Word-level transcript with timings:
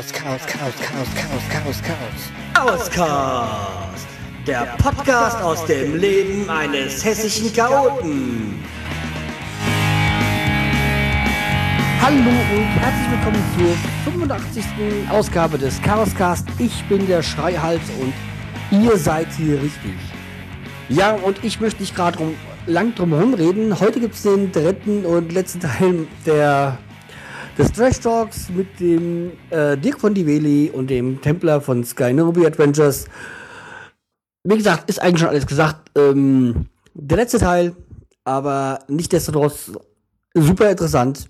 Chaos, 0.00 0.12
Chaos, 0.12 0.40
Chaos, 0.46 0.74
Chaos, 0.80 1.08
Chaos, 1.14 1.42
Chaos, 1.50 1.82
Chaos. 1.82 2.88
Auscast, 2.88 4.06
der 4.46 4.74
Podcast 4.78 5.42
aus 5.42 5.66
dem 5.66 5.96
Leben 5.96 6.48
eines 6.48 7.04
hessischen 7.04 7.52
Chaoten. 7.52 8.64
Hallo 12.00 12.16
und 12.16 12.66
herzlich 12.80 13.10
willkommen 13.10 13.44
zur 13.58 14.12
85. 14.12 14.64
Ausgabe 15.10 15.58
des 15.58 15.82
Chaoscast. 15.82 16.46
Ich 16.56 16.82
bin 16.84 17.06
der 17.06 17.22
Schreihals 17.22 17.82
und 18.00 18.14
ihr 18.82 18.96
seid 18.96 19.30
hier 19.36 19.60
richtig. 19.60 19.96
Ja, 20.88 21.10
und 21.12 21.44
ich 21.44 21.60
möchte 21.60 21.82
nicht 21.82 21.94
gerade 21.94 22.16
drum, 22.16 22.36
lang 22.64 22.94
drum 22.94 23.12
herum 23.12 23.34
reden. 23.34 23.78
Heute 23.78 24.00
gibt 24.00 24.14
es 24.14 24.22
den 24.22 24.50
dritten 24.50 25.04
und 25.04 25.30
letzten 25.30 25.60
Teil 25.60 26.06
der 26.24 26.78
des 27.58 27.72
Trash 27.72 28.00
Talks 28.00 28.48
mit 28.50 28.80
dem 28.80 29.32
äh, 29.50 29.76
Dirk 29.76 30.00
von 30.00 30.14
Diveli 30.14 30.70
und 30.70 30.88
dem 30.88 31.20
Templer 31.20 31.60
von 31.60 31.84
Sky 31.84 32.12
Nairobi 32.12 32.46
Adventures. 32.46 33.06
Wie 34.44 34.56
gesagt, 34.56 34.88
ist 34.88 35.00
eigentlich 35.00 35.20
schon 35.20 35.28
alles 35.28 35.46
gesagt. 35.46 35.90
Ähm, 35.96 36.66
der 36.94 37.18
letzte 37.18 37.38
Teil, 37.38 37.74
aber 38.24 38.80
nicht 38.88 39.12
desto 39.12 39.50
super 40.34 40.70
interessant. 40.70 41.28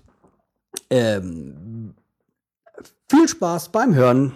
Ähm, 0.89 1.93
viel 3.09 3.27
Spaß 3.27 3.69
beim 3.69 3.93
Hören. 3.93 4.31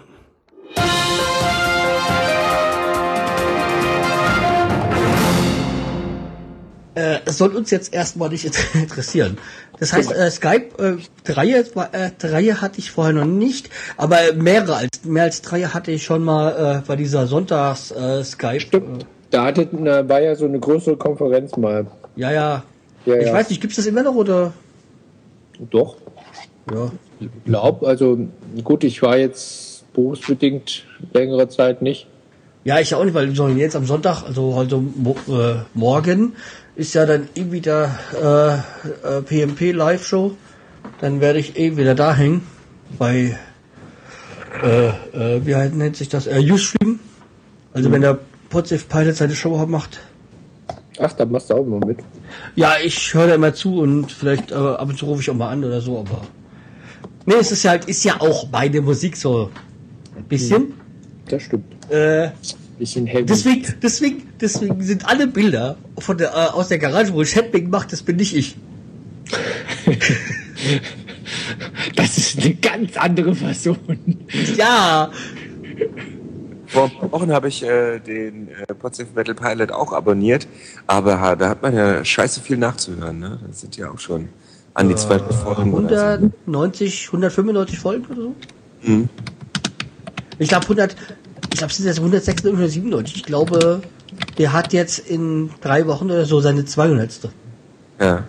Äh, 6.96 7.18
es 7.26 7.36
soll 7.36 7.54
uns 7.54 7.70
jetzt 7.70 7.92
erstmal 7.92 8.30
nicht 8.30 8.44
interessieren. 8.74 9.36
Das 9.78 9.92
heißt, 9.92 10.10
äh, 10.12 10.30
Skype, 10.30 10.82
äh, 10.82 10.96
Dreier, 11.24 11.58
äh, 11.92 12.10
Dreier 12.18 12.62
hatte 12.62 12.78
ich 12.78 12.90
vorher 12.90 13.12
noch 13.12 13.26
nicht, 13.26 13.68
aber 13.98 14.16
mehrere 14.34 14.76
als, 14.76 15.04
mehr 15.04 15.24
als 15.24 15.42
Dreier 15.42 15.74
hatte 15.74 15.92
ich 15.92 16.04
schon 16.04 16.24
mal 16.24 16.80
äh, 16.82 16.86
bei 16.86 16.96
dieser 16.96 17.26
Sonntags 17.26 17.90
äh, 17.90 18.24
Skype. 18.24 18.60
Stimmt. 18.60 19.06
Da 19.30 19.44
hatte, 19.44 19.68
na, 19.72 20.08
war 20.08 20.22
ja 20.22 20.34
so 20.36 20.46
eine 20.46 20.58
größere 20.58 20.96
Konferenz 20.96 21.54
mal. 21.58 21.86
Ja, 22.16 22.32
ja. 22.32 22.62
ja 23.04 23.16
ich 23.16 23.26
ja. 23.26 23.34
weiß 23.34 23.50
nicht, 23.50 23.60
gibt's 23.60 23.76
das 23.76 23.84
immer 23.84 24.02
noch 24.02 24.14
oder? 24.14 24.54
Doch. 25.70 25.96
Ja. 26.72 26.90
Ich 27.20 27.28
glaube, 27.44 27.86
also 27.86 28.18
gut, 28.64 28.84
ich 28.84 29.02
war 29.02 29.18
jetzt 29.18 29.92
berufsbedingt 29.92 30.84
längere 31.12 31.48
Zeit 31.48 31.82
nicht. 31.82 32.06
Ja, 32.64 32.80
ich 32.80 32.94
auch 32.94 33.04
nicht, 33.04 33.14
weil 33.14 33.36
wir 33.36 33.48
jetzt 33.50 33.76
am 33.76 33.84
Sonntag, 33.84 34.24
also 34.24 34.54
heute 34.54 34.82
äh, 35.28 35.62
morgen, 35.74 36.32
ist 36.76 36.94
ja 36.94 37.06
dann 37.06 37.28
eh 37.34 37.50
wieder 37.50 37.98
äh, 38.14 39.18
äh, 39.18 39.22
PMP 39.22 39.72
Live-Show. 39.72 40.36
Dann 41.00 41.20
werde 41.20 41.38
ich 41.38 41.58
eh 41.58 41.76
wieder 41.76 41.94
da 41.94 42.14
hängen. 42.14 42.42
Bei, 42.98 43.36
äh, 44.62 44.88
äh, 44.88 45.44
wie 45.44 45.54
nennt 45.76 45.96
sich 45.96 46.08
das? 46.08 46.26
Äh, 46.26 46.40
Ustream. 46.50 47.00
Also 47.72 47.88
mhm. 47.88 47.94
wenn 47.94 48.00
der 48.02 48.18
Potsdam 48.50 48.78
Pilot 48.88 49.16
seine 49.16 49.34
Show 49.34 49.56
macht. 49.66 50.00
Ach, 50.98 51.12
da 51.12 51.26
machst 51.26 51.50
du 51.50 51.54
auch 51.54 51.64
mal 51.64 51.80
mit. 51.80 51.98
Ja, 52.54 52.74
ich 52.82 53.12
höre 53.12 53.26
da 53.26 53.34
immer 53.34 53.52
zu 53.52 53.80
und 53.80 54.12
vielleicht 54.12 54.50
äh, 54.50 54.54
ab 54.54 54.88
und 54.88 54.98
zu 54.98 55.06
rufe 55.06 55.20
ich 55.20 55.30
auch 55.30 55.34
mal 55.34 55.50
an 55.50 55.64
oder 55.64 55.80
so, 55.80 55.98
aber. 55.98 56.22
Nee, 57.26 57.34
es 57.40 57.52
ist 57.52 57.64
ja 57.64 57.72
halt, 57.72 57.86
ist 57.86 58.04
ja 58.04 58.20
auch 58.20 58.50
meine 58.50 58.80
Musik 58.80 59.16
so 59.16 59.50
ein 60.16 60.24
bisschen. 60.24 60.74
Das 61.28 61.42
stimmt. 61.42 61.64
Äh, 61.90 62.30
bisschen 62.78 63.06
heavy. 63.06 63.26
Deswegen, 63.26 63.74
deswegen, 63.82 64.25
deswegen 64.40 64.82
sind 64.82 65.06
alle 65.06 65.26
Bilder 65.26 65.76
von 65.98 66.18
der, 66.18 66.30
äh, 66.30 66.52
aus 66.52 66.68
der 66.68 66.78
Garage, 66.78 67.12
wo 67.12 67.22
Chatbing 67.22 67.70
macht, 67.70 67.92
das 67.92 68.02
bin 68.02 68.16
nicht 68.16 68.36
ich. 68.36 68.56
das 71.96 72.18
ist 72.18 72.38
eine 72.38 72.54
ganz 72.54 72.96
andere 72.96 73.34
Person. 73.34 73.78
Ja. 74.56 75.10
Vor 76.66 76.90
Wochen 77.10 77.32
habe 77.32 77.48
ich 77.48 77.62
äh, 77.62 77.98
den 78.00 78.48
äh, 78.48 78.74
Potsdam 78.74 79.08
Metal 79.14 79.34
Pilot 79.34 79.72
auch 79.72 79.92
abonniert, 79.92 80.48
aber 80.86 81.36
da 81.36 81.48
hat 81.48 81.62
man 81.62 81.74
ja 81.74 82.04
scheiße 82.04 82.40
viel 82.40 82.56
nachzuhören. 82.56 83.18
Ne? 83.18 83.38
Das 83.46 83.60
sind 83.60 83.76
ja 83.76 83.90
auch 83.90 83.98
schon 83.98 84.28
an 84.74 84.88
die 84.88 84.94
äh, 84.94 84.98
200 84.98 85.34
Folgen. 85.34 85.72
190, 85.72 87.06
195 87.06 87.78
Folgen 87.78 88.04
oder 88.06 88.22
so? 88.22 88.34
Mhm. 88.82 89.08
Ich 90.38 90.48
glaube 90.48 90.64
100, 90.64 90.96
ich 91.52 91.58
glaube, 91.58 91.70
es 91.70 91.76
sind 91.78 91.86
jetzt 91.86 91.98
196 91.98 92.58
oder 92.58 92.68
97. 92.68 93.16
Ich 93.16 93.22
glaube, 93.24 93.80
der 94.38 94.52
hat 94.52 94.72
jetzt 94.72 94.98
in 94.98 95.50
drei 95.60 95.86
Wochen 95.86 96.06
oder 96.06 96.24
so 96.24 96.40
seine 96.40 96.64
200. 96.64 97.30
Ja. 98.00 98.24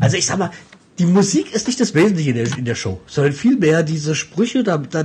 Also 0.00 0.16
ich 0.16 0.26
sag 0.26 0.38
mal, 0.38 0.50
die 0.98 1.06
Musik 1.06 1.54
ist 1.54 1.66
nicht 1.66 1.80
das 1.80 1.94
Wesentliche 1.94 2.30
in 2.30 2.36
der, 2.36 2.58
in 2.58 2.64
der 2.64 2.74
Show, 2.74 3.00
sondern 3.06 3.32
vielmehr 3.32 3.82
diese 3.82 4.14
Sprüche 4.14 4.62
da, 4.62 4.78
da 4.78 5.04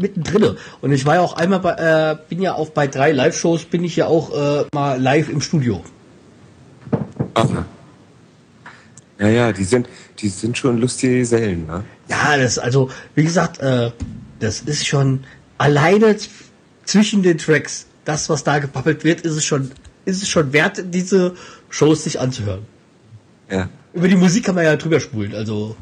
mittendrin. 0.00 0.56
Und 0.80 0.92
ich 0.92 1.06
war 1.06 1.16
ja 1.16 1.20
auch 1.20 1.34
einmal 1.34 1.60
bei, 1.60 1.72
äh, 1.72 2.16
bin 2.28 2.40
ja 2.40 2.54
auch 2.54 2.70
bei 2.70 2.86
drei 2.86 3.12
Live-Shows, 3.12 3.64
bin 3.66 3.84
ich 3.84 3.96
ja 3.96 4.06
auch 4.06 4.32
äh, 4.32 4.64
mal 4.74 5.00
live 5.00 5.28
im 5.28 5.40
Studio. 5.40 5.82
Aha. 7.34 7.64
Ja, 9.18 9.28
ja, 9.28 9.52
die 9.52 9.64
sind, 9.64 9.88
die 10.18 10.28
sind 10.28 10.58
schon 10.58 10.80
lustige 10.80 11.18
Gesellen, 11.18 11.66
ne? 11.66 11.84
Ja, 12.08 12.36
das, 12.36 12.58
also, 12.58 12.90
wie 13.14 13.22
gesagt, 13.22 13.60
äh, 13.60 13.90
das 14.40 14.60
ist 14.62 14.86
schon, 14.86 15.24
alleine 15.58 16.16
zwischen 16.84 17.22
den 17.22 17.38
Tracks, 17.38 17.86
das, 18.04 18.28
was 18.28 18.44
da 18.44 18.58
gepappelt 18.58 19.04
wird, 19.04 19.22
ist 19.22 19.36
es 19.36 19.44
schon, 19.44 19.70
ist 20.04 20.22
es 20.22 20.28
schon 20.28 20.52
wert, 20.52 20.82
diese 20.92 21.34
Shows 21.68 22.04
sich 22.04 22.20
anzuhören. 22.20 22.66
Ja. 23.50 23.68
Über 23.92 24.08
die 24.08 24.16
Musik 24.16 24.44
kann 24.44 24.54
man 24.54 24.64
ja 24.64 24.76
drüber 24.76 25.00
spulen, 25.00 25.34
also. 25.34 25.76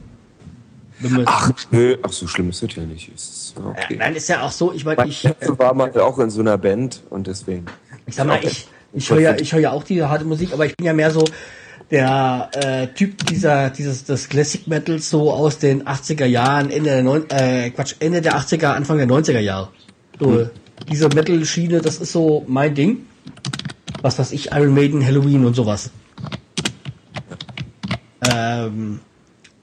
Ach, 1.24 1.50
nö, 1.70 1.96
ach, 2.02 2.12
so 2.12 2.26
schlimm 2.26 2.50
ist 2.50 2.62
das 2.62 2.74
ja 2.74 2.82
nicht. 2.82 3.10
Ist 3.14 3.54
okay. 3.56 3.96
nein, 3.96 4.14
ist 4.14 4.28
ja 4.28 4.42
auch 4.42 4.50
so, 4.50 4.72
ich 4.72 4.84
meine, 4.84 5.06
ich. 5.06 5.24
Äh, 5.24 5.34
war 5.58 5.72
mal 5.72 5.90
auch 5.98 6.18
in 6.18 6.28
so 6.28 6.40
einer 6.40 6.58
Band 6.58 7.02
und 7.08 7.26
deswegen. 7.26 7.64
Ich 8.06 8.16
sag 8.16 8.26
mal, 8.26 8.38
ich, 8.42 8.68
ich 8.92 9.10
höre 9.10 9.20
ja, 9.20 9.34
ich 9.34 9.52
höre 9.52 9.60
ja 9.60 9.70
auch 9.70 9.84
die 9.84 10.02
harte 10.02 10.24
Musik, 10.26 10.52
aber 10.52 10.66
ich 10.66 10.76
bin 10.76 10.86
ja 10.86 10.92
mehr 10.92 11.10
so 11.10 11.24
der 11.90 12.50
äh, 12.54 12.86
Typ 12.88 13.26
dieser, 13.26 13.70
dieses, 13.70 14.04
des 14.04 14.28
Classic 14.28 14.66
Metals 14.66 15.10
so 15.10 15.32
aus 15.32 15.58
den 15.58 15.84
80er 15.84 16.26
Jahren, 16.26 16.70
Ende 16.70 16.90
der, 16.90 17.02
neun, 17.02 17.28
äh, 17.30 17.70
Quatsch, 17.70 17.96
Ende 17.98 18.20
der 18.20 18.34
80er, 18.36 18.68
Anfang 18.68 18.98
der 18.98 19.08
90er 19.08 19.40
Jahre. 19.40 19.68
So, 20.18 20.32
hm. 20.32 20.50
Diese 20.88 21.08
Metal-Schiene, 21.08 21.80
das 21.80 21.98
ist 21.98 22.12
so 22.12 22.44
mein 22.46 22.74
Ding. 22.74 23.06
Was 24.02 24.18
weiß 24.18 24.32
ich, 24.32 24.52
Iron 24.52 24.74
Maiden, 24.74 25.04
Halloween 25.04 25.44
und 25.44 25.54
sowas. 25.54 25.90
Ähm, 28.30 29.00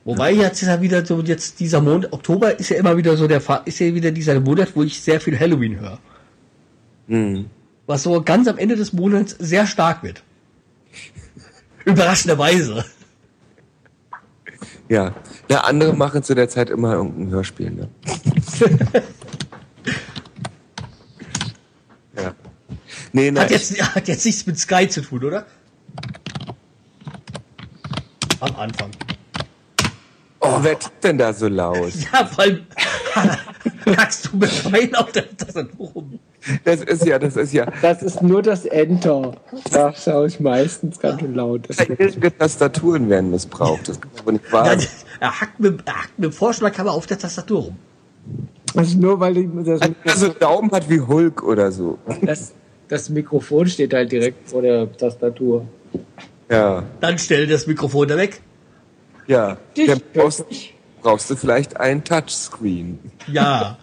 wobei 0.03 0.31
jetzt 0.31 0.61
ist 0.61 0.67
ja 0.67 0.81
wieder 0.81 1.05
so, 1.05 1.21
jetzt 1.21 1.59
dieser 1.59 1.81
Monat, 1.81 2.13
Oktober 2.13 2.59
ist 2.59 2.69
ja 2.69 2.77
immer 2.77 2.97
wieder 2.97 3.17
so 3.17 3.27
der, 3.27 3.41
ist 3.65 3.79
ja 3.79 3.93
wieder 3.93 4.11
dieser 4.11 4.39
Monat, 4.39 4.75
wo 4.75 4.83
ich 4.83 5.01
sehr 5.01 5.19
viel 5.19 5.39
Halloween 5.39 5.79
höre. 5.79 5.99
Mhm. 7.07 7.45
Was 7.85 8.03
so 8.03 8.21
ganz 8.21 8.47
am 8.47 8.57
Ende 8.57 8.75
des 8.75 8.93
Monats 8.93 9.35
sehr 9.39 9.65
stark 9.65 10.03
wird. 10.03 10.23
Überraschenderweise. 11.85 12.85
Ja. 14.89 15.15
Ja, 15.49 15.61
andere 15.61 15.95
machen 15.95 16.23
zu 16.23 16.35
der 16.35 16.49
Zeit 16.49 16.69
immer 16.69 16.93
irgendein 16.93 17.29
Hörspiel, 17.29 17.71
ne? 17.71 17.89
Nee, 23.13 23.31
na, 23.31 23.41
hat, 23.41 23.51
jetzt, 23.51 23.81
hat 23.95 24.07
jetzt 24.07 24.25
nichts 24.25 24.45
mit 24.45 24.59
Sky 24.59 24.87
zu 24.87 25.01
tun, 25.01 25.23
oder? 25.23 25.45
Am 28.39 28.55
Anfang. 28.55 28.91
Oh, 30.39 30.59
wer 30.61 30.77
tut 30.77 30.91
denn 31.03 31.17
da 31.17 31.33
so 31.33 31.47
laut? 31.47 31.93
Ja, 32.13 32.29
weil 32.35 32.65
hackst 33.97 34.27
du 34.27 34.37
mit 34.37 34.71
Wein 34.71 34.93
auf 34.95 35.11
der 35.11 35.35
Tastatur 35.35 35.87
rum. 35.89 36.19
Das 36.63 36.81
ist 36.81 37.05
ja, 37.05 37.19
das 37.19 37.35
ist 37.35 37.51
ja. 37.51 37.65
Das 37.81 38.01
ist 38.01 38.21
nur 38.21 38.41
das 38.41 38.65
Enter. 38.65 39.33
Da 39.71 39.93
schaue 39.93 40.27
ich 40.27 40.39
meistens 40.39 40.99
ganz 40.99 41.19
schön 41.19 41.35
laut. 41.35 41.67
Ihre 41.89 42.37
Tastaturen 42.37 43.09
werden 43.09 43.31
missbraucht. 43.31 43.89
Das 43.89 43.99
kann 43.99 44.11
aber 44.17 44.31
nicht 44.31 44.51
wahr 44.51 44.65
sein. 44.65 44.87
Er 45.19 45.41
hackt 45.41 45.59
mit, 45.59 45.81
er 45.85 45.95
hackt 45.95 46.19
mit 46.19 46.31
dem 46.31 46.33
Vorschlaghammer 46.33 46.91
auf 46.91 47.05
der 47.05 47.17
Tastatur 47.17 47.63
rum. 47.63 47.77
Also 48.75 48.97
nur 48.97 49.19
weil 49.19 49.37
ich 49.37 49.49
das 49.65 49.81
also 50.05 50.29
Daumen 50.29 50.71
hat 50.71 50.89
wie 50.89 51.01
Hulk 51.01 51.43
oder 51.43 51.71
so. 51.71 51.97
Das, 52.21 52.53
das 52.87 53.09
Mikrofon 53.09 53.67
steht 53.67 53.93
halt 53.93 54.11
direkt 54.11 54.49
vor 54.49 54.61
der 54.61 54.91
Tastatur. 54.97 55.67
Ja. 56.49 56.83
Dann 57.01 57.17
stell 57.17 57.47
das 57.47 57.67
Mikrofon 57.67 58.07
da 58.07 58.17
weg. 58.17 58.41
Ja. 59.27 59.57
Dann 59.75 60.01
brauchst, 60.13 60.45
brauchst 61.01 61.29
du 61.29 61.35
vielleicht 61.35 61.77
ein 61.77 62.03
Touchscreen. 62.03 62.99
Ja. 63.27 63.77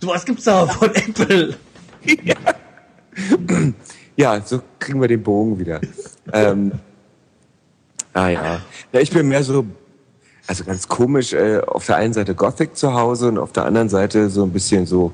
So 0.00 0.08
was 0.08 0.24
gibt's 0.24 0.44
da 0.44 0.66
von 0.66 0.94
Apple. 0.94 1.56
Ja. 2.24 2.36
ja, 4.16 4.40
so 4.44 4.60
kriegen 4.78 5.00
wir 5.00 5.08
den 5.08 5.22
Bogen 5.22 5.58
wieder. 5.58 5.80
ähm, 6.32 6.72
ah 8.12 8.28
ja. 8.28 8.60
ja. 8.92 9.00
Ich 9.00 9.10
bin 9.10 9.28
mehr 9.28 9.44
so, 9.44 9.64
also 10.46 10.64
ganz 10.64 10.88
komisch, 10.88 11.32
äh, 11.32 11.60
auf 11.60 11.86
der 11.86 11.96
einen 11.96 12.12
Seite 12.12 12.34
Gothic 12.34 12.76
zu 12.76 12.94
Hause 12.94 13.28
und 13.28 13.38
auf 13.38 13.52
der 13.52 13.64
anderen 13.64 13.88
Seite 13.88 14.30
so 14.30 14.44
ein 14.44 14.50
bisschen 14.50 14.86
so, 14.86 15.12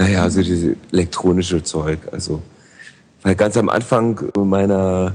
naja, 0.00 0.30
so 0.30 0.42
diese 0.42 0.76
elektronische 0.92 1.62
Zeug. 1.62 1.98
Also, 2.10 2.40
weil 3.22 3.34
ganz 3.34 3.58
am 3.58 3.68
Anfang 3.68 4.30
meiner 4.34 5.14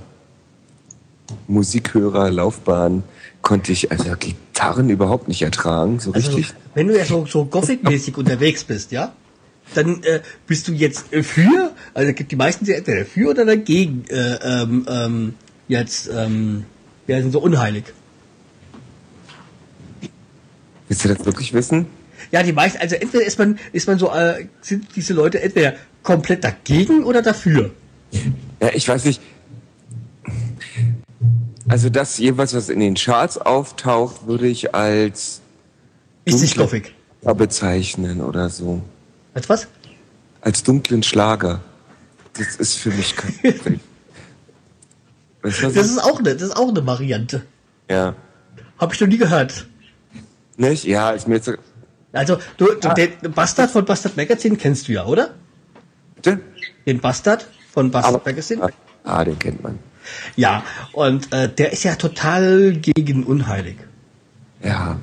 Musikhörerlaufbahn 1.48 3.02
konnte 3.42 3.72
ich 3.72 3.92
also 3.92 4.12
Gitarren 4.20 4.92
überhaupt 4.92 5.28
nicht 5.28 5.42
ertragen, 5.42 6.00
so 6.00 6.14
Also, 6.14 6.30
richtig. 6.36 6.54
wenn 6.76 6.88
du 6.88 6.96
ja 6.96 7.04
so, 7.04 7.26
so 7.26 7.46
Gothic-mäßig 7.46 8.16
unterwegs 8.16 8.64
bist, 8.64 8.92
ja, 8.92 9.14
dann 9.74 10.04
äh, 10.04 10.22
bist 10.46 10.68
du 10.68 10.72
jetzt 10.72 11.08
für, 11.08 11.72
also 11.96 12.14
gibt 12.14 12.31
die 12.31 12.36
meisten 12.36 12.66
sind 12.66 12.76
entweder 12.76 13.06
für 13.06 13.31
oder 13.31 13.44
dagegen, 13.44 14.06
äh, 14.10 14.36
ähm, 14.44 14.86
ähm, 14.88 15.34
jetzt, 15.68 16.12
ähm, 16.14 16.66
ja, 17.08 17.20
sind 17.20 17.31
so 17.31 17.40
unheilig. 17.40 17.86
Willst 20.88 21.04
du 21.04 21.08
das 21.10 21.26
wirklich 21.26 21.54
wissen? 21.54 21.88
Ja, 22.31 22.44
die 22.44 22.54
meisten, 22.54 22.80
also 22.80 22.95
entweder 22.95 23.25
ist 23.25 23.38
man, 23.39 23.60
ist 23.74 23.88
man 23.88 24.00
so, 24.00 24.12
äh, 24.12 24.48
sind 24.62 24.88
diese 24.95 25.13
Leute 25.13 25.42
entweder 25.42 25.74
komplett 26.04 26.44
dagegen 26.44 27.04
oder 27.04 27.22
dafür. 27.22 27.72
Ja, 28.62 28.69
ich 28.74 28.88
weiß 28.88 29.06
nicht. 29.06 29.22
Also 31.68 31.89
das 31.89 32.18
jeweils, 32.19 32.54
was 32.54 32.69
in 32.69 32.80
den 32.80 32.95
Charts 32.95 33.38
auftaucht, 33.38 34.27
würde 34.27 34.48
ich 34.48 34.75
als 34.75 35.42
Ist 36.25 36.42
nicht. 36.42 36.54
Schlager 36.54 36.81
bezeichnen 37.36 38.22
oder 38.22 38.50
so. 38.50 38.81
Als 39.33 39.50
was? 39.50 39.68
Als 40.42 40.62
dunklen 40.63 41.01
Schlager. 41.01 41.62
Das 42.33 42.56
ist 42.57 42.75
für 42.75 42.92
mich 42.92 43.16
kein. 43.16 43.33
Weißt 45.42 45.62
du, 45.63 45.71
Das 45.71 45.88
ist 45.88 45.98
auch 46.04 46.19
eine, 46.19 46.33
das 46.36 46.50
ist 46.50 46.56
auch 46.57 46.69
eine 46.69 46.86
Variante. 46.86 47.44
ja. 47.89 48.16
Habe 48.78 48.94
ich 48.94 49.00
noch 49.00 49.07
nie 49.07 49.18
gehört. 49.18 49.68
Nicht? 50.57 50.83
Ja, 50.83 51.12
ist 51.12 51.30
mir 51.30 51.36
jetzt. 51.36 51.50
Also, 52.16 52.38
du, 52.58 52.68
du 52.80 52.90
den 52.94 53.32
Bastard 53.34 53.70
von 53.72 53.86
Bastard 53.86 54.16
Magazine 54.18 54.56
kennst 54.58 54.88
du 54.88 54.94
ja, 54.94 55.06
oder? 55.06 55.32
Bitte? 56.16 56.40
Den 56.86 57.00
Bastard 57.00 57.46
von 57.74 57.92
Bastard 57.92 58.16
Aber, 58.16 58.24
Magazine? 58.26 58.70
ah, 59.04 59.24
den 59.24 59.38
kennt 59.38 59.62
man. 59.64 59.80
Ja, 60.36 60.64
und 60.94 61.34
äh, 61.34 61.50
der 61.50 61.74
ist 61.74 61.84
ja 61.84 61.96
total 61.96 62.74
gegen 62.74 63.24
Unheilig. 63.24 63.78
Ja. 64.64 64.98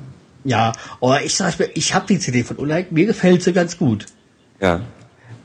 Ja, 0.45 0.73
aber 1.01 1.23
ich 1.23 1.35
sag 1.35 1.57
mir, 1.59 1.69
ich 1.73 1.93
habe 1.93 2.05
die 2.07 2.19
CD 2.19 2.43
von 2.43 2.57
Unheilig, 2.57 2.91
mir 2.91 3.05
gefällt 3.05 3.43
sie 3.43 3.53
ganz 3.53 3.77
gut. 3.77 4.05
Ja. 4.59 4.81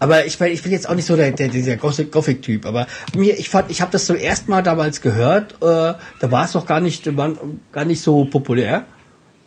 Aber 0.01 0.27
ich 0.27 0.39
mein, 0.39 0.53
ich 0.53 0.63
bin 0.63 0.71
jetzt 0.73 0.89
auch 0.89 0.95
nicht 0.95 1.07
so 1.07 1.17
der, 1.17 1.33
der 1.33 1.49
dieser 1.49 1.77
Gothic- 1.77 2.13
Gothic-Typ. 2.13 2.67
Aber 2.67 2.87
mir, 3.17 3.37
ich 3.39 3.49
fand, 3.49 3.71
ich 3.71 3.81
habe 3.81 3.91
das 3.91 4.07
zum 4.07 4.17
ersten 4.17 4.51
Mal 4.51 4.63
damals 4.63 5.01
gehört. 5.01 5.55
Äh, 5.55 5.95
da 6.21 6.31
war 6.31 6.45
es 6.45 6.55
noch 6.55 6.67
gar 6.67 6.81
nicht, 6.81 7.17
war 7.17 7.33
gar 7.73 7.85
nicht 7.85 8.01
so 8.01 8.25
populär. 8.25 8.87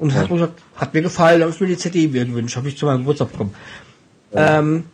Und 0.02 0.16
hat, 0.16 0.32
mir 0.32 0.38
gesagt, 0.38 0.64
hat 0.78 0.96
mir 0.96 1.04
gefallen, 1.04 1.42
habe 1.44 1.52
ich 1.52 1.60
mir 1.60 1.68
die 1.68 1.78
CD 1.78 2.08
gewünscht, 2.08 2.56
habe 2.58 2.68
ich 2.68 2.76
zu 2.76 2.88
meinem 2.88 3.02
Geburtstag 3.02 3.32
bekommen. 3.34 3.54
Ähm, 4.34 4.86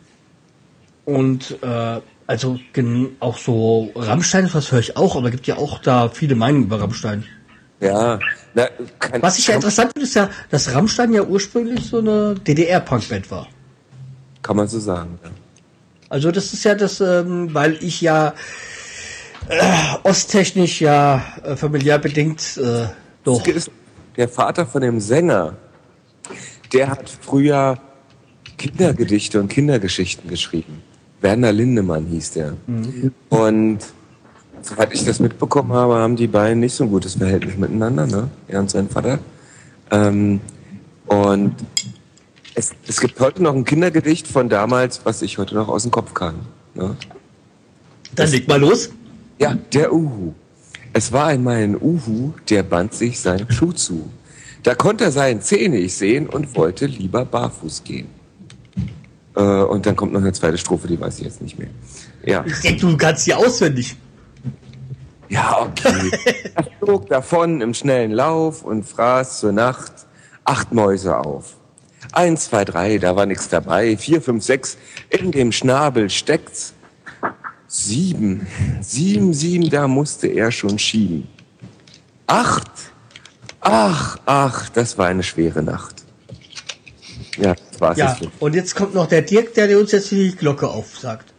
und 1.06 1.58
äh, 1.64 2.02
also 2.28 2.60
auch 3.22 3.38
so 3.38 3.90
Rammstein, 3.96 4.54
was 4.54 4.70
höre 4.70 4.80
ich 4.82 4.98
auch, 4.98 5.16
aber 5.16 5.32
gibt 5.32 5.48
ja 5.48 5.56
auch 5.56 5.80
da 5.80 6.10
viele 6.10 6.36
Meinungen 6.36 6.66
über 6.66 6.82
Rammstein. 6.82 7.24
Ja. 7.80 8.20
Na, 8.54 8.68
Was 9.22 9.40
ich 9.40 9.48
ja 9.48 9.56
interessant 9.56 9.94
finde, 9.94 10.06
ist 10.06 10.16
ja, 10.16 10.30
dass 10.50 10.74
Rammstein 10.74 11.14
ja 11.14 11.24
ursprünglich 11.24 11.86
so 11.86 12.00
eine 12.00 12.36
DDR-Punkband 12.36 13.32
war. 13.32 13.48
Kann 14.42 14.58
man 14.58 14.68
so 14.68 14.78
sagen. 14.78 15.18
Ja. 15.24 15.30
Also 16.10 16.32
das 16.32 16.52
ist 16.52 16.66
ja 16.66 16.76
das, 16.76 17.00
ähm, 17.00 17.54
weil 17.54 17.78
ich 17.82 18.02
ja 18.02 18.34
äh, 19.48 19.56
osttechnisch 20.04 20.82
ja 20.82 21.24
äh, 21.46 21.56
familiär 21.56 21.98
bedingt 21.98 22.58
äh, 22.58 22.88
doch. 23.24 23.48
Es 23.48 23.56
ist 23.56 23.72
der 24.18 24.28
Vater 24.28 24.66
von 24.66 24.82
dem 24.82 25.00
Sänger, 25.00 25.54
der 26.74 26.90
hat 26.90 27.10
früher 27.10 27.78
Kindergedichte 28.58 29.40
und 29.40 29.48
Kindergeschichten 29.48 30.30
geschrieben. 30.30 30.82
Werner 31.22 31.52
Lindemann 31.52 32.06
hieß 32.06 32.32
der. 32.32 32.54
Und 33.30 33.80
soweit 34.62 34.94
ich 34.94 35.06
das 35.06 35.20
mitbekommen 35.20 35.72
habe, 35.74 35.96
haben 35.96 36.16
die 36.16 36.28
beiden 36.28 36.60
nicht 36.60 36.74
so 36.74 36.84
ein 36.84 36.90
gutes 36.90 37.16
Verhältnis 37.16 37.58
miteinander, 37.58 38.06
ne? 38.08 38.30
Er 38.48 38.60
und 38.60 38.70
sein 38.70 38.90
Vater. 38.90 39.20
Ähm, 39.92 40.42
und 41.06 41.56
es, 42.56 42.72
es 42.88 43.00
gibt 43.00 43.20
heute 43.20 43.42
noch 43.44 43.56
ein 43.56 43.64
Kindergedicht 43.64 44.28
von 44.28 44.50
damals, 44.50 45.02
was 45.06 45.22
ich 45.22 45.38
heute 45.38 45.56
noch 45.56 45.70
aus 45.70 45.84
dem 45.84 45.92
Kopf 45.92 46.14
kann. 46.14 46.36
Ne? 46.74 46.96
Dann 48.16 48.30
leg 48.30 48.48
mal 48.48 48.60
los. 48.60 48.90
Ja, 49.40 49.56
der 49.74 49.94
Uhu. 49.94 50.34
Es 50.98 51.12
war 51.12 51.28
einmal 51.28 51.58
ein 51.58 51.80
Uhu, 51.80 52.34
der 52.50 52.64
band 52.64 52.92
sich 52.92 53.20
seinen 53.20 53.52
Schuh 53.52 53.72
zu. 53.72 54.10
Da 54.64 54.74
konnte 54.74 55.04
er 55.04 55.12
seinen 55.12 55.44
Zeh 55.44 55.70
nicht 55.70 55.96
sehen 55.96 56.28
und 56.28 56.56
wollte 56.56 56.88
lieber 56.88 57.24
barfuß 57.24 57.84
gehen. 57.84 58.08
Äh, 59.36 59.42
und 59.42 59.86
dann 59.86 59.96
kommt 59.96 60.14
noch 60.14 60.22
eine 60.22 60.34
zweite 60.34 60.58
Strophe, 60.58 60.88
die 60.88 61.00
weiß 61.00 61.20
ich 61.20 61.26
jetzt 61.26 61.40
nicht 61.40 61.60
mehr. 61.60 61.68
Ja, 62.26 62.44
Ich 62.48 62.62
denke, 62.62 62.82
du 62.82 62.98
kannst 62.98 63.26
sie 63.26 63.34
auswendig. 63.36 63.96
ja, 65.30 65.62
okay. 65.62 66.10
Er 66.56 66.66
flog 66.80 67.08
davon 67.10 67.62
im 67.62 67.76
schnellen 67.76 68.12
Lauf 68.12 68.64
und 68.64 68.82
fraß 68.82 69.42
zur 69.42 69.52
Nacht 69.52 69.92
acht 70.46 70.74
Mäuse 70.74 71.16
auf. 71.16 71.58
Eins, 72.12 72.46
zwei, 72.46 72.66
drei, 72.66 72.98
da 72.98 73.16
war 73.16 73.28
nix 73.28 73.50
dabei. 73.50 73.98
Vier, 73.98 74.20
fünf, 74.20 74.44
sechs, 74.44 74.80
in 75.12 75.32
dem 75.32 75.52
Schnabel 75.52 76.10
steckt's. 76.10 76.74
Sieben, 77.68 78.48
sieben, 78.82 79.34
sieben, 79.34 79.70
da 79.70 79.88
musste 79.88 80.28
er 80.28 80.52
schon 80.52 80.80
schieben. 80.80 81.28
Acht, 82.26 82.72
ach, 83.60 84.18
ach, 84.26 84.70
das 84.70 84.98
war 84.98 85.08
eine 85.08 85.24
schwere 85.24 85.62
Nacht. 85.62 86.04
Ja, 87.38 87.54
das 87.54 87.82
war's 87.82 87.98
Ja, 87.98 88.18
jetzt. 88.20 88.32
und 88.40 88.56
jetzt 88.56 88.76
kommt 88.76 88.94
noch 88.94 89.08
der 89.08 89.22
Dirk, 89.22 89.54
der 89.54 89.78
uns 89.78 89.92
jetzt 89.92 90.12
die 90.12 90.32
Glocke 90.36 90.68
aufsagt. 90.68 91.34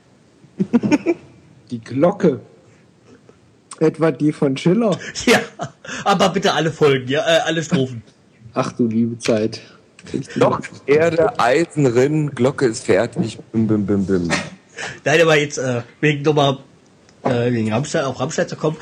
Die 1.70 1.80
Glocke. 1.80 2.40
Etwa 3.78 4.10
die 4.10 4.32
von 4.32 4.56
Schiller. 4.56 4.98
Ja, 5.26 5.40
aber 6.04 6.30
bitte 6.30 6.52
alle 6.54 6.72
Folgen, 6.72 7.08
ja, 7.08 7.20
äh, 7.20 7.40
alle 7.40 7.62
Strophen. 7.62 8.02
Ach 8.54 8.72
du 8.72 8.86
liebe 8.86 9.18
Zeit. 9.18 9.60
Loch, 10.34 10.60
Erde, 10.86 11.38
Eisen, 11.38 11.86
Rinn, 11.86 12.30
Glocke 12.34 12.66
ist 12.66 12.86
fertig, 12.86 13.38
bim, 13.52 13.66
bim, 13.66 13.84
bim, 13.84 14.06
bim. 14.06 14.30
Nein, 15.04 15.20
aber 15.20 15.36
jetzt 15.36 15.58
äh, 15.58 15.82
wegen 16.00 16.22
nochmal 16.22 16.58
äh, 17.24 17.52
wegen 17.52 17.72
Rammstein, 17.72 18.04
auf 18.04 18.20
Rammstein 18.20 18.48
zu 18.48 18.56
kommen, 18.56 18.76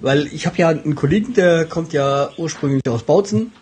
weil 0.00 0.26
ich 0.28 0.46
habe 0.46 0.56
ja 0.58 0.68
einen 0.68 0.94
Kollegen, 0.94 1.34
der 1.34 1.64
kommt 1.64 1.92
ja 1.92 2.30
ursprünglich 2.36 2.88
aus 2.88 3.02
Bautzen. 3.02 3.52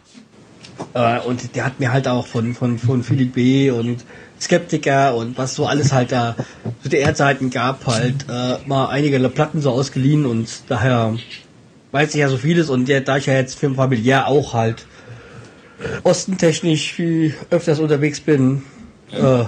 Äh, 0.95 1.21
und 1.21 1.57
der 1.57 1.65
hat 1.65 1.81
mir 1.81 1.93
halt 1.93 2.07
auch 2.07 2.27
von 2.27 2.55
von 2.55 2.79
von 2.79 3.03
Philipp 3.03 3.35
B. 3.35 3.71
und 3.71 4.05
Skeptiker 4.41 5.17
und 5.17 5.37
was 5.37 5.55
so 5.55 5.67
alles 5.67 5.93
halt 5.93 6.13
da 6.13 6.37
zu 6.83 6.89
der 6.89 7.01
Erdseiten 7.01 7.51
gab, 7.51 7.87
halt 7.87 8.27
äh, 8.29 8.57
mal 8.67 8.87
einige 8.87 9.19
Platten 9.29 9.61
so 9.61 9.71
ausgeliehen 9.71 10.27
und 10.27 10.49
daher 10.69 11.17
weiß 11.91 12.11
ich 12.11 12.21
ja 12.21 12.29
so 12.29 12.37
vieles. 12.37 12.71
Und 12.71 12.89
der, 12.89 13.01
da 13.01 13.17
ich 13.17 13.27
ja 13.27 13.35
jetzt 13.35 13.59
für 13.59 13.75
familiär 13.75 14.29
auch 14.29 14.55
halt 14.55 14.87
ostentechnisch 16.03 16.93
viel 16.93 17.35
öfters 17.51 17.79
unterwegs 17.79 18.21
bin, 18.21 18.63
äh, 19.13 19.45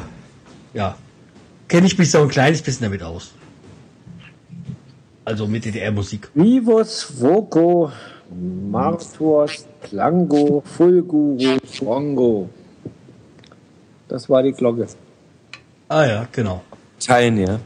ja, 0.75 0.97
kenne 1.71 1.87
ich 1.87 1.97
mich 1.97 2.11
so 2.11 2.19
ein 2.19 2.29
kleines 2.29 2.61
bisschen 2.61 2.83
damit 2.83 3.03
aus. 3.03 3.33
Also 5.25 5.47
mit 5.47 5.65
DDR-Musik. 5.65 6.29
Vivus, 6.35 7.21
Voco, 7.21 7.93
Marturs, 8.71 9.67
Klango, 9.81 10.63
Fulguru, 10.67 11.59
Strongo. 11.73 12.51
Das 14.09 14.29
war 14.29 14.43
die 14.43 14.53
Glocke. 14.53 14.89
Ah 15.89 16.05
ja, 16.05 16.29
genau. 16.33 16.63
Teilen, 16.99 17.39
ja. 17.39 17.61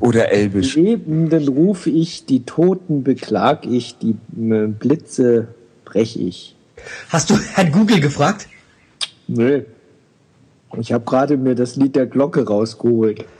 Oder 0.00 0.30
Elbisch. 0.32 0.74
Die 0.74 0.80
Lebenden 0.80 1.48
rufe 1.48 1.90
ich, 1.90 2.24
die 2.24 2.44
Toten 2.44 3.04
beklag 3.04 3.66
ich, 3.66 3.98
die 3.98 4.16
äh, 4.38 4.66
Blitze 4.66 5.48
brech 5.84 6.16
ich. 6.18 6.56
Hast 7.10 7.28
du 7.28 7.34
Herrn 7.54 7.70
Google 7.70 8.00
gefragt? 8.00 8.48
Nö. 9.26 9.64
Ich 10.76 10.92
habe 10.92 11.04
gerade 11.04 11.36
mir 11.36 11.54
das 11.54 11.76
Lied 11.76 11.96
der 11.96 12.06
Glocke 12.06 12.46
rausgeholt. 12.46 13.24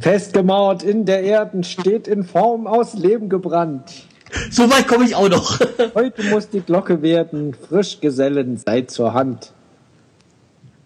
Festgemauert 0.00 0.82
in 0.82 1.04
der 1.04 1.22
Erden 1.22 1.64
steht 1.64 2.08
in 2.08 2.24
Form 2.24 2.66
aus 2.66 2.94
Leben 2.94 3.28
gebrannt. 3.28 4.06
So 4.50 4.70
weit 4.70 4.86
komme 4.86 5.04
ich 5.04 5.14
auch 5.14 5.28
noch. 5.28 5.60
Heute 5.94 6.22
muss 6.24 6.48
die 6.48 6.60
Glocke 6.60 7.02
werden, 7.02 7.54
frisch 7.54 8.00
Gesellen 8.00 8.56
seid 8.56 8.90
zur 8.90 9.14
Hand. 9.14 9.52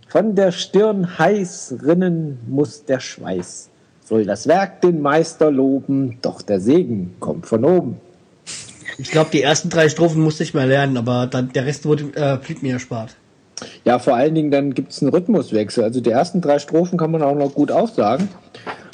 Von 0.09 0.35
der 0.35 0.53
Stirn 0.53 1.19
heiß 1.19 1.77
rinnen 1.85 2.39
muss 2.49 2.85
der 2.85 3.01
Schweiß. 3.01 3.71
Soll 4.05 4.25
das 4.25 4.47
Werk 4.47 4.81
den 4.83 5.03
Meister 5.03 5.51
loben, 5.51 6.19
doch 6.21 6.43
der 6.43 6.61
Segen 6.61 7.15
kommt 7.21 7.47
von 7.47 7.65
oben. 7.65 8.01
Ich 8.99 9.11
glaube, 9.11 9.31
die 9.33 9.43
ersten 9.43 9.71
drei 9.71 9.89
Strophen 9.89 10.21
musste 10.21 10.43
ich 10.43 10.53
mal 10.53 10.67
lernen, 10.67 10.97
aber 10.97 11.27
dann 11.27 11.53
der 11.53 11.65
Rest 11.65 11.85
wurde, 11.87 12.11
äh, 12.15 12.37
blieb 12.45 12.63
mir 12.63 12.75
erspart. 12.75 13.17
Ja, 13.85 13.99
vor 13.99 14.14
allen 14.14 14.35
Dingen 14.35 14.50
dann 14.50 14.75
gibt 14.75 14.93
es 14.93 15.02
einen 15.02 15.11
Rhythmuswechsel. 15.11 15.85
Also 15.85 16.00
die 16.00 16.11
ersten 16.11 16.40
drei 16.40 16.59
Strophen 16.59 16.99
kann 16.99 17.11
man 17.11 17.23
auch 17.23 17.35
noch 17.35 17.55
gut 17.55 17.71
aufsagen. 17.71 18.29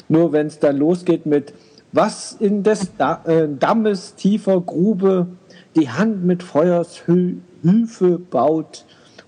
Nur 0.09 0.31
wenn 0.31 0.47
es 0.47 0.59
dann 0.59 0.77
losgeht 0.77 1.25
mit 1.25 1.53
Was 1.91 2.35
in 2.39 2.63
des 2.63 2.91
da 2.97 3.21
äh, 3.25 3.47
Dammes 3.47 4.15
tiefer 4.15 4.61
Grube 4.61 5.27
die 5.75 5.89
Hand 5.89 6.25
mit 6.25 6.43
Feuers 6.43 7.03
Hü 7.05 7.37
Hilfe 7.61 8.19
baut, 8.19 8.85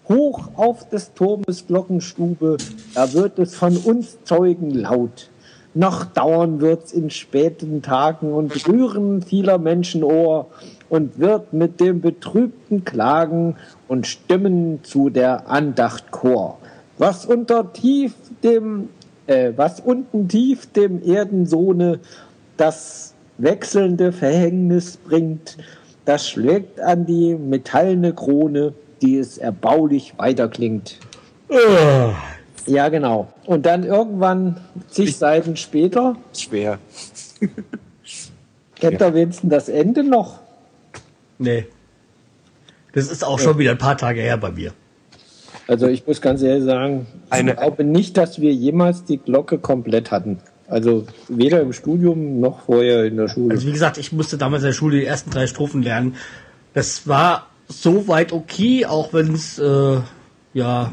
hoch 0.08 0.50
auf 0.56 0.88
des 0.90 1.14
Turmes 1.14 1.68
Glockenstube, 1.68 2.58
da 2.96 3.14
wird 3.14 3.40
es 3.40 3.56
von 3.56 3.78
uns 3.78 4.18
Zeugen 4.24 4.72
laut. 4.72 5.30
Noch 5.74 6.06
dauern 6.06 6.62
wird's 6.62 6.92
in 6.92 7.10
späten 7.10 7.82
Tagen 7.82 8.34
und 8.34 8.68
rühren 8.68 9.22
vieler 9.22 9.58
Menschen 9.58 10.04
Ohr, 10.04 10.48
und 10.90 11.20
wird 11.20 11.54
mit 11.54 11.80
dem 11.80 12.02
betrübten 12.02 12.84
Klagen 12.84 13.56
und 13.90 14.08
Stimmen 14.08 14.84
zu 14.84 15.10
der 15.10 15.50
Andacht 15.50 16.12
Chor. 16.12 16.58
Was 16.98 17.26
unter 17.26 17.74
tief 17.74 18.14
dem, 18.44 18.90
äh, 19.28 19.52
was 19.56 19.82
unten 19.82 20.30
tief 20.30 20.72
dem 20.72 21.04
Erdensohne 21.04 22.00
das 22.56 23.14
wechselnde 23.38 24.12
Verhängnis 24.12 24.98
bringt, 24.98 25.58
das 26.06 26.30
schlägt 26.30 26.80
an 26.80 27.06
die 27.06 27.36
metallene 27.36 28.14
Krone, 28.14 28.74
die 29.02 29.18
es 29.18 29.38
erbaulich 29.38 30.14
weiterklingt. 30.18 31.00
Ja, 32.66 32.90
genau. 32.90 33.28
Und 33.46 33.66
dann 33.66 33.84
irgendwann 33.84 34.58
zig 34.88 35.18
Seiten 35.18 35.56
später, 35.56 36.16
Schwer. 36.38 36.78
kennt 38.76 39.02
er 39.02 39.14
wenigstens 39.14 39.50
das 39.50 39.70
Ende 39.70 40.04
noch? 40.04 40.40
Nee. 41.38 41.66
Das 42.94 43.12
ist 43.12 43.24
auch 43.24 43.40
schon 43.40 43.58
wieder 43.58 43.72
ein 43.72 43.78
paar 43.78 43.98
Tage 43.98 44.22
her 44.22 44.38
bei 44.38 44.52
mir. 44.52 44.74
Also 45.68 45.88
ich 45.88 46.06
muss 46.08 46.20
ganz 46.22 46.42
ehrlich 46.42 46.64
sagen, 46.66 47.06
Eine- 47.30 47.52
ich 47.52 47.58
glaube 47.58 47.84
nicht, 47.84 48.18
dass 48.18 48.42
wir 48.42 48.52
jemals 48.52 49.04
die 49.04 49.18
Glocke 49.18 49.60
komplett 49.60 50.10
hatten. 50.12 50.40
Also 50.68 51.06
weder 51.28 51.62
im 51.62 51.74
Studium 51.74 52.40
noch 52.40 52.62
vorher 52.62 53.06
in 53.06 53.18
der 53.18 53.28
Schule. 53.28 53.56
Also 53.56 53.68
wie 53.68 53.72
gesagt, 53.72 53.98
ich 53.98 54.12
musste 54.12 54.38
damals 54.38 54.64
in 54.64 54.68
der 54.68 54.74
Schule 54.74 55.00
die 55.00 55.06
ersten 55.06 55.30
drei 55.32 55.48
Strophen 55.48 55.82
lernen. 55.84 56.16
Das 56.74 57.08
war 57.08 57.48
soweit 57.68 58.34
okay, 58.34 58.86
auch 58.86 59.14
wenn 59.14 59.34
es, 59.34 59.58
äh, 59.60 59.98
ja, 60.54 60.92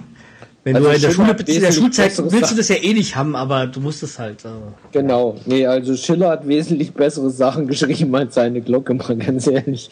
wenn 0.64 0.76
Also 0.76 0.88
du 0.88 0.94
in 0.94 1.00
der, 1.02 1.10
Schule, 1.10 1.36
in 1.46 1.60
der 1.60 1.72
Schulzeit 1.72 2.18
willst 2.32 2.50
du 2.52 2.56
das 2.56 2.68
ja 2.68 2.76
eh 2.76 2.92
nicht 2.92 3.16
haben, 3.16 3.36
aber 3.36 3.66
du 3.66 3.80
musst 3.80 4.02
es 4.02 4.18
halt. 4.18 4.44
Äh, 4.44 4.48
Genau. 4.92 5.36
Nee, 5.46 5.66
also 5.66 5.94
Schiller 5.96 6.30
hat 6.30 6.48
wesentlich 6.48 6.92
bessere 6.92 7.30
Sachen 7.30 7.66
geschrieben 7.68 8.14
als 8.14 8.34
seine 8.34 8.60
Glocke, 8.62 8.92
mal 8.94 9.16
ganz 9.16 9.46
ehrlich. 9.46 9.90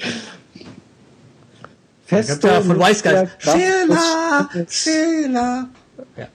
Ich 2.06 2.12
hab 2.12 2.25
Feste 2.26 2.49
ja 2.49 2.61
von 2.61 2.68
mit 2.68 2.76
der 2.78 2.87
Weißgeist. 2.87 3.38
Kraft 3.40 3.58
Schiller, 3.58 4.49
des- 4.54 4.75
Schiller. 4.82 5.68
Ja. 6.16 6.28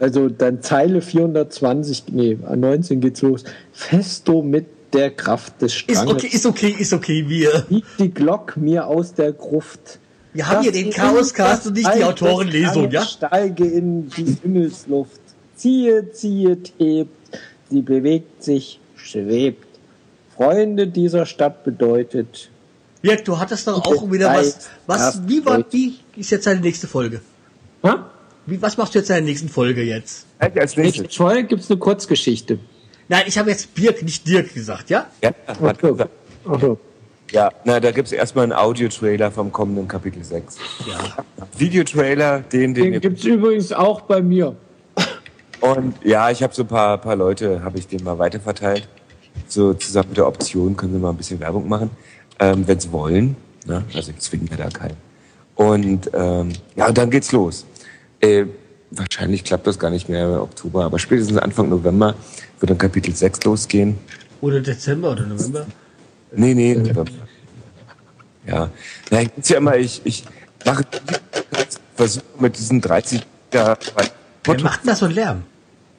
Also 0.00 0.28
dann 0.28 0.62
Zeile 0.62 1.00
420, 1.02 2.04
nee, 2.12 2.38
an 2.46 2.60
19 2.60 3.00
geht's 3.00 3.22
los. 3.22 3.44
Festo 3.72 4.42
mit 4.42 4.66
der 4.92 5.10
Kraft 5.10 5.60
des 5.60 5.72
Ist 5.74 5.80
Stranges. 5.80 6.12
okay, 6.14 6.28
ist 6.28 6.46
okay, 6.46 6.74
ist 6.78 6.92
okay, 6.92 7.24
wir. 7.28 7.64
Biegt 7.68 7.86
die 7.98 8.10
Glock 8.14 8.56
mir 8.56 8.86
aus 8.86 9.12
der 9.14 9.32
Gruft. 9.32 9.98
Wir 10.34 10.46
haben 10.46 10.62
hier 10.62 10.72
den 10.72 10.88
ist 10.90 10.96
Chaoscast 10.96 11.66
und 11.66 11.72
nicht 11.76 11.94
die 11.94 12.04
Autorenlesung, 12.04 12.90
ja? 12.90 13.02
Steige 13.02 13.64
in 13.64 14.08
die 14.10 14.36
Himmelsluft. 14.42 15.20
Ziehe, 15.56 16.12
ziehe, 16.12 16.56
hebt. 16.78 17.10
Sie 17.70 17.82
bewegt 17.82 18.44
sich, 18.44 18.78
schwebt. 18.96 19.66
Freunde 20.36 20.86
dieser 20.86 21.26
Stadt 21.26 21.64
bedeutet, 21.64 22.50
Jörg, 23.02 23.22
du 23.24 23.38
hattest 23.38 23.66
doch 23.66 23.84
auch 23.84 24.10
wieder 24.10 24.34
was. 24.34 24.68
Was, 24.86 25.20
wie 25.28 25.44
war, 25.44 25.64
wie 25.70 25.98
ist 26.16 26.30
jetzt 26.30 26.46
deine 26.46 26.60
nächste 26.60 26.86
Folge? 26.88 27.20
Ha? 27.84 28.10
Wie, 28.46 28.60
was 28.60 28.76
machst 28.76 28.94
du 28.94 28.98
jetzt 28.98 29.10
in 29.10 29.16
der 29.16 29.24
nächsten 29.24 29.48
Folge 29.48 29.82
jetzt? 29.82 30.26
Eigentlich 30.38 30.60
als 30.62 30.76
nächstes. 30.76 31.02
Nächste 31.02 31.16
Folge 31.22 31.44
gibt's 31.44 31.70
eine 31.70 31.78
Kurzgeschichte. 31.78 32.58
Nein, 33.08 33.22
ich 33.26 33.38
habe 33.38 33.50
jetzt 33.50 33.74
Birk, 33.74 34.02
nicht 34.02 34.26
Dirk 34.26 34.52
gesagt, 34.52 34.90
ja? 34.90 35.06
Ja, 35.22 35.30
hat 35.46 35.60
Okay. 35.62 35.90
gesagt. 35.92 36.10
Also, 36.44 36.78
ja, 37.30 37.50
na, 37.64 37.78
da 37.78 37.90
gibt's 37.92 38.10
erstmal 38.12 38.44
einen 38.44 38.52
Audiotrailer 38.52 39.30
vom 39.30 39.52
kommenden 39.52 39.86
Kapitel 39.86 40.24
6. 40.24 40.56
Ja. 40.88 40.98
Videotrailer, 41.56 42.40
den, 42.40 42.74
den, 42.74 42.84
den 42.84 42.92
ihr- 42.94 43.00
gibt's 43.00 43.24
übrigens 43.24 43.72
auch 43.72 44.00
bei 44.02 44.20
mir. 44.22 44.56
Und 45.60 45.94
ja, 46.04 46.30
ich 46.30 46.42
habe 46.42 46.54
so 46.54 46.62
ein 46.62 46.68
paar, 46.68 46.98
paar 46.98 47.16
Leute, 47.16 47.62
habe 47.62 47.78
ich 47.78 47.86
denen 47.88 48.04
mal 48.04 48.18
weiterverteilt. 48.18 48.88
So 49.46 49.74
zusammen 49.74 50.08
mit 50.10 50.16
der 50.18 50.26
Option 50.26 50.76
können 50.76 50.92
sie 50.94 50.98
mal 50.98 51.10
ein 51.10 51.16
bisschen 51.16 51.40
Werbung 51.40 51.68
machen, 51.68 51.90
ähm, 52.38 52.66
wenn 52.66 52.80
sie 52.80 52.92
wollen. 52.92 53.36
Ne? 53.66 53.84
Also 53.94 54.10
ich 54.10 54.18
zwinge 54.18 54.50
ja 54.50 54.56
da 54.56 54.68
keinen. 54.68 54.96
Und 55.54 56.10
ähm, 56.14 56.52
ja, 56.76 56.88
und 56.88 56.98
dann 56.98 57.10
geht's 57.10 57.32
los. 57.32 57.66
Äh, 58.20 58.44
wahrscheinlich 58.90 59.44
klappt 59.44 59.66
das 59.66 59.78
gar 59.78 59.90
nicht 59.90 60.08
mehr 60.08 60.24
im 60.26 60.40
Oktober, 60.40 60.84
aber 60.84 60.98
spätestens 60.98 61.38
Anfang 61.38 61.68
November 61.68 62.14
wird 62.60 62.70
dann 62.70 62.78
Kapitel 62.78 63.14
6 63.14 63.44
losgehen. 63.44 63.98
Oder 64.40 64.60
Dezember 64.60 65.12
oder 65.12 65.26
November. 65.26 65.66
Nee, 66.32 66.54
nee, 66.54 66.74
November. 66.74 67.04
Ja. 68.46 68.70
Na, 69.10 69.22
ich 69.22 69.30
ist 69.36 69.50
ja 69.50 69.58
immer, 69.58 69.76
ich, 69.76 70.00
ich 70.04 70.24
mache 70.64 70.84
versuche 71.96 72.24
mit 72.38 72.56
diesen 72.58 72.80
30 72.80 73.26
Jahren 73.52 73.76
Wer 74.44 74.62
macht 74.62 74.80
denn 74.82 74.88
das 74.88 75.02
einen 75.02 75.14
Lärm? 75.14 75.42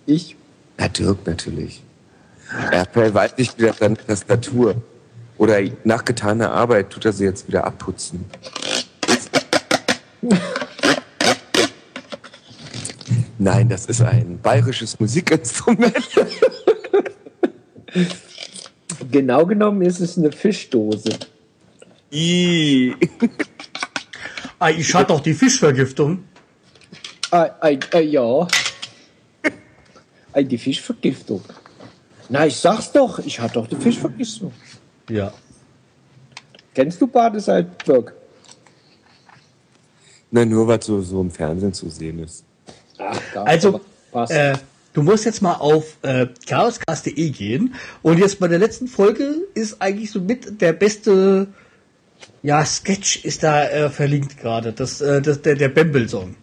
Ich. 0.05 0.36
Na, 0.77 0.88
Dirk 0.88 1.27
natürlich. 1.27 1.84
Er 2.72 2.86
verweilt 2.86 3.38
nicht 3.38 3.60
wieder 3.60 3.74
seine 3.74 3.96
Tastatur. 3.96 4.75
Oder 5.39 5.62
nach 5.86 6.03
getaner 6.03 6.51
Arbeit 6.51 6.89
tut 6.91 7.05
er 7.05 7.13
sie 7.13 7.24
jetzt 7.24 7.48
wieder 7.48 7.63
abputzen. 7.65 8.25
Nein, 13.38 13.69
das 13.69 13.86
ist 13.86 14.01
ein 14.01 14.38
bayerisches 14.41 15.00
Musikinstrument. 15.00 15.96
Genau 19.10 19.46
genommen 19.46 19.81
ist 19.81 20.01
es 20.01 20.17
eine 20.17 20.31
Fischdose. 20.34 21.17
Ih. 22.12 22.93
Ah, 24.60 24.72
ich 24.72 24.93
hatte 24.93 25.13
doch 25.13 25.22
die 25.22 25.34
Fischvergiftung. 25.34 26.25
Ah, 27.31 27.50
ein, 27.62 27.79
äh, 27.93 28.01
ja. 28.01 28.46
Ein, 30.34 30.50
die 30.50 30.58
Fischvergiftung. 30.58 31.41
Na, 32.27 32.46
ich 32.46 32.58
sag's 32.58 32.91
doch, 32.91 33.19
ich 33.19 33.39
hatte 33.39 33.53
doch 33.53 33.67
die 33.67 33.77
Fischvergiftung. 33.77 34.51
Ja. 35.09 35.33
Kennst 36.73 37.01
du 37.01 37.07
Badesalzberg? 37.07 38.13
Na, 40.31 40.45
nur 40.45 40.67
was 40.67 40.85
so, 40.85 41.01
so 41.01 41.21
im 41.21 41.31
Fernsehen 41.31 41.73
zu 41.73 41.89
sehen 41.89 42.19
ist. 42.19 42.43
Ach, 42.99 43.19
Also, 43.45 43.81
äh, 44.29 44.55
du 44.93 45.01
musst 45.01 45.25
jetzt 45.25 45.41
mal 45.41 45.55
auf 45.55 45.97
äh, 46.03 46.27
chaoscast.de 46.47 47.29
gehen 47.31 47.73
und 48.03 48.19
jetzt 48.19 48.39
bei 48.39 48.47
der 48.47 48.59
letzten 48.59 48.87
Folge 48.87 49.35
ist 49.55 49.81
eigentlich 49.81 50.11
so 50.11 50.21
mit 50.21 50.61
der 50.61 50.73
beste 50.73 51.47
ja, 52.43 52.63
Sketch 52.65 53.23
ist 53.25 53.43
da 53.43 53.63
äh, 53.67 53.89
verlinkt 53.89 54.37
gerade. 54.37 54.71
Das, 54.73 55.01
äh, 55.01 55.21
das, 55.21 55.41
der, 55.41 55.55
der 55.55 55.69
Bembel-Song. 55.69 56.35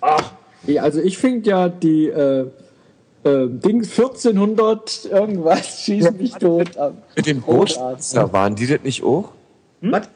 Ach, 0.00 0.32
ich- 0.66 0.80
also 0.80 1.00
ich 1.00 1.18
finde 1.18 1.50
ja 1.50 1.68
die 1.68 2.08
äh, 3.24 3.28
äh, 3.28 3.48
Dings 3.48 3.90
1400 3.90 5.06
irgendwas 5.06 5.80
schießt 5.84 6.18
mich 6.18 6.32
tot. 6.32 6.76
ab. 6.76 6.94
Mit 7.16 7.26
dem. 7.26 7.46
Wurstwasser, 7.46 8.32
waren 8.32 8.54
die 8.54 8.66
das 8.66 8.82
nicht 8.82 9.02
auch? 9.02 9.32
Was? 9.80 10.08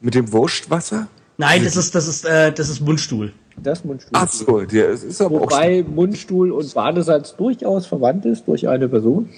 Mit 0.00 0.14
dem 0.14 0.32
Wurstwasser? 0.32 1.08
Nein, 1.38 1.64
das 1.64 1.76
ist, 1.76 1.94
das 1.94 2.08
ist, 2.08 2.24
äh, 2.24 2.52
das 2.52 2.68
ist 2.68 2.80
Mundstuhl. 2.80 3.32
Das 3.56 3.84
Mundstuhl. 3.84 4.12
Ach 4.14 4.30
so, 4.30 4.60
der 4.62 4.90
ist, 4.90 5.02
ist 5.02 5.20
aber 5.20 5.36
auch 5.36 5.42
Wobei 5.42 5.82
Mundstuhl 5.82 6.52
und 6.52 6.74
Badesalz 6.74 7.36
durchaus 7.36 7.86
verwandt 7.86 8.24
ist 8.26 8.46
durch 8.46 8.68
eine 8.68 8.88
Person. 8.88 9.30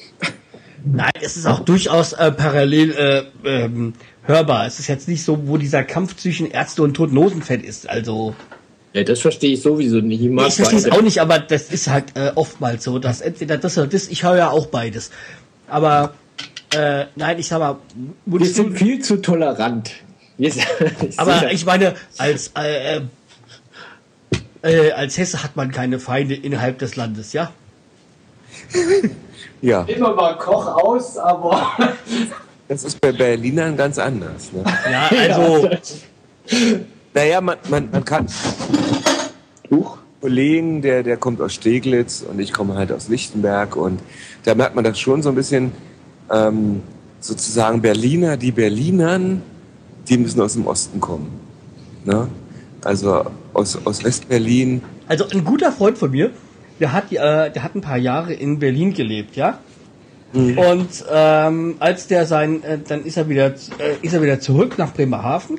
Nein, 0.85 1.11
es 1.21 1.37
ist 1.37 1.47
auch 1.47 1.61
durchaus 1.61 2.13
äh, 2.13 2.31
parallel 2.31 2.93
äh, 2.93 3.23
ähm, 3.45 3.95
hörbar. 4.23 4.67
Es 4.67 4.79
ist 4.79 4.87
jetzt 4.87 5.09
nicht 5.09 5.25
so, 5.25 5.49
wo 5.49 5.57
dieser 5.57 5.83
Kampf 5.85 6.17
zwischen 6.17 6.51
Ärzte 6.51 6.83
und 6.83 6.95
Toten 6.95 7.19
Hosenfett 7.19 7.65
ist. 7.65 7.89
Also, 7.89 8.35
Ja, 8.93 9.05
das 9.05 9.21
verstehe 9.21 9.53
ich 9.53 9.63
sowieso 9.63 10.01
nicht. 10.01 10.23
Ich, 10.23 10.31
ich 10.31 10.55
verstehe 10.55 10.79
es 10.79 10.91
auch 10.91 11.03
nicht, 11.03 11.21
aber 11.21 11.39
das 11.39 11.71
ist 11.71 11.89
halt 11.89 12.17
äh, 12.17 12.33
oftmals 12.35 12.85
so, 12.85 12.99
dass 12.99 13.21
entweder 13.21 13.59
das 13.59 13.77
oder 13.77 13.87
das, 13.87 14.09
ich 14.09 14.23
höre 14.23 14.37
ja 14.37 14.51
auch 14.51 14.67
beides. 14.67 15.11
Aber, 15.69 16.15
äh, 16.75 17.05
nein, 17.15 17.39
ich 17.39 17.49
sag 17.49 17.59
mal, 17.59 17.77
Wir 18.25 18.47
sind 18.47 18.79
viel 18.79 19.01
zu 19.01 19.19
tolerant. 19.19 19.91
Wir 20.39 20.53
sind, 20.53 20.67
aber 21.19 21.53
ich 21.53 21.67
meine, 21.67 21.95
als, 22.17 22.53
äh, 22.57 22.97
äh, 22.97 23.01
äh, 24.63 24.93
als 24.93 25.19
Hesse 25.19 25.43
hat 25.43 25.57
man 25.57 25.71
keine 25.71 25.99
Feinde 25.99 26.35
innerhalb 26.35 26.79
des 26.79 26.97
Landes, 26.97 27.33
ja? 27.33 27.53
Ja, 29.61 29.83
immer 29.83 30.15
mal 30.15 30.37
Koch 30.39 30.67
aus, 30.67 31.17
aber 31.19 31.77
das 32.69 32.85
ist 32.85 33.01
bei 33.01 33.13
Berlinern 33.13 33.77
ganz 33.77 33.99
anders. 33.99 34.53
Ne? 34.53 34.65
Ja, 34.91 35.09
also, 35.19 35.69
Naja, 37.19 37.41
man, 37.41 37.57
man, 37.69 37.89
man 37.91 38.05
kann 38.05 38.27
Huch. 39.73 39.99
Kollegen, 40.21 40.83
der, 40.83 41.03
der 41.03 41.17
kommt 41.17 41.41
aus 41.41 41.53
Steglitz 41.53 42.23
und 42.23 42.39
ich 42.39 42.53
komme 42.53 42.77
halt 42.77 42.93
aus 42.93 43.09
Lichtenberg 43.09 43.75
und 43.75 43.99
da 44.45 44.55
merkt 44.55 44.77
man 44.77 44.85
das 44.85 45.01
schon 45.01 45.21
so 45.21 45.29
ein 45.31 45.35
bisschen, 45.35 45.73
ähm, 46.31 46.81
sozusagen 47.19 47.83
Berliner, 47.83 48.37
die 48.37 48.53
Berlinern, 48.53 49.43
die 50.09 50.17
müssen 50.17 50.41
aus 50.41 50.53
dem 50.53 50.69
Osten 50.69 51.01
kommen. 51.01 51.41
Ne? 52.05 52.29
Also 52.85 53.25
aus, 53.53 53.77
aus 53.85 54.05
Westberlin. 54.05 54.83
Also 55.09 55.29
ein 55.29 55.45
guter 55.45 55.73
Freund 55.73 55.99
von 55.99 56.13
mir, 56.13 56.31
der 56.79 56.93
hat, 56.93 57.11
äh, 57.11 57.51
der 57.51 57.65
hat 57.65 57.75
ein 57.75 57.81
paar 57.81 57.99
Jahre 57.99 58.33
in 58.33 58.61
Berlin 58.61 58.95
gelebt, 58.95 59.35
ja. 59.35 59.59
Und 60.33 61.05
ähm, 61.11 61.77
als 61.81 62.07
der 62.07 62.27
sein, 62.27 62.63
äh, 62.63 62.79
dann 62.87 63.05
ist 63.05 63.17
er 63.17 63.29
wieder, 63.29 63.47
äh, 63.47 63.97
ist 64.03 64.15
er 64.15 64.23
wieder 64.23 64.39
zurück 64.39 64.79
nach 64.79 64.95
Bremerhaven. 64.95 65.59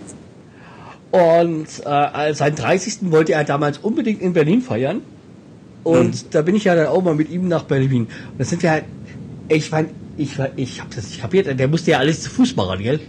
Und 1.11 1.67
äh, 1.85 2.33
seinen 2.33 2.55
30. 2.55 3.11
wollte 3.11 3.33
er 3.33 3.43
damals 3.43 3.79
unbedingt 3.79 4.21
in 4.21 4.33
Berlin 4.33 4.61
feiern. 4.61 5.01
Und 5.83 6.35
da 6.35 6.41
bin 6.41 6.55
ich 6.55 6.65
ja 6.65 6.75
dann 6.75 6.87
auch 6.87 7.03
mal 7.03 7.15
mit 7.15 7.29
ihm 7.31 7.47
nach 7.47 7.63
Berlin. 7.63 8.03
Und 8.03 8.09
da 8.39 8.43
sind 8.45 8.61
wir 8.61 8.71
halt, 8.71 8.83
ich 9.47 9.71
mein, 9.71 9.87
ich, 10.17 10.37
war- 10.37 10.49
ich 10.55 10.81
hab 10.81 10.93
das 10.93 11.05
nicht 11.05 11.21
kapiert, 11.21 11.47
der 11.59 11.67
musste 11.67 11.91
ja 11.91 11.97
alles 11.99 12.21
zu 12.21 12.29
Fuß 12.29 12.55
machen, 12.55 12.83
gell? 12.83 12.99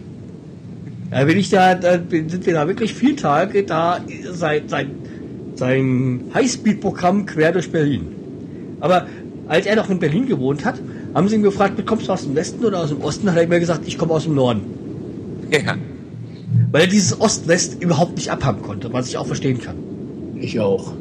Ja, 1.12 1.24
bin 1.24 1.38
ich 1.38 1.50
da, 1.50 1.74
da 1.74 1.94
sind 2.08 2.46
wir 2.46 2.54
da 2.54 2.66
wirklich 2.68 2.94
vier 2.94 3.16
Tage 3.16 3.64
da 3.64 4.00
sein, 4.30 4.62
sein, 4.68 4.90
sein 5.56 6.20
Highspeed-Programm 6.32 7.26
quer 7.26 7.50
durch 7.52 7.70
Berlin. 7.70 8.06
Aber 8.78 9.06
als 9.48 9.66
er 9.66 9.74
noch 9.76 9.90
in 9.90 9.98
Berlin 9.98 10.26
gewohnt 10.26 10.64
hat, 10.64 10.76
haben 11.12 11.28
sie 11.28 11.34
ihn 11.34 11.42
gefragt, 11.42 11.84
kommst 11.84 12.06
du 12.08 12.12
aus 12.12 12.22
dem 12.22 12.36
Westen 12.36 12.64
oder 12.64 12.80
aus 12.84 12.90
dem 12.90 13.00
Osten? 13.02 13.28
Hat 13.28 13.36
er 13.36 13.42
immer 13.42 13.58
gesagt, 13.58 13.82
ich 13.86 13.98
komme 13.98 14.12
aus 14.12 14.22
dem 14.22 14.36
Norden. 14.36 14.60
Ja. 15.50 15.74
Weil 16.72 16.82
er 16.82 16.86
dieses 16.86 17.20
Ost-West 17.20 17.82
überhaupt 17.82 18.16
nicht 18.16 18.30
abhaben 18.30 18.62
konnte, 18.62 18.92
was 18.92 19.08
ich 19.08 19.16
auch 19.16 19.26
verstehen 19.26 19.60
kann. 19.60 19.76
Ich 20.36 20.58
auch. 20.60 20.92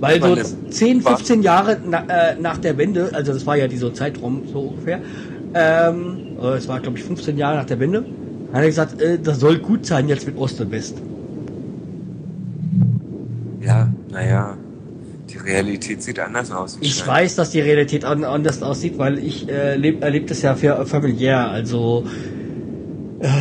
Weil 0.00 0.20
so 0.20 0.28
Meine- 0.28 0.70
10, 0.70 1.00
15 1.02 1.42
Jahre 1.42 1.78
na, 1.88 2.04
äh, 2.08 2.36
nach 2.40 2.58
der 2.58 2.76
Wende, 2.76 3.10
also 3.12 3.32
das 3.32 3.46
war 3.46 3.56
ja 3.56 3.68
dieser 3.68 3.94
Zeitraum 3.94 4.42
so 4.52 4.60
ungefähr, 4.60 5.00
ähm, 5.54 6.36
äh, 6.42 6.56
es 6.56 6.68
war 6.68 6.80
glaube 6.80 6.98
ich 6.98 7.04
15 7.04 7.38
Jahre 7.38 7.56
nach 7.56 7.64
der 7.66 7.78
Wende, 7.80 8.04
hat 8.52 8.60
er 8.60 8.66
gesagt, 8.66 9.00
äh, 9.00 9.18
das 9.18 9.40
soll 9.40 9.58
gut 9.58 9.86
sein 9.86 10.08
jetzt 10.08 10.26
mit 10.26 10.36
Ost 10.36 10.60
und 10.60 10.70
West. 10.72 10.96
Ja, 13.60 13.88
naja. 14.10 14.56
Die 15.30 15.38
Realität 15.38 16.02
sieht 16.02 16.20
anders 16.20 16.52
aus. 16.52 16.76
Ich 16.80 16.96
Scheint. 16.96 17.08
weiß, 17.08 17.36
dass 17.36 17.50
die 17.50 17.60
Realität 17.60 18.04
an, 18.04 18.24
anders 18.24 18.62
aussieht, 18.62 18.98
weil 18.98 19.18
ich 19.18 19.48
äh, 19.48 19.74
leb, 19.76 20.02
erlebe 20.02 20.26
das 20.26 20.42
ja 20.42 20.54
familiär. 20.54 21.48
Also 21.48 22.04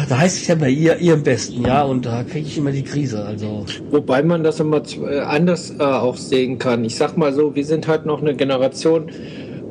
da 0.09 0.19
heißt 0.19 0.37
es 0.41 0.47
ja 0.47 0.55
bei 0.55 0.69
ihr, 0.69 0.97
ihr 0.99 1.13
im 1.15 1.23
Besten, 1.23 1.65
ja, 1.65 1.83
und 1.83 2.05
da 2.05 2.23
kriege 2.23 2.47
ich 2.47 2.57
immer 2.57 2.71
die 2.71 2.83
Krise. 2.83 3.23
Also 3.25 3.65
Wobei 3.91 4.23
man 4.23 4.43
das 4.43 4.59
immer 4.59 4.81
äh, 5.09 5.19
anders 5.19 5.73
äh, 5.77 5.83
auch 5.83 6.15
sehen 6.17 6.57
kann. 6.59 6.85
Ich 6.85 6.95
sag 6.95 7.17
mal 7.17 7.33
so, 7.33 7.55
wir 7.55 7.65
sind 7.65 7.87
halt 7.87 8.05
noch 8.05 8.21
eine 8.21 8.35
Generation, 8.35 9.09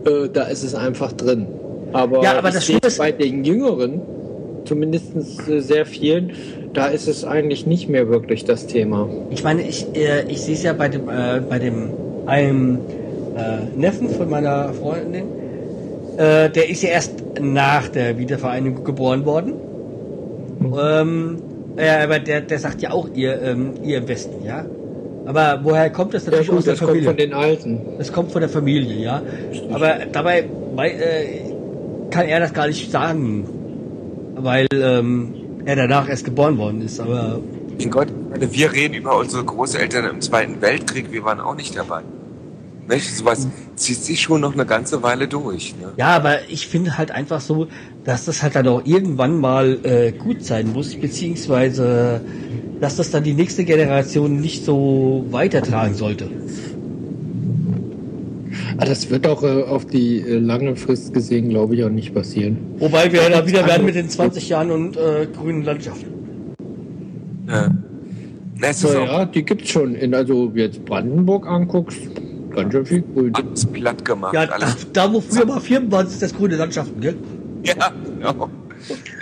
äh, 0.04 0.28
da 0.32 0.44
ist 0.44 0.62
es 0.64 0.74
einfach 0.74 1.12
drin. 1.12 1.46
Aber, 1.92 2.22
Ja, 2.22 2.36
aber 2.38 2.50
das 2.50 2.66
sehe 2.66 2.78
ist- 2.84 2.98
bei 2.98 3.12
den 3.12 3.44
Jüngeren, 3.44 4.00
zumindest 4.64 5.14
äh, 5.48 5.60
sehr 5.60 5.86
vielen, 5.86 6.32
da 6.74 6.86
ist 6.86 7.06
es 7.08 7.24
eigentlich 7.24 7.66
nicht 7.66 7.88
mehr 7.88 8.08
wirklich 8.08 8.44
das 8.44 8.66
Thema. 8.66 9.08
ich 9.30 9.44
meine, 9.44 9.62
ich, 9.62 9.86
äh, 9.94 10.24
ich 10.28 10.40
sehe 10.40 10.54
es 10.54 10.62
ja 10.62 10.72
bei 10.72 10.88
dem, 10.88 11.08
äh, 11.08 11.40
bei 11.48 11.58
dem 11.58 11.90
einem 12.26 12.78
äh, 13.36 13.78
Neffen 13.78 14.08
von 14.10 14.28
meiner 14.30 14.72
Freundin, 14.74 15.24
äh, 16.18 16.48
der 16.50 16.68
ist 16.70 16.82
ja 16.82 16.90
erst 16.90 17.12
nach 17.40 17.88
der 17.88 18.18
Wiedervereinigung 18.18 18.84
geboren 18.84 19.24
worden. 19.24 19.54
Ähm, 20.78 21.36
äh, 21.76 21.88
aber 22.04 22.18
der, 22.18 22.40
der 22.42 22.58
sagt 22.58 22.82
ja 22.82 22.90
auch 22.90 23.08
ihr, 23.14 23.40
ähm, 23.42 23.72
ihr 23.82 23.98
im 23.98 24.08
Westen, 24.08 24.44
ja. 24.44 24.64
Aber 25.24 25.60
woher 25.62 25.88
kommt 25.90 26.14
das 26.14 26.24
Ja, 26.26 26.32
natürlich 26.32 26.50
aus 26.50 26.56
gut, 26.56 26.66
der 26.66 26.72
das 26.72 26.80
kommt 26.80 26.90
Familie? 26.90 27.08
von 27.08 27.16
den 27.16 27.32
Alten. 27.32 27.80
Das 27.98 28.12
kommt 28.12 28.32
von 28.32 28.40
der 28.40 28.50
Familie, 28.50 28.96
ja. 29.02 29.22
Aber 29.72 29.98
dabei 30.10 30.48
weil, 30.74 30.90
äh, 30.90 32.10
kann 32.10 32.26
er 32.26 32.40
das 32.40 32.52
gar 32.52 32.66
nicht 32.66 32.90
sagen, 32.90 33.46
weil 34.36 34.66
ähm, 34.74 35.34
er 35.64 35.76
danach 35.76 36.08
erst 36.08 36.24
geboren 36.24 36.58
worden 36.58 36.82
ist. 36.82 36.98
Aber 37.00 37.40
Mein 37.78 37.90
Gott, 37.90 38.08
ich 38.08 38.30
meine, 38.30 38.52
wir 38.52 38.72
reden 38.72 38.94
über 38.94 39.16
unsere 39.16 39.44
Großeltern 39.44 40.06
im 40.06 40.20
Zweiten 40.20 40.60
Weltkrieg, 40.60 41.12
wir 41.12 41.24
waren 41.24 41.40
auch 41.40 41.54
nicht 41.54 41.76
dabei. 41.76 42.02
Nicht? 42.88 43.16
Sowas 43.16 43.46
zieht 43.76 43.98
sich 44.02 44.20
schon 44.20 44.40
noch 44.40 44.54
eine 44.54 44.66
ganze 44.66 45.02
Weile 45.04 45.28
durch. 45.28 45.74
Ne? 45.80 45.92
ja, 45.96 46.08
aber 46.08 46.38
ich 46.48 46.66
finde 46.66 46.98
halt 46.98 47.12
einfach 47.12 47.40
so, 47.40 47.68
dass 48.04 48.24
das 48.24 48.42
halt 48.42 48.54
dann 48.56 48.66
auch 48.68 48.82
irgendwann 48.84 49.38
mal 49.38 49.78
äh, 49.84 50.12
gut 50.12 50.44
sein 50.44 50.72
muss, 50.72 50.94
beziehungsweise 50.94 52.20
dass 52.80 52.96
das 52.96 53.12
dann 53.12 53.22
die 53.22 53.34
nächste 53.34 53.64
Generation 53.64 54.40
nicht 54.40 54.64
so 54.64 55.24
weitertragen 55.30 55.94
sollte. 55.94 56.28
Ah, 58.78 58.84
das 58.84 59.08
wird 59.10 59.26
auch 59.26 59.42
äh, 59.44 59.62
auf 59.62 59.86
die 59.86 60.20
äh, 60.20 60.38
lange 60.38 60.74
Frist 60.76 61.14
gesehen, 61.14 61.48
glaube 61.48 61.76
ich, 61.76 61.84
auch 61.84 61.90
nicht 61.90 62.12
passieren. 62.14 62.56
Wobei 62.78 63.12
wir 63.12 63.20
da 63.30 63.46
wieder 63.46 63.66
werden 63.66 63.86
mit 63.86 63.94
den 63.94 64.08
20 64.08 64.48
Jahren 64.48 64.70
und 64.70 64.96
äh, 64.96 65.26
grünen 65.26 65.62
Landschaften. 65.62 66.06
Ja. 67.48 67.70
Na, 68.58 68.68
es 68.68 68.82
ist 68.82 68.92
So, 68.92 68.98
auch 68.98 69.06
ja, 69.06 69.24
die 69.26 69.44
gibt's 69.44 69.70
schon. 69.70 69.94
In, 69.94 70.14
also 70.14 70.50
jetzt 70.54 70.84
Brandenburg 70.84 71.46
anguckst, 71.46 71.98
ganz 72.54 72.72
schön 72.72 72.86
viel 72.86 73.04
grün. 73.14 73.34
alles 73.34 73.66
platt 73.66 74.04
gemacht. 74.04 74.34
Ja, 74.34 74.46
da, 74.46 74.56
da 74.92 75.12
wo 75.12 75.20
früher 75.20 75.46
mal 75.46 75.60
Firmen 75.60 75.92
waren, 75.92 76.06
ist 76.06 76.20
das 76.22 76.34
grüne 76.34 76.56
Landschaften, 76.56 77.00
gell? 77.00 77.14
Ja, 77.64 77.92
genau. 78.04 78.48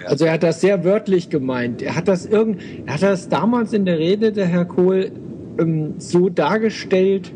Also 0.07 0.24
er 0.24 0.33
hat 0.33 0.42
das 0.42 0.61
sehr 0.61 0.85
wörtlich 0.85 1.29
gemeint. 1.29 1.83
Er 1.83 1.94
hat 1.96 2.09
das 2.09 2.24
irgend, 2.24 2.61
er 2.87 2.94
hat 2.94 3.03
das 3.03 3.29
damals 3.29 3.72
in 3.72 3.85
der 3.85 3.98
Rede, 3.98 4.33
der 4.33 4.46
Herr 4.46 4.64
Kohl, 4.64 5.12
ähm, 5.59 5.94
so 5.98 6.31
dargestellt, 6.31 7.33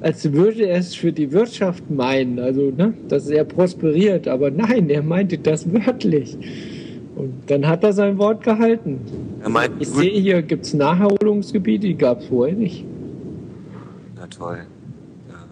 als 0.00 0.32
würde 0.32 0.66
er 0.66 0.78
es 0.78 0.94
für 0.94 1.12
die 1.12 1.32
Wirtschaft 1.32 1.90
meinen. 1.90 2.38
Also, 2.38 2.70
ne, 2.76 2.94
dass 3.08 3.28
er 3.28 3.44
prosperiert. 3.44 4.28
Aber 4.28 4.50
nein, 4.50 4.90
er 4.90 5.02
meinte 5.02 5.38
das 5.38 5.72
wörtlich. 5.72 6.36
Und 7.16 7.32
dann 7.46 7.66
hat 7.66 7.82
er 7.82 7.94
sein 7.94 8.18
Wort 8.18 8.44
gehalten. 8.44 9.00
Er 9.42 9.48
meint, 9.48 9.72
Ich 9.78 9.88
sehe 9.88 10.20
hier 10.20 10.42
gibt's 10.42 10.74
Naherholungsgebiete, 10.74 11.86
die 11.86 11.96
gab's 11.96 12.26
vorher 12.26 12.54
nicht. 12.54 12.84
Na 14.14 14.26
toll. 14.26 14.58
Ja. 15.30 15.46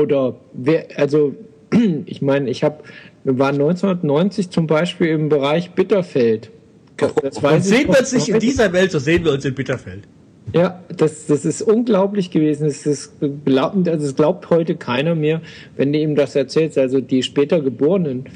Oder 0.00 0.36
wer, 0.54 0.86
also 0.96 1.34
ich 2.06 2.22
meine, 2.22 2.50
ich 2.50 2.64
habe, 2.64 2.78
wir 3.24 3.38
waren 3.38 3.54
1990 3.54 4.50
zum 4.50 4.66
Beispiel 4.66 5.08
im 5.08 5.28
Bereich 5.28 5.72
Bitterfeld. 5.72 6.50
Das 6.96 7.12
ich 7.42 7.64
sehen 7.64 7.88
wir 7.88 7.98
uns 7.98 8.12
nicht 8.12 8.28
in 8.28 8.38
dieser 8.38 8.72
Welt, 8.72 8.92
so 8.92 8.98
sehen 8.98 9.24
wir 9.24 9.32
uns 9.32 9.44
in 9.44 9.54
Bitterfeld. 9.54 10.04
Ja, 10.52 10.80
das, 10.96 11.26
das 11.26 11.44
ist 11.44 11.62
unglaublich 11.62 12.30
gewesen. 12.30 12.68
Das, 12.68 12.86
ist, 12.86 13.14
glaubt, 13.44 13.88
also 13.88 14.06
das 14.06 14.14
glaubt 14.14 14.50
heute 14.50 14.76
keiner 14.76 15.14
mehr, 15.14 15.40
wenn 15.76 15.92
du 15.92 15.98
ihm 15.98 16.14
das 16.14 16.36
erzählst. 16.36 16.78
Also 16.78 17.00
die 17.00 17.22
später 17.22 17.60
Geborenen. 17.60 18.26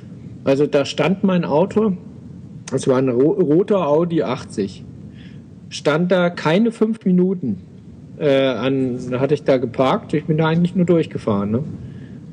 Also 0.45 0.67
da 0.67 0.85
stand 0.85 1.23
mein 1.23 1.45
Auto, 1.45 1.93
es 2.73 2.89
war 2.89 2.99
ein 2.99 3.09
ro 3.09 3.33
roter 3.33 3.87
Audi 3.87 4.23
80, 4.23 4.85
stand 5.69 6.11
da 6.11 6.31
keine 6.31 6.73
fünf 6.73 7.05
Minuten. 7.05 7.63
Äh, 8.19 8.47
an, 8.47 8.99
da 9.11 9.21
hatte 9.21 9.35
ich 9.35 9.45
da 9.45 9.59
geparkt. 9.59 10.15
Ich 10.15 10.25
bin 10.25 10.39
da 10.39 10.47
eigentlich 10.47 10.75
nur 10.75 10.87
durchgefahren. 10.87 11.53
Ne? 11.53 11.65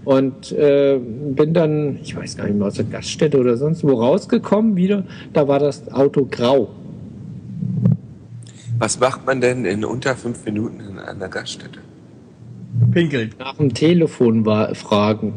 Und 0.06 0.52
äh, 0.52 1.00
bin 1.00 1.54
dann, 1.54 2.00
ich 2.02 2.16
weiß 2.16 2.38
gar 2.38 2.46
nicht 2.46 2.58
mehr, 2.58 2.68
aus 2.68 2.76
der 2.76 2.86
Gaststätte 2.86 3.40
oder 3.40 3.58
sonst 3.58 3.84
wo 3.84 3.94
rausgekommen 3.94 4.76
wieder. 4.76 5.04
Da 5.34 5.48
war 5.48 5.60
das 5.60 5.92
Auto 5.92 6.28
grau. 6.30 6.70
Was 8.78 9.00
macht 9.00 9.26
man 9.26 9.42
denn 9.42 9.66
in 9.66 9.84
unter 9.84 10.16
fünf 10.16 10.46
Minuten 10.46 10.80
in 10.80 11.00
einer 11.00 11.28
Gaststätte? 11.28 11.80
Pinkeln. 12.92 13.32
nach 13.40 13.56
dem 13.56 13.74
Telefon 13.74 14.46
war, 14.46 14.76
fragen 14.76 15.34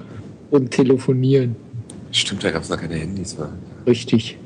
und 0.51 0.71
telefonieren. 0.71 1.57
Stimmt, 2.11 2.43
da 2.43 2.51
gab 2.51 2.63
es 2.63 2.69
noch 2.69 2.81
keine 2.81 2.97
Handys. 2.97 3.39
War. 3.39 3.53
Richtig. 3.87 4.39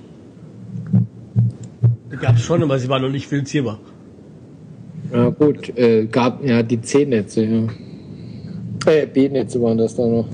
Gab 2.21 2.37
es 2.37 2.43
schon, 2.43 2.63
aber 2.63 2.79
sie 2.79 2.89
waren 2.89 3.03
noch 3.03 3.11
nicht 3.11 3.27
finanzierbar. 3.27 3.79
Ja 5.13 5.31
gut, 5.31 5.77
äh, 5.77 6.07
gab 6.07 6.45
ja 6.45 6.63
die 6.63 6.81
C-Netze, 6.81 7.45
ja. 7.45 7.63
Äh, 8.87 9.07
B-Netze 9.07 9.61
waren 9.62 9.79
das 9.79 9.95
da 9.97 10.07
noch. 10.07 10.27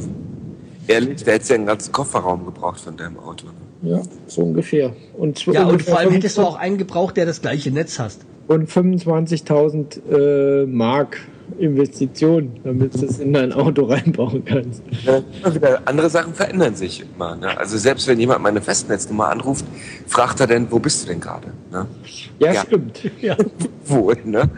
Ehrlich, 0.86 1.22
da 1.24 1.32
hättest 1.32 1.50
du 1.50 1.54
ja 1.54 1.58
einen 1.58 1.66
ganzen 1.66 1.92
Kofferraum 1.92 2.44
gebraucht 2.46 2.80
von 2.80 2.96
deinem 2.96 3.18
Auto. 3.18 3.46
Ja, 3.82 4.00
so 4.26 4.42
ungefähr. 4.42 4.92
Und, 5.16 5.44
Ja, 5.46 5.66
und 5.66 5.82
vor 5.82 5.98
allem 5.98 6.10
hättest 6.12 6.36
du 6.38 6.42
25 6.42 6.56
auch 6.56 6.56
einen 6.56 6.78
gebraucht, 6.78 7.16
der 7.16 7.26
das 7.26 7.40
gleiche 7.42 7.70
Netz 7.70 7.98
hast. 7.98 8.22
Und 8.48 8.68
25.000 8.70 10.62
äh, 10.62 10.66
Mark 10.66 11.18
Investition, 11.58 12.52
damit 12.64 12.94
du 12.94 13.06
es 13.06 13.18
in 13.18 13.32
dein 13.32 13.52
Auto 13.52 13.84
reinbauen 13.84 14.44
kannst. 14.44 14.82
Ja, 15.04 15.22
wieder 15.54 15.80
andere 15.86 16.10
Sachen 16.10 16.34
verändern 16.34 16.74
sich 16.74 17.04
immer. 17.14 17.36
Ne? 17.36 17.56
Also 17.56 17.76
selbst 17.78 18.06
wenn 18.06 18.18
jemand 18.20 18.42
meine 18.42 18.60
Festnetznummer 18.60 19.28
anruft, 19.30 19.64
fragt 20.06 20.40
er 20.40 20.46
denn, 20.46 20.66
wo 20.70 20.78
bist 20.78 21.02
du 21.04 21.08
denn 21.08 21.20
gerade? 21.20 21.48
Ne? 21.70 21.86
Ja, 22.38 22.52
Ja. 22.52 22.62
stimmt. 22.62 23.00
Ja. 23.20 23.36
Wohl, 23.84 24.16
ne? 24.24 24.50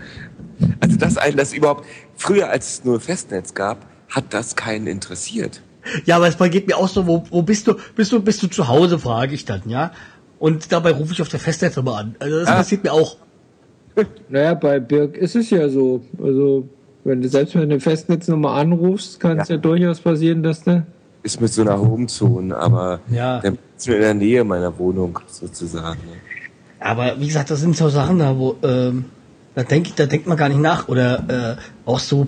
Also 0.81 0.97
das 0.97 1.17
einen, 1.17 1.37
das 1.37 1.53
überhaupt, 1.55 1.85
früher 2.21 2.49
als 2.51 2.69
es 2.75 2.85
nur 2.85 3.01
Festnetz 3.01 3.55
gab, 3.55 3.79
hat 4.09 4.25
das 4.31 4.57
keinen 4.57 4.87
interessiert. 4.87 5.63
ja, 6.05 6.17
aber 6.17 6.29
es 6.29 6.37
geht 6.39 6.67
mir 6.67 6.77
auch 6.77 6.89
so, 6.89 7.07
wo, 7.07 7.25
wo 7.31 7.43
bist 7.43 7.67
du, 7.67 7.75
bist 7.97 8.13
du, 8.13 8.21
bist 8.21 8.43
du 8.43 8.47
zu 8.49 8.69
Hause, 8.69 8.99
frage 8.99 9.35
ich 9.35 9.45
dann, 9.47 9.63
ja. 9.67 9.93
Und 10.39 10.73
dabei 10.73 10.93
rufe 10.93 11.13
ich 11.13 11.23
auf 11.23 11.29
der 11.29 11.41
Festnetznummer 11.41 11.97
an. 11.97 12.17
Also 12.19 12.39
das 12.41 12.49
Ah. 12.49 12.57
passiert 12.57 12.85
mir 12.85 12.93
auch. 12.93 13.17
Naja, 14.29 14.55
bei 14.55 14.79
Birk 14.81 15.17
ist 15.17 15.35
es 15.37 15.51
ja 15.51 15.69
so. 15.69 16.03
Also, 16.23 16.69
wenn 17.05 17.21
du 17.21 17.29
selbst 17.29 17.55
wenn 17.55 17.63
du 17.63 17.75
eine 17.75 17.81
Festnetznummer 17.81 18.53
anrufst, 18.53 19.19
kann 19.21 19.39
es 19.41 19.49
ja. 19.49 19.57
Ja. 19.57 19.61
durchaus 19.61 20.01
passieren, 20.01 20.43
dass 20.43 20.63
du. 20.63 20.87
Ist 21.23 21.41
mit 21.41 21.53
so 21.53 21.63
einer 21.63 21.79
Homezone, 21.79 22.57
aber 22.57 23.01
Ja. 23.11 23.41
der 23.41 23.55
ist 23.77 23.89
in 23.89 24.01
der 24.01 24.15
Nähe 24.15 24.45
meiner 24.45 24.79
Wohnung 24.79 25.19
sozusagen. 25.27 26.01
Aber 26.79 27.19
wie 27.21 27.27
gesagt, 27.27 27.51
das 27.51 27.61
sind 27.61 27.77
so 27.77 27.89
Sachen 27.91 28.19
da, 28.21 28.37
wo, 28.39 28.57
ähm, 28.63 29.05
da 29.55 29.63
denkt, 29.63 29.99
da 29.99 30.07
denkt 30.07 30.27
man 30.27 30.37
gar 30.37 30.49
nicht 30.49 30.61
nach. 30.61 30.89
Oder 30.89 31.59
äh, 31.59 31.89
auch 31.89 31.99
so, 31.99 32.27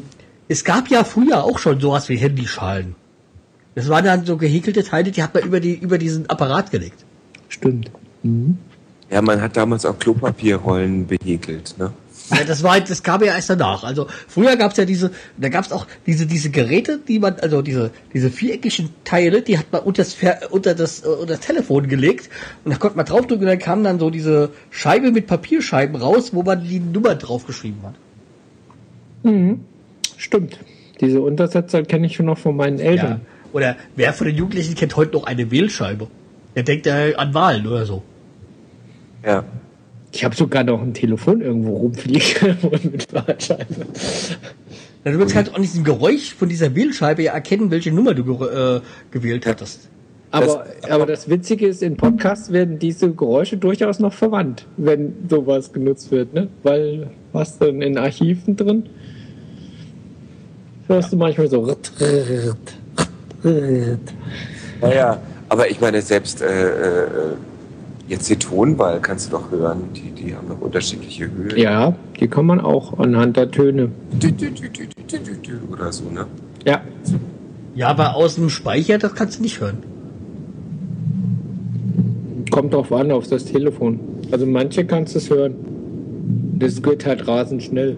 es 0.48 0.64
gab 0.64 0.88
ja 0.88 1.04
früher 1.04 1.44
auch 1.44 1.58
schon 1.58 1.80
sowas 1.80 2.08
wie 2.08 2.16
Handyschalen. 2.16 2.94
Das 3.74 3.88
waren 3.88 4.04
dann 4.04 4.26
so 4.26 4.36
gehäkelte 4.36 4.84
Teile, 4.84 5.10
die 5.10 5.22
hat 5.22 5.34
man 5.34 5.44
über 5.44 5.60
die, 5.60 5.74
über 5.74 5.98
diesen 5.98 6.28
Apparat 6.28 6.70
gelegt. 6.70 7.04
Stimmt. 7.48 7.90
Mhm. 8.22 8.58
Ja, 9.10 9.22
man 9.22 9.40
hat 9.40 9.56
damals 9.56 9.84
auch 9.84 9.98
Klopapierrollen 9.98 11.06
behäkelt. 11.06 11.74
Ne? 11.78 11.92
Ja, 12.30 12.44
das 12.44 12.62
war, 12.62 12.80
das 12.80 13.02
kam 13.02 13.22
ja 13.22 13.34
erst 13.34 13.50
danach. 13.50 13.84
Also 13.84 14.06
früher 14.28 14.56
gab's 14.56 14.76
ja 14.76 14.84
diese, 14.84 15.10
da 15.36 15.48
gab's 15.48 15.72
auch 15.72 15.86
diese 16.06 16.26
diese 16.26 16.50
Geräte, 16.50 17.00
die 17.06 17.18
man, 17.18 17.36
also 17.40 17.62
diese 17.62 17.90
diese 18.14 18.30
viereckigen 18.30 18.90
Teile, 19.04 19.42
die 19.42 19.58
hat 19.58 19.66
man 19.72 19.82
unter 19.82 20.02
das 20.02 20.16
unter 20.50 20.74
das 20.74 21.04
äh, 21.04 21.08
unter 21.08 21.34
das 21.34 21.40
Telefon 21.40 21.88
gelegt 21.88 22.30
und 22.64 22.72
da 22.72 22.78
konnte 22.78 22.96
man 22.96 23.06
draufdrücken 23.06 23.40
und 23.44 23.46
dann 23.48 23.58
kam 23.58 23.84
dann 23.84 23.98
so 23.98 24.10
diese 24.10 24.50
Scheibe 24.70 25.10
mit 25.10 25.26
Papierscheiben 25.26 25.96
raus, 25.96 26.32
wo 26.32 26.42
man 26.42 26.62
die 26.64 26.80
Nummer 26.80 27.14
draufgeschrieben 27.16 27.82
hat. 27.82 27.94
Stimmt. 30.16 30.58
Diese 31.00 31.20
Untersetzer 31.20 31.82
kenne 31.82 32.06
ich 32.06 32.16
schon 32.16 32.26
noch 32.26 32.38
von 32.38 32.56
meinen 32.56 32.78
Ja. 32.78 32.84
Eltern. 32.84 33.20
Oder 33.52 33.76
wer 33.96 34.12
von 34.12 34.26
den 34.26 34.36
Jugendlichen 34.36 34.74
kennt 34.74 34.96
heute 34.96 35.12
noch 35.12 35.24
eine 35.24 35.50
Wählscheibe? 35.50 36.08
Der 36.56 36.62
denkt 36.62 36.86
ja 36.86 37.16
an 37.16 37.34
Wahlen 37.34 37.66
oder 37.66 37.84
so. 37.86 38.02
Ja. 39.24 39.44
Ich 40.12 40.24
habe 40.24 40.36
sogar 40.36 40.62
noch 40.62 40.82
ein 40.82 40.92
Telefon 40.92 41.40
irgendwo 41.40 41.76
rumfliegen 41.76 42.58
mit 42.92 43.08
kannst 45.18 45.32
du 45.32 45.36
halt 45.36 45.54
auch 45.54 45.58
nicht 45.58 45.74
ein 45.74 45.84
Geräusch 45.84 46.34
von 46.34 46.48
dieser 46.48 46.74
Wählscheibe 46.74 47.22
ja 47.22 47.32
erkennen, 47.32 47.70
welche 47.70 47.90
Nummer 47.90 48.14
du 48.14 48.44
äh, 48.44 48.80
gewählt 49.10 49.46
hattest. 49.46 49.88
Aber, 50.30 50.64
aber 50.88 51.06
das 51.06 51.28
Witzige 51.28 51.66
ist, 51.66 51.82
in 51.82 51.96
Podcasts 51.96 52.52
werden 52.52 52.78
diese 52.78 53.10
Geräusche 53.10 53.58
durchaus 53.58 53.98
noch 53.98 54.14
verwandt, 54.14 54.66
wenn 54.78 55.14
sowas 55.28 55.72
genutzt 55.72 56.10
wird, 56.10 56.32
ne? 56.32 56.48
Weil 56.62 57.10
was 57.32 57.58
dann 57.58 57.82
in 57.82 57.98
Archiven 57.98 58.56
drin? 58.56 58.88
Hörst 60.88 61.12
du 61.12 61.16
manchmal 61.16 61.48
so. 61.48 61.76
Naja, 64.80 65.20
aber 65.48 65.70
ich 65.70 65.80
meine, 65.80 66.00
selbst 66.00 66.40
äh, 66.40 66.46
äh, 66.46 67.06
jetzt 68.12 68.28
die 68.28 68.36
Tonwahl 68.36 69.00
kannst 69.00 69.26
du 69.28 69.30
doch 69.32 69.50
hören. 69.50 69.84
Die, 69.96 70.10
die 70.10 70.36
haben 70.36 70.46
noch 70.48 70.60
unterschiedliche 70.60 71.24
Höhen. 71.30 71.56
Ja, 71.56 71.94
die 72.20 72.28
kann 72.28 72.46
man 72.46 72.60
auch 72.60 72.98
anhand 72.98 73.36
der 73.36 73.50
Töne. 73.50 73.90
Oder 75.72 75.92
so, 75.92 76.04
ne? 76.10 76.26
Ja, 76.64 76.82
Ja, 77.74 77.88
aber 77.88 78.14
aus 78.14 78.34
dem 78.36 78.50
Speicher, 78.50 78.98
das 78.98 79.14
kannst 79.14 79.38
du 79.38 79.42
nicht 79.42 79.60
hören. 79.60 79.78
kommt 82.50 82.74
drauf 82.74 82.92
an, 82.92 83.10
auf 83.10 83.26
das 83.28 83.46
Telefon. 83.46 83.98
Also 84.30 84.44
manche 84.44 84.84
kannst 84.84 85.14
du 85.14 85.18
es 85.18 85.30
hören. 85.30 85.54
Das 86.58 86.82
geht 86.82 87.06
halt 87.06 87.26
rasend 87.26 87.62
schnell. 87.62 87.96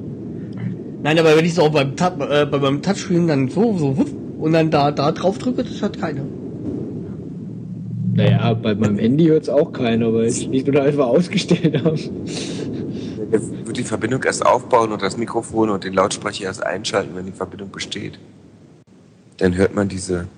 Nein, 1.03 1.19
aber 1.19 1.37
wenn 1.37 1.45
ich 1.45 1.55
so 1.55 1.69
beim, 1.69 1.97
Tab, 1.97 2.21
äh, 2.21 2.47
bei 2.47 2.59
meinem 2.59 2.81
Touchscreen 2.81 3.27
dann 3.27 3.49
so, 3.49 3.77
so 3.77 3.97
und 4.39 4.53
dann 4.53 4.71
da, 4.71 4.93
da 4.93 5.11
drauf 5.11 5.39
drücke, 5.39 5.65
das 5.65 5.83
hat 5.83 6.01
keiner. 6.01 6.23
Naja, 8.15 8.55
bei 8.55 8.75
meinem 8.75 8.99
Handy 8.99 9.27
hört 9.27 9.45
es 9.45 9.49
auch 9.49 9.73
keiner, 9.73 10.13
weil 10.15 10.27
ich 10.27 10.49
nicht 10.49 10.69
oder 10.69 10.85
einfach 10.85 11.07
ausgestellt 11.07 11.85
habe. 11.85 11.99
Jetzt 13.33 13.67
wird 13.67 13.77
die 13.77 13.83
Verbindung 13.83 14.23
erst 14.23 14.47
aufbauen 14.47 14.93
und 14.93 15.03
das 15.03 15.17
Mikrofon 15.17 15.71
und 15.71 15.83
den 15.83 15.95
Lautsprecher 15.95 16.45
erst 16.45 16.63
einschalten, 16.63 17.17
wenn 17.17 17.27
die 17.27 17.33
Verbindung 17.33 17.71
besteht. 17.71 18.19
Dann 19.39 19.57
hört 19.57 19.75
man 19.75 19.89
diese 19.89 20.29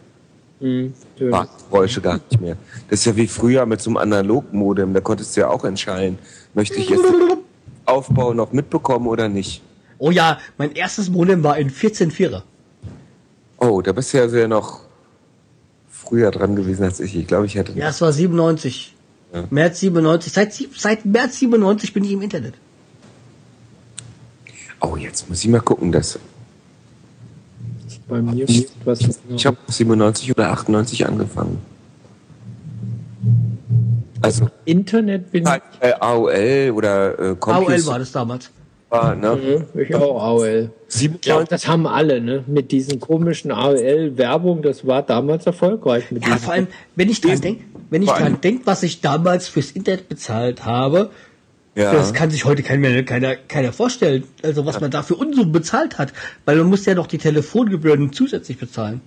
Hm, 0.60 0.94
ja. 1.18 1.46
Geräusche 1.68 2.00
gar 2.00 2.14
nicht 2.14 2.40
mehr. 2.40 2.56
Das 2.88 3.00
ist 3.00 3.04
ja 3.04 3.14
wie 3.16 3.26
früher 3.26 3.66
mit 3.66 3.82
so 3.82 3.90
einem 3.90 3.98
Analogmodem. 3.98 4.94
Da 4.94 5.00
konntest 5.00 5.36
du 5.36 5.42
ja 5.42 5.48
auch 5.48 5.64
entscheiden, 5.64 6.18
möchte 6.54 6.76
ich 6.76 6.88
jetzt 6.88 7.04
den 7.04 7.38
Aufbau 7.84 8.32
noch 8.32 8.52
mitbekommen 8.52 9.06
oder 9.06 9.28
nicht. 9.28 9.62
Oh 9.98 10.10
ja, 10.10 10.38
mein 10.56 10.72
erstes 10.72 11.10
Modem 11.10 11.42
war 11.42 11.58
in 11.58 11.70
14.4er. 11.70 12.42
Oh, 13.58 13.82
da 13.82 13.92
bist 13.92 14.14
du 14.14 14.18
ja 14.18 14.28
sehr 14.28 14.48
noch 14.48 14.85
früher 16.06 16.30
dran 16.30 16.56
gewesen 16.56 16.84
als 16.84 17.00
ich. 17.00 17.16
Ich 17.16 17.26
glaube, 17.26 17.46
ich 17.46 17.54
hätte. 17.54 17.72
Ja, 17.72 17.88
es 17.88 18.00
war 18.00 18.12
97. 18.12 18.94
Ja. 19.32 19.44
März 19.50 19.80
97. 19.80 20.32
Seit, 20.32 20.54
seit 20.76 21.04
März 21.04 21.38
97 21.38 21.92
bin 21.92 22.04
ich 22.04 22.12
im 22.12 22.22
Internet. 22.22 22.54
Oh, 24.80 24.96
jetzt 24.96 25.28
muss 25.28 25.42
ich 25.42 25.50
mal 25.50 25.60
gucken. 25.60 25.90
Das, 25.92 26.18
Bei 28.08 28.20
mir 28.20 28.46
steht 28.46 28.70
was. 28.84 29.00
ich 29.28 29.46
habe 29.46 29.56
97 29.68 30.30
oder 30.30 30.50
98 30.50 31.06
angefangen. 31.06 31.58
Also 34.22 34.48
Internet 34.64 35.30
bin 35.30 35.46
äh, 35.80 35.92
AOL 36.00 36.72
oder 36.74 37.18
äh, 37.18 37.36
AOL 37.38 37.86
war 37.86 37.98
das 37.98 38.12
damals. 38.12 38.50
War, 39.02 39.14
ne? 39.14 39.64
ich. 39.74 39.80
Ich 39.90 39.94
auch 39.94 40.22
AOL. 40.22 40.70
97 40.88 41.48
Das 41.48 41.66
haben 41.68 41.86
alle, 41.86 42.20
ne? 42.20 42.44
Mit 42.46 42.70
diesen 42.72 43.00
komischen 43.00 43.50
AOL-Werbung, 43.52 44.62
das 44.62 44.86
war 44.86 45.02
damals 45.02 45.46
erfolgreich 45.46 46.10
mit 46.10 46.26
Ja, 46.26 46.36
vor 46.36 46.54
allem, 46.54 46.66
wenn 46.94 47.08
ich 47.08 47.20
dran 47.20 47.40
denke, 47.40 47.64
wenn 47.90 48.02
ich 48.02 48.10
dran 48.10 48.40
denk, 48.40 48.62
was 48.66 48.82
ich 48.82 49.00
damals 49.00 49.48
fürs 49.48 49.70
Internet 49.72 50.08
bezahlt 50.08 50.64
habe, 50.64 51.10
Ja. 51.74 51.92
das 51.92 52.14
kann 52.14 52.30
sich 52.30 52.44
heute 52.44 52.62
kein 52.62 52.80
mehr, 52.80 53.04
keiner, 53.04 53.36
keiner 53.36 53.72
vorstellen. 53.72 54.24
Also 54.42 54.64
was 54.66 54.80
man 54.80 54.90
dafür 54.90 55.18
Unsummen 55.18 55.52
bezahlt 55.52 55.98
hat, 55.98 56.12
weil 56.44 56.56
man 56.56 56.66
muss 56.68 56.86
ja 56.86 56.94
noch 56.94 57.06
die 57.06 57.18
Telefongebühren 57.18 58.12
zusätzlich 58.12 58.58
bezahlen. 58.58 59.00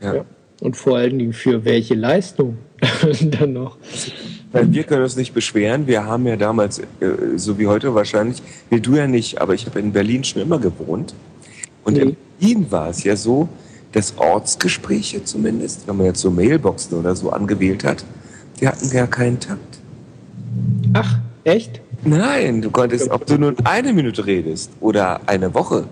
ja. 0.00 0.14
Ja. 0.16 0.24
Und 0.60 0.76
vor 0.76 0.96
allen 0.98 1.18
Dingen 1.18 1.32
für 1.32 1.64
welche 1.64 1.94
Leistung 1.94 2.58
dann 3.20 3.52
noch. 3.54 3.76
Weil 4.54 4.72
wir 4.72 4.84
können 4.84 5.02
uns 5.02 5.16
nicht 5.16 5.34
beschweren. 5.34 5.88
Wir 5.88 6.06
haben 6.06 6.26
ja 6.26 6.36
damals, 6.36 6.78
äh, 6.78 6.84
so 7.34 7.58
wie 7.58 7.66
heute 7.66 7.92
wahrscheinlich, 7.94 8.40
nee, 8.70 8.78
du 8.78 8.94
ja 8.94 9.06
nicht, 9.08 9.40
aber 9.40 9.52
ich 9.54 9.66
habe 9.66 9.80
in 9.80 9.92
Berlin 9.92 10.22
schon 10.22 10.42
immer 10.42 10.58
gewohnt. 10.60 11.12
Und 11.82 11.98
in 11.98 12.08
Nee. 12.08 12.16
Berlin 12.38 12.66
war 12.70 12.88
es 12.88 13.02
ja 13.02 13.16
so, 13.16 13.48
dass 13.92 14.16
Ortsgespräche 14.16 15.24
zumindest, 15.24 15.86
wenn 15.88 15.96
man 15.96 16.06
jetzt 16.06 16.20
so 16.20 16.30
Mailboxen 16.30 16.98
oder 16.98 17.16
so 17.16 17.30
angewählt 17.30 17.82
hat, 17.84 18.04
die 18.60 18.68
hatten 18.68 18.88
gar 18.90 19.08
keinen 19.08 19.40
Takt. 19.40 19.78
Ach, 20.92 21.18
echt? 21.42 21.80
Nein, 22.04 22.62
du 22.62 22.70
konntest, 22.70 23.10
ob 23.10 23.26
du 23.26 23.36
nun 23.38 23.56
eine 23.64 23.92
Minute 23.92 24.24
redest 24.24 24.70
oder 24.80 25.20
eine 25.26 25.52
Woche, 25.52 25.86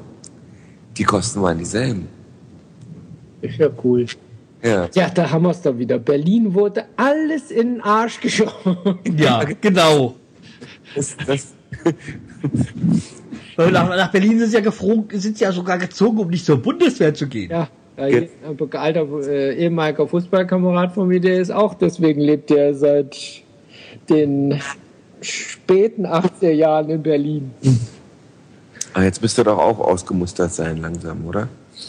die 0.96 1.04
Kosten 1.04 1.42
waren 1.42 1.58
dieselben. 1.58 2.06
Ist 3.40 3.58
ja 3.58 3.68
cool. 3.82 4.06
Ja. 4.62 4.88
Ja, 4.94 5.10
da 5.10 5.30
haben 5.30 5.42
wir 5.42 5.50
es 5.50 5.62
doch 5.62 5.76
wieder. 5.76 5.98
Berlin 5.98 6.54
wurde 6.54 6.84
alles 6.96 7.50
in 7.50 7.74
den 7.74 7.80
Arsch 7.80 8.20
geschoben. 8.20 8.98
Ja, 9.16 9.42
genau. 9.60 10.14
Das, 10.94 11.16
das, 11.26 11.54
Nach, 13.56 13.88
nach 13.88 14.10
Berlin 14.10 14.38
sind 14.38 14.48
sie 14.48 14.56
ja 14.56 14.60
geflogen, 14.60 15.20
sind 15.20 15.38
sie 15.38 15.44
ja 15.44 15.52
sogar 15.52 15.78
gezogen, 15.78 16.18
um 16.18 16.28
nicht 16.28 16.44
zur 16.44 16.58
Bundeswehr 16.58 17.12
zu 17.12 17.26
gehen. 17.26 17.50
Ja, 17.50 17.68
ein 17.96 18.28
alter 18.72 19.06
äh, 19.28 19.54
ehemaliger 19.56 20.06
Fußballkamerad 20.08 20.92
von 20.92 21.08
mir, 21.08 21.20
der 21.20 21.40
ist 21.40 21.50
auch, 21.50 21.74
deswegen 21.74 22.20
lebt 22.20 22.50
er 22.50 22.74
seit 22.74 23.16
den 24.08 24.60
späten 25.20 26.06
80er 26.06 26.50
Jahren 26.50 26.88
in 26.90 27.02
Berlin. 27.02 27.50
ah, 28.94 29.02
jetzt 29.02 29.20
müsste 29.20 29.44
doch 29.44 29.58
auch 29.58 29.78
ausgemustert 29.78 30.52
sein 30.52 30.78
langsam, 30.78 31.26
oder? 31.26 31.48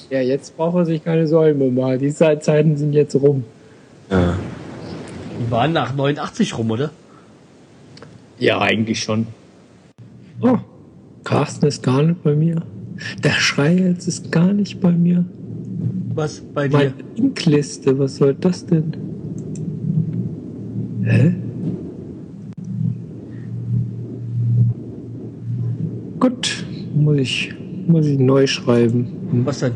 Ja, 0.10 0.22
jetzt 0.22 0.56
braucht 0.58 0.76
er 0.76 0.86
sich 0.86 1.04
keine 1.04 1.28
Sorgen 1.28 1.60
mehr 1.60 1.72
machen. 1.72 2.00
Die 2.00 2.14
Zeiten 2.14 2.78
sind 2.78 2.94
jetzt 2.94 3.16
rum. 3.16 3.44
Ja. 4.10 4.38
Die 5.40 5.52
waren 5.52 5.74
nach 5.74 5.96
89 5.96 6.58
rum, 6.58 6.72
oder? 6.72 6.92
Ja, 8.40 8.60
eigentlich 8.62 9.00
schon. 9.02 9.28
Oh, 10.42 10.58
Carsten 11.24 11.66
ist 11.68 11.84
gar 11.84 12.04
nicht 12.04 12.24
bei 12.24 12.36
mir. 12.36 12.62
Der 13.24 13.32
Schrei 13.32 13.74
jetzt 13.74 14.08
ist 14.08 14.32
gar 14.32 14.54
nicht 14.54 14.80
bei 14.82 14.92
mir. 14.92 15.26
Was 16.16 16.42
bei 16.42 16.68
dir? 16.68 16.78
Meine 16.78 16.94
Linkliste, 17.16 17.98
was 17.98 18.18
soll 18.18 18.36
das 18.36 18.66
denn? 18.66 18.94
Hä? 21.04 21.36
Gut, 26.20 26.66
muss 26.96 27.18
ich, 27.18 27.54
muss 27.88 28.06
ich 28.06 28.18
neu 28.20 28.48
schreiben. 28.48 29.08
Hm. 29.32 29.46
Was 29.46 29.60
denn? 29.60 29.74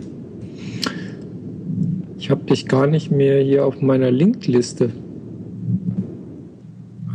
Ich 2.17 2.29
habe 2.31 2.43
dich 2.45 2.67
gar 2.67 2.87
nicht 2.87 3.11
mehr 3.11 3.41
hier 3.41 3.65
auf 3.65 3.81
meiner 3.81 4.11
Linkliste. 4.11 4.91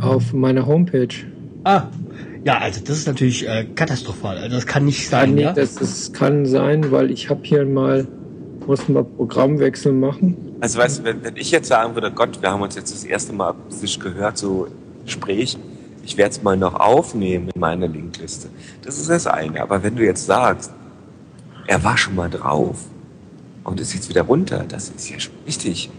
Auf 0.01 0.33
meiner 0.33 0.65
Homepage. 0.65 1.07
Ah, 1.63 1.83
ja, 2.45 2.57
also 2.57 2.81
das 2.85 2.97
ist 2.97 3.07
natürlich 3.07 3.47
äh, 3.47 3.65
katastrophal. 3.75 4.37
Also 4.37 4.55
das 4.55 4.65
kann 4.65 4.85
nicht 4.85 5.05
Ah, 5.07 5.21
sein, 5.21 5.35
nee, 5.35 5.43
ja? 5.43 5.53
das, 5.53 5.75
das 5.75 6.11
kann 6.11 6.45
sein, 6.45 6.91
weil 6.91 7.09
ich 7.11 7.29
habe 7.29 7.39
hier 7.43 7.65
mal, 7.65 8.05
muss 8.67 8.87
mal 8.89 9.03
Programmwechsel 9.03 9.93
machen. 9.93 10.35
Also 10.59 10.79
weißt 10.79 10.99
du, 10.99 11.03
wenn, 11.05 11.23
wenn 11.23 11.35
ich 11.37 11.51
jetzt 11.51 11.67
sagen 11.67 11.93
würde, 11.95 12.11
Gott, 12.11 12.41
wir 12.41 12.49
haben 12.51 12.61
uns 12.61 12.75
jetzt 12.75 12.93
das 12.93 13.03
erste 13.05 13.33
Mal 13.33 13.49
akustisch 13.49 13.99
gehört, 13.99 14.37
so 14.37 14.67
Gespräch, 15.05 15.57
ich 16.05 16.17
werde 16.17 16.31
es 16.31 16.43
mal 16.43 16.57
noch 16.57 16.73
aufnehmen 16.73 17.49
in 17.53 17.59
meine 17.59 17.87
Linkliste. 17.87 18.49
Das 18.83 18.97
ist 18.97 19.09
das 19.09 19.25
eine. 19.27 19.61
Aber 19.61 19.83
wenn 19.83 19.95
du 19.95 20.03
jetzt 20.03 20.25
sagst, 20.25 20.73
er 21.67 21.83
war 21.83 21.97
schon 21.97 22.15
mal 22.15 22.29
drauf 22.29 22.79
und 23.63 23.79
ist 23.79 23.93
jetzt 23.93 24.09
wieder 24.09 24.23
runter, 24.23 24.65
das 24.67 24.89
ist 24.89 25.09
ja 25.09 25.19
schon 25.19 25.33
richtig. 25.47 25.89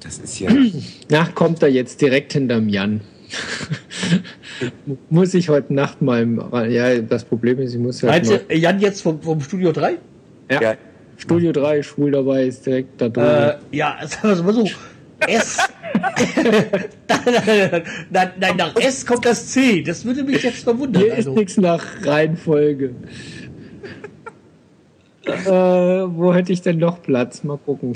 Das 0.00 0.18
ist 0.18 0.38
ja. 0.40 0.50
Na, 1.10 1.26
kommt 1.34 1.62
er 1.62 1.68
jetzt 1.68 2.00
direkt 2.00 2.32
hinterm 2.32 2.68
Jan. 2.68 3.02
muss 5.10 5.34
ich 5.34 5.48
heute 5.48 5.72
Nacht 5.74 6.02
mal, 6.02 6.22
im- 6.22 6.42
ja, 6.70 6.98
das 6.98 7.24
Problem 7.24 7.58
ist, 7.60 7.74
ich 7.74 7.78
muss 7.78 8.00
ja 8.00 8.08
Meinst 8.08 8.30
du, 8.30 8.54
Jan 8.56 8.80
jetzt 8.80 9.02
vom, 9.02 9.20
vom 9.22 9.40
Studio 9.40 9.72
3? 9.72 9.96
ja, 10.50 10.60
ja, 10.62 10.74
Studio 11.16 11.52
3, 11.52 11.82
schwul 11.82 12.10
dabei, 12.12 12.44
ist 12.46 12.64
direkt 12.66 13.00
da 13.00 13.08
drin. 13.08 13.24
Äh, 13.24 13.76
ja, 13.76 13.98
sagen 14.06 14.22
wir 14.22 14.30
es 14.32 14.42
mal 14.42 14.54
so. 14.54 14.68
Erst, 15.28 15.68
nein, 17.08 17.82
nein, 18.10 18.30
nein, 18.40 18.56
nach 18.56 18.74
S 18.76 19.04
kommt 19.04 19.26
das 19.26 19.48
C. 19.48 19.82
Das 19.82 20.04
würde 20.04 20.24
mich 20.24 20.42
jetzt 20.42 20.64
verwundern. 20.64 21.02
Hier 21.02 21.12
ist 21.12 21.18
Also, 21.28 21.34
nichts 21.34 21.56
nach 21.58 21.84
Reihenfolge. 22.04 22.94
Äh, 25.32 26.16
wo 26.16 26.32
hätte 26.34 26.52
ich 26.52 26.62
denn 26.62 26.78
noch 26.78 27.02
Platz? 27.02 27.42
Mal 27.44 27.58
gucken. 27.58 27.92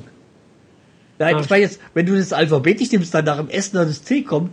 nein, 1.18 1.36
ich 1.40 1.50
meine 1.50 1.62
jetzt, 1.62 1.80
wenn 1.94 2.06
du 2.06 2.16
das 2.16 2.32
alphabetisch 2.32 2.90
nimmst, 2.92 3.14
dann 3.14 3.24
nach 3.24 3.36
dem 3.38 3.48
S 3.48 3.70
dann 3.72 3.86
das 3.88 4.02
C 4.04 4.22
kommt. 4.22 4.50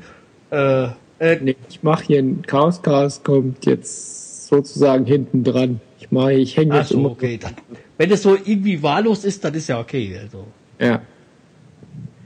Äh, 0.52 0.86
äh, 1.20 1.38
Nee, 1.42 1.56
ich 1.70 1.84
mache 1.84 2.06
hier 2.06 2.20
ein 2.20 2.42
Chaoscast, 2.46 3.24
kommt 3.24 3.66
jetzt 3.66 4.48
sozusagen 4.48 5.06
hinten 5.06 5.44
dran. 5.44 5.80
Ich 6.00 6.12
mache, 6.12 6.34
ich 6.34 6.58
hänge 6.58 6.74
ach 6.74 6.78
jetzt 6.80 6.90
so, 6.90 6.98
immer. 7.00 7.12
okay. 7.12 7.38
Dann, 7.42 7.54
wenn 7.98 8.12
es 8.12 8.24
so 8.24 8.36
irgendwie 8.36 8.82
wahllos 8.84 9.24
ist, 9.24 9.44
dann 9.46 9.54
ist 9.54 9.68
ja 9.70 9.80
okay. 9.80 10.18
Also. 10.22 10.46
Ja. 10.80 11.02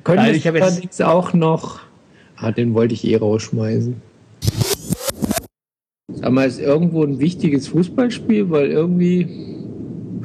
Nein, 0.07 0.25
wir 0.27 0.33
ich 0.35 0.47
hab 0.47 0.55
jetzt- 0.55 0.63
allerdings 0.63 1.01
auch 1.01 1.33
noch. 1.33 1.79
Ah, 2.37 2.51
den 2.51 2.73
wollte 2.73 2.93
ich 2.93 3.05
eh 3.05 3.15
rausschmeißen. 3.15 4.01
Sag 6.13 6.31
mal, 6.31 6.47
ist 6.47 6.59
irgendwo 6.59 7.03
ein 7.03 7.19
wichtiges 7.19 7.67
Fußballspiel, 7.69 8.49
weil 8.49 8.67
irgendwie 8.71 9.27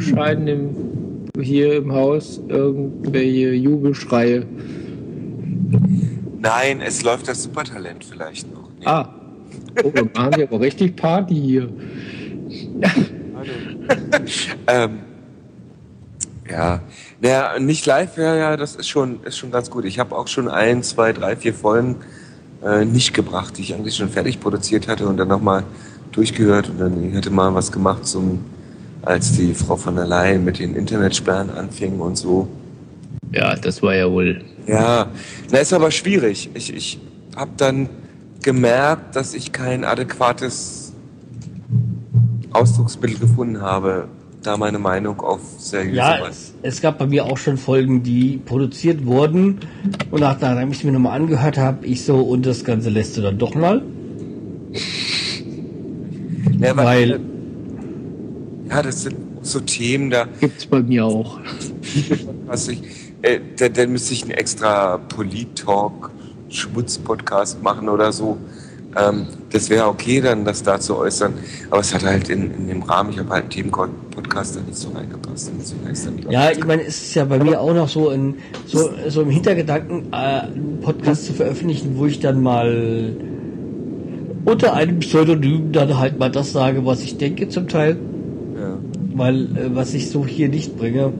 scheinen 0.00 0.48
im, 0.48 1.42
hier 1.42 1.76
im 1.76 1.92
Haus 1.92 2.40
irgendwelche 2.48 3.52
Jubelschreie. 3.52 4.46
Nein, 6.40 6.80
es 6.80 7.02
läuft 7.02 7.28
das 7.28 7.42
Supertalent 7.42 8.04
vielleicht 8.04 8.52
noch. 8.52 8.68
Nee. 8.78 8.86
Ah. 8.86 9.14
Oh, 9.84 9.90
dann 9.94 10.10
machen 10.14 10.36
wir 10.36 10.44
aber 10.48 10.60
richtig 10.60 10.96
Party 10.96 11.34
hier. 11.34 11.68
Ähm, 14.66 15.00
ja, 16.48 16.80
naja, 17.20 17.58
nicht 17.58 17.86
live, 17.86 18.16
ja, 18.16 18.34
ja, 18.34 18.56
das 18.56 18.76
ist 18.76 18.88
schon, 18.88 19.22
ist 19.24 19.38
schon 19.38 19.50
ganz 19.50 19.70
gut. 19.70 19.84
Ich 19.84 19.98
habe 19.98 20.16
auch 20.16 20.28
schon 20.28 20.48
ein, 20.48 20.82
zwei, 20.82 21.12
drei, 21.12 21.36
vier 21.36 21.54
Folgen 21.54 21.96
äh, 22.64 22.84
nicht 22.84 23.14
gebracht, 23.14 23.56
die 23.56 23.62
ich 23.62 23.74
eigentlich 23.74 23.96
schon 23.96 24.08
fertig 24.08 24.40
produziert 24.40 24.88
hatte 24.88 25.06
und 25.06 25.16
dann 25.16 25.28
nochmal 25.28 25.64
durchgehört 26.12 26.68
und 26.68 26.80
dann 26.80 27.08
ich 27.08 27.16
hatte 27.16 27.30
mal 27.30 27.54
was 27.54 27.72
gemacht 27.72 28.06
zum, 28.06 28.44
als 29.02 29.36
die 29.36 29.54
Frau 29.54 29.76
von 29.76 29.96
der 29.96 30.06
Leyen 30.06 30.44
mit 30.44 30.58
den 30.58 30.74
Internetsperren 30.74 31.50
anfing 31.50 31.98
und 32.00 32.16
so. 32.16 32.48
Ja, 33.32 33.54
das 33.56 33.82
war 33.82 33.94
ja 33.94 34.10
wohl. 34.10 34.42
Ja, 34.66 35.06
na 35.50 35.58
ist 35.58 35.72
aber 35.72 35.90
schwierig. 35.90 36.50
Ich, 36.54 36.74
ich 36.74 36.98
habe 37.36 37.50
dann 37.56 37.88
gemerkt, 38.42 39.16
dass 39.16 39.34
ich 39.34 39.52
kein 39.52 39.84
adäquates 39.84 40.92
Ausdrucksmittel 42.52 43.18
gefunden 43.18 43.60
habe, 43.62 44.08
da 44.42 44.56
meine 44.56 44.78
Meinung 44.78 45.20
auf 45.20 45.40
seriöse 45.58 45.96
Ja, 45.96 46.26
es, 46.28 46.54
es 46.62 46.80
gab 46.80 46.98
bei 46.98 47.06
mir 47.06 47.26
auch 47.26 47.38
schon 47.38 47.56
Folgen, 47.56 48.02
die 48.02 48.38
produziert 48.44 49.04
wurden. 49.06 49.60
Und 50.10 50.20
nachdem 50.20 50.70
ich 50.72 50.78
es 50.78 50.84
mir 50.84 50.92
nochmal 50.92 51.20
angehört 51.20 51.58
habe, 51.58 51.86
ich 51.86 52.02
so, 52.04 52.16
und 52.20 52.46
das 52.46 52.64
Ganze 52.64 52.88
lässt 52.90 53.16
du 53.16 53.22
dann 53.22 53.38
doch 53.38 53.54
mal. 53.54 53.82
Ja, 56.58 56.76
weil- 56.76 57.20
ja, 58.70 58.82
das 58.82 59.02
sind 59.02 59.16
so 59.42 59.60
Themen, 59.60 60.10
da 60.10 60.26
Gibt's 60.38 60.66
bei 60.66 60.80
mir 60.80 61.04
auch. 61.04 61.40
was 62.46 62.68
ich, 62.68 62.82
äh, 63.22 63.40
dann, 63.58 63.72
dann 63.72 63.92
müsste 63.92 64.14
ich 64.14 64.22
einen 64.22 64.32
extra 64.32 64.98
Polit-Talk, 64.98 66.10
Schmutz-Podcast 66.48 67.62
machen 67.62 67.88
oder 67.88 68.12
so. 68.12 68.38
Ähm, 68.96 69.26
das 69.52 69.70
wäre 69.70 69.86
okay, 69.86 70.20
dann 70.20 70.44
das 70.44 70.62
da 70.62 70.80
zu 70.80 70.96
äußern. 70.96 71.34
Aber 71.70 71.80
es 71.80 71.94
hat 71.94 72.04
halt 72.04 72.28
in, 72.28 72.52
in 72.52 72.68
dem 72.68 72.82
Rahmen, 72.82 73.10
ich 73.10 73.18
habe 73.18 73.30
halt 73.30 73.42
einen 73.42 73.50
Themen-Podcast 73.50 74.56
da 74.56 74.60
nicht 74.60 74.76
so 74.76 74.90
reingepasst. 74.90 75.52
Ja, 76.28 76.50
ich 76.50 76.64
meine, 76.64 76.82
es 76.82 77.02
ist 77.02 77.14
ja 77.14 77.24
bei 77.24 77.38
mir 77.38 77.60
auch 77.60 77.74
noch 77.74 77.88
so, 77.88 78.10
in, 78.10 78.36
so, 78.66 78.90
so 79.08 79.22
im 79.22 79.30
Hintergedanken, 79.30 80.12
äh, 80.12 80.16
einen 80.16 80.78
Podcast 80.80 81.26
zu 81.26 81.32
veröffentlichen, 81.32 81.96
wo 81.96 82.06
ich 82.06 82.20
dann 82.20 82.42
mal 82.42 83.16
unter 84.44 84.74
einem 84.74 84.98
Pseudonym 85.00 85.72
dann 85.72 85.98
halt 85.98 86.18
mal 86.18 86.30
das 86.30 86.52
sage, 86.52 86.84
was 86.84 87.02
ich 87.02 87.18
denke 87.18 87.48
zum 87.48 87.68
Teil. 87.68 87.96
Weil 89.14 89.44
äh, 89.44 89.74
was 89.74 89.94
ich 89.94 90.10
so 90.10 90.26
hier 90.26 90.48
nicht 90.48 90.76
bringe. 90.76 91.12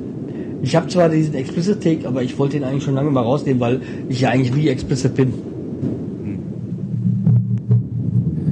Ich 0.63 0.77
habe 0.77 0.89
zwar 0.89 1.09
diesen 1.09 1.35
Explicit 1.35 1.83
Take, 1.83 2.07
aber 2.07 2.23
ich 2.23 2.39
wollte 2.39 2.57
ihn 2.57 2.65
eigentlich 2.65 2.85
schon 2.85 2.95
lange 2.95 3.11
mal 3.11 3.23
rausnehmen, 3.23 3.61
weil 3.61 3.81
ich 4.09 4.21
ja 4.21 4.31
eigentlich 4.31 4.55
nie 4.55 4.69
explicit 4.69 5.15
bin. 5.15 5.33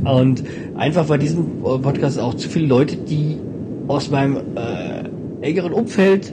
Und 0.04 0.42
einfach 0.76 1.06
bei 1.06 1.18
diesem 1.18 1.44
äh, 1.64 1.78
Podcast 1.78 2.18
auch 2.18 2.34
zu 2.34 2.48
viele 2.48 2.66
Leute, 2.66 2.96
die 2.96 3.36
aus 3.88 4.10
meinem 4.10 4.36
äh, 4.36 5.46
engeren 5.46 5.72
Umfeld 5.72 6.32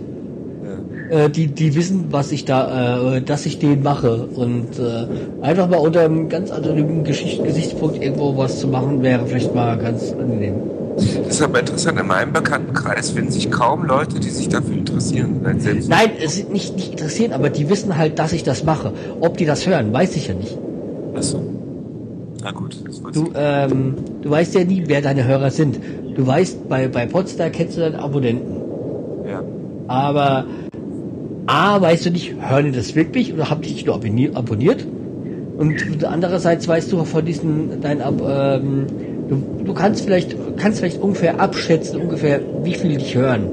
Ja. 1.10 1.26
äh, 1.26 1.30
die, 1.30 1.48
die 1.48 1.76
wissen, 1.76 2.06
was 2.10 2.32
ich 2.32 2.46
da, 2.46 3.18
äh, 3.18 3.22
dass 3.22 3.46
ich 3.46 3.60
den 3.60 3.84
mache. 3.84 4.28
Und 4.34 4.80
äh, 4.80 5.08
einfach 5.42 5.70
mal 5.70 5.78
unter 5.78 6.02
einem 6.02 6.30
ganz 6.30 6.52
anonymen 6.52 7.04
Geschicht 7.04 7.44
Gesichtspunkt 7.44 8.02
irgendwo 8.02 8.38
was 8.38 8.60
zu 8.62 8.70
machen, 8.70 9.04
wäre 9.04 9.26
vielleicht 9.26 9.54
mal 9.54 9.78
ganz 9.78 10.14
angenehm. 10.14 10.56
Das 10.98 11.06
ist 11.36 11.42
aber 11.42 11.60
interessant. 11.60 12.00
In 12.00 12.08
meinem 12.08 12.32
Bekanntenkreis 12.32 13.10
finden 13.12 13.32
sich 13.32 13.52
kaum 13.52 13.86
Leute, 13.86 14.20
die 14.20 14.30
sich 14.30 14.48
dafür 14.50 14.76
interessieren. 14.76 15.42
Nein, 15.88 16.12
es 16.24 16.38
ist 16.40 16.50
nicht, 16.52 16.76
nicht 16.76 16.92
interessiert, 16.92 17.34
aber 17.34 17.50
die 17.50 17.70
wissen 17.70 17.98
halt, 17.98 18.18
dass 18.20 18.32
ich 18.32 18.44
das 18.44 18.64
mache. 18.64 18.94
Ob 19.20 19.38
die 19.38 19.46
das 19.46 19.68
hören, 19.68 19.92
weiß 19.92 20.16
ich 20.16 20.28
ja 20.28 20.34
nicht. 20.34 20.58
Achso. 21.16 21.42
Na 22.44 22.52
gut, 22.52 22.78
das 22.86 23.02
Du, 23.14 23.32
ähm, 23.36 23.96
du 24.22 24.30
weißt 24.30 24.54
ja 24.56 24.64
nie, 24.64 24.84
wer 24.88 25.02
deine 25.02 25.26
Hörer 25.28 25.50
sind. 25.52 25.80
Du 26.16 26.26
weißt, 26.26 26.70
bei, 26.70 26.88
bei 26.88 27.06
Podstar 27.08 27.50
kennst 27.50 27.76
du 27.76 27.82
deine 27.82 28.00
Abonnenten. 28.00 28.62
Ja. 29.28 29.42
Aber 29.88 30.46
A, 31.48 31.82
weißt 31.82 32.06
du 32.06 32.12
nicht, 32.12 32.36
hören 32.40 32.66
die 32.66 32.72
das 32.72 32.96
wirklich 32.96 33.34
oder 33.34 33.50
haben 33.50 33.62
die 33.62 33.74
dich 33.74 33.86
nur 33.86 33.96
abonnier- 33.96 34.36
abonniert? 34.36 34.86
Und 35.58 36.04
andererseits 36.04 36.68
weißt 36.68 36.92
du 36.92 37.04
von 37.06 37.26
diesen, 37.26 37.82
dein, 37.82 38.02
Ab- 38.02 38.22
ähm, 38.28 38.86
du, 39.30 39.64
du 39.64 39.74
kannst 39.74 40.04
vielleicht, 40.04 40.36
kannst 40.58 40.80
vielleicht 40.80 41.02
ungefähr 41.02 41.40
abschätzen, 41.40 42.02
ungefähr, 42.02 42.42
wie 42.64 42.74
viele 42.74 42.98
dich 42.98 43.16
hören. 43.16 43.48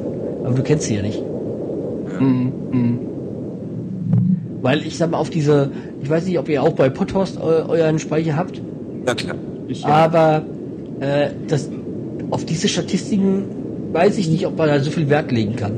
Aber 0.44 0.54
du 0.54 0.62
kennst 0.62 0.85
sie 0.87 0.96
ja 0.96 1.02
nicht. 1.02 1.22
Mhm. 2.20 2.52
Mhm. 2.70 2.98
Weil 4.61 4.87
ich 4.87 4.96
sag 4.96 5.11
mal, 5.11 5.18
auf 5.18 5.30
diese, 5.30 5.70
ich 6.02 6.08
weiß 6.08 6.26
nicht, 6.26 6.38
ob 6.38 6.48
ihr 6.48 6.62
auch 6.62 6.72
bei 6.72 6.88
Podhost 6.88 7.38
eu, 7.40 7.68
euren 7.68 7.98
Speicher 7.98 8.37
habt, 8.37 8.61
Na 9.04 9.14
klar. 9.14 9.37
Ich, 9.68 9.85
aber 9.87 10.42
äh, 11.00 11.30
das, 11.48 11.68
auf 12.30 12.44
diese 12.44 12.68
Statistiken 12.68 13.44
weiß 13.92 14.18
ich 14.18 14.28
nicht, 14.28 14.46
ob 14.46 14.56
man 14.56 14.68
da 14.68 14.80
so 14.80 14.90
viel 14.90 15.08
Wert 15.08 15.32
legen 15.32 15.56
kann. 15.56 15.72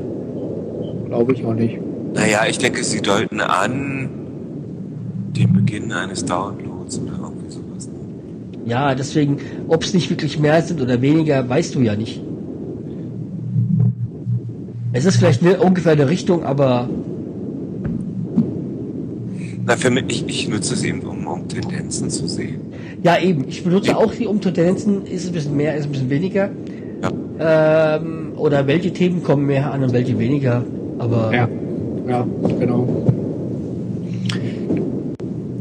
glaube 1.07 1.33
ich 1.33 1.45
auch 1.45 1.53
nicht. 1.53 1.79
Naja, 2.13 2.41
ich 2.47 2.57
denke, 2.57 2.83
sie 2.83 3.01
deuten 3.01 3.41
an 3.41 4.09
den 5.35 5.53
Beginn 5.53 5.91
eines 5.91 6.23
Downloads 6.25 6.99
oder. 6.99 7.24
Ja, 8.65 8.95
deswegen, 8.95 9.37
ob 9.67 9.83
es 9.83 9.93
nicht 9.93 10.09
wirklich 10.09 10.39
mehr 10.39 10.61
sind 10.61 10.81
oder 10.81 11.01
weniger, 11.01 11.47
weißt 11.47 11.75
du 11.75 11.81
ja 11.81 11.95
nicht. 11.95 12.21
Es 14.91 15.05
ist 15.05 15.17
vielleicht 15.17 15.41
ne, 15.43 15.59
ungefähr 15.59 15.91
eine 15.91 16.09
Richtung, 16.09 16.43
aber 16.43 16.89
Na, 19.65 19.75
für 19.75 19.91
mich, 19.91 20.05
ich, 20.09 20.25
ich 20.27 20.49
nutze 20.49 20.73
es 20.73 20.83
eben, 20.83 21.01
um, 21.01 21.27
um 21.27 21.47
Tendenzen 21.47 22.09
zu 22.09 22.27
sehen. 22.27 22.59
ja 23.03 23.19
eben, 23.19 23.45
ich 23.47 23.63
benutze 23.63 23.95
auch 23.97 24.13
die 24.13 24.25
Umtendenzen, 24.25 25.05
ist 25.05 25.23
es 25.23 25.27
ein 25.29 25.33
bisschen 25.33 25.57
mehr, 25.57 25.75
ist 25.75 25.85
ein 25.85 25.91
bisschen 25.91 26.09
weniger. 26.09 26.49
Ja. 27.03 27.97
Ähm, 27.97 28.33
oder 28.37 28.67
welche 28.67 28.91
Themen 28.93 29.21
kommen 29.21 29.45
mehr 29.45 29.71
an 29.71 29.83
und 29.83 29.93
welche 29.93 30.17
weniger. 30.17 30.63
Aber 30.97 31.31
Ja, 31.33 31.47
ja, 32.07 32.25
genau. 32.59 32.87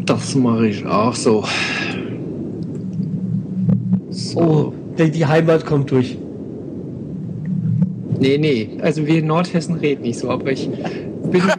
Das 0.06 0.34
mache 0.34 0.68
ich 0.68 0.86
auch 0.86 1.14
so. 1.14 1.44
So. 4.34 4.40
oh, 4.40 4.72
die, 4.98 5.10
die 5.10 5.26
Heimat 5.26 5.64
kommt 5.64 5.90
durch. 5.90 6.16
Nee, 8.18 8.38
nee, 8.38 8.78
also 8.80 9.06
wir 9.06 9.18
in 9.18 9.26
Nordhessen 9.26 9.74
reden 9.76 10.02
nicht 10.02 10.18
so, 10.18 10.30
aber 10.30 10.52
ich 10.52 10.68
bin. 10.68 11.42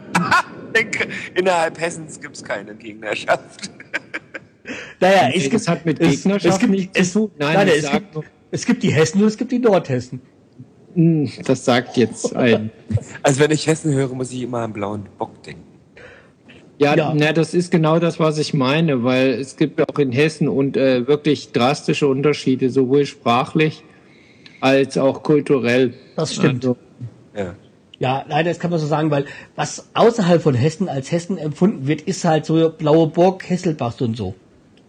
denke, 0.76 1.08
innerhalb 1.34 1.80
Hessens 1.80 2.20
gibt 2.20 2.36
es 2.36 2.44
keine 2.44 2.74
Gegnerschaft. 2.74 3.70
Naja, 4.98 5.28
Nee, 5.28 5.48
das 5.48 5.68
hat 5.68 5.86
mit 5.86 6.00
Gegnerschaft 6.00 6.54
es 6.54 6.58
gibt, 6.58 6.72
nichts 6.72 6.92
zu 6.94 7.00
es, 7.00 7.12
tun. 7.12 7.30
Nein, 7.38 7.54
Nein, 7.54 7.68
es, 7.68 7.82
sag 7.82 8.12
gibt, 8.12 8.26
es 8.50 8.66
gibt 8.66 8.82
die 8.82 8.92
Hessen 8.92 9.22
und 9.22 9.28
es 9.28 9.36
gibt 9.36 9.52
die 9.52 9.60
Nordhessen. 9.60 10.20
Hm, 10.94 11.30
das 11.44 11.64
sagt 11.64 11.96
jetzt 11.96 12.34
ein. 12.34 12.72
Also 13.22 13.38
wenn 13.38 13.52
ich 13.52 13.68
Hessen 13.68 13.94
höre, 13.94 14.12
muss 14.12 14.32
ich 14.32 14.42
immer 14.42 14.62
an 14.62 14.72
blauen 14.72 15.06
Bock 15.18 15.40
denken. 15.44 15.62
Ja, 16.78 16.94
Ja. 16.96 17.14
Na, 17.16 17.32
das 17.32 17.54
ist 17.54 17.70
genau 17.70 17.98
das, 17.98 18.20
was 18.20 18.38
ich 18.38 18.52
meine, 18.54 19.02
weil 19.02 19.30
es 19.30 19.56
gibt 19.56 19.80
auch 19.88 19.98
in 19.98 20.12
Hessen 20.12 20.48
und 20.48 20.76
äh, 20.76 21.06
wirklich 21.08 21.52
drastische 21.52 22.06
Unterschiede, 22.06 22.68
sowohl 22.70 23.06
sprachlich 23.06 23.82
als 24.60 24.98
auch 24.98 25.22
kulturell. 25.22 25.94
Das 26.16 26.34
stimmt. 26.34 26.64
Also, 26.64 26.76
Ja. 27.36 27.54
Ja, 27.98 28.24
leider, 28.28 28.50
das 28.50 28.58
kann 28.58 28.70
man 28.70 28.78
so 28.78 28.86
sagen, 28.86 29.10
weil 29.10 29.24
was 29.54 29.88
außerhalb 29.94 30.42
von 30.42 30.54
Hessen 30.54 30.86
als 30.90 31.10
Hessen 31.12 31.38
empfunden 31.38 31.86
wird, 31.86 32.02
ist 32.02 32.26
halt 32.26 32.44
so 32.44 32.68
Blaue 32.68 33.06
Burg, 33.06 33.48
Hesselbach 33.48 33.98
und 34.02 34.18
so. 34.18 34.34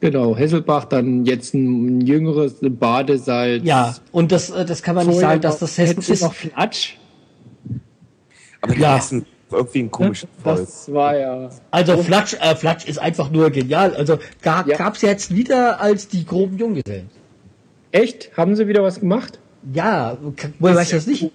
genau, 0.02 0.36
Hesselbach, 0.36 0.84
dann 0.86 1.26
jetzt 1.26 1.54
ein 1.54 2.02
jüngeres 2.02 2.56
Badesalz. 2.62 3.64
Ja, 3.64 3.96
und 4.12 4.34
das, 4.34 4.50
äh, 4.50 4.66
das 4.66 4.84
kann 4.84 4.96
man 4.96 5.08
nicht 5.08 5.16
Vorher 5.16 5.30
sagen, 5.30 5.42
dass 5.42 5.60
das 5.60 5.78
Hessen 5.78 6.00
ist. 6.02 6.22
noch 6.22 6.34
Flatsch. 6.34 6.98
Aber 8.62 8.74
die 8.76 8.82
Ja. 8.82 8.98
Hessen, 8.98 9.26
irgendwie 9.52 9.80
ein 9.80 9.92
komisches 9.92 10.30
Volk. 10.44 10.58
Das 10.58 10.92
war 10.94 11.18
ja. 11.18 11.50
Also 11.72 11.98
Flatsch, 11.98 12.36
äh, 12.40 12.56
Flatsch 12.56 12.86
ist 12.88 13.00
einfach 13.00 13.32
nur 13.32 13.50
genial. 13.50 13.96
Also 13.96 14.20
ga, 14.42 14.66
Ja. 14.68 14.78
gab's 14.78 15.02
jetzt 15.02 15.34
wieder 15.34 15.80
als 15.82 16.08
die 16.08 16.26
groben 16.26 16.58
Junggesellen. 16.58 17.10
Echt? 17.92 18.32
Haben 18.36 18.56
sie 18.56 18.68
wieder 18.68 18.84
was 18.84 19.00
gemacht? 19.00 19.40
Ja, 19.74 20.18
woher 20.60 20.76
weiß 20.76 20.88
ich 20.88 20.96
das 20.96 21.08
nicht? 21.08 21.32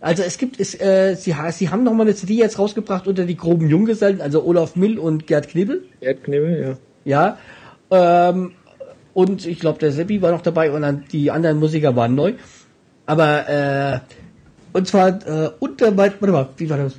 Also 0.00 0.22
es 0.24 0.36
gibt, 0.38 0.58
es, 0.58 0.78
äh, 0.80 1.14
sie, 1.14 1.34
sie 1.52 1.68
haben 1.68 1.84
noch 1.84 1.94
mal 1.94 2.02
eine 2.02 2.14
CD 2.14 2.34
jetzt 2.34 2.58
rausgebracht 2.58 3.06
unter 3.06 3.24
die 3.24 3.36
groben 3.36 3.68
Junggesellen, 3.68 4.20
also 4.20 4.44
Olaf 4.44 4.74
Mill 4.74 4.98
und 4.98 5.28
Gerd 5.28 5.48
Knebel. 5.48 5.84
Erdknibbel, 6.00 6.78
ja. 7.04 7.38
Ja. 7.90 8.28
Ähm, 8.30 8.52
und 9.14 9.46
ich 9.46 9.60
glaube, 9.60 9.78
der 9.78 9.92
Seppi 9.92 10.20
war 10.22 10.32
noch 10.32 10.42
dabei 10.42 10.72
und 10.72 10.82
dann 10.82 11.04
die 11.12 11.30
anderen 11.30 11.58
Musiker 11.58 11.94
waren 11.94 12.14
neu. 12.14 12.34
Aber 13.06 13.48
äh, 13.48 13.98
und 14.72 14.88
zwar 14.88 15.08
äh, 15.26 15.50
unter 15.60 15.96
warte 15.96 16.26
mal, 16.32 16.48
wie 16.56 16.70
war 16.70 16.78
das? 16.78 16.94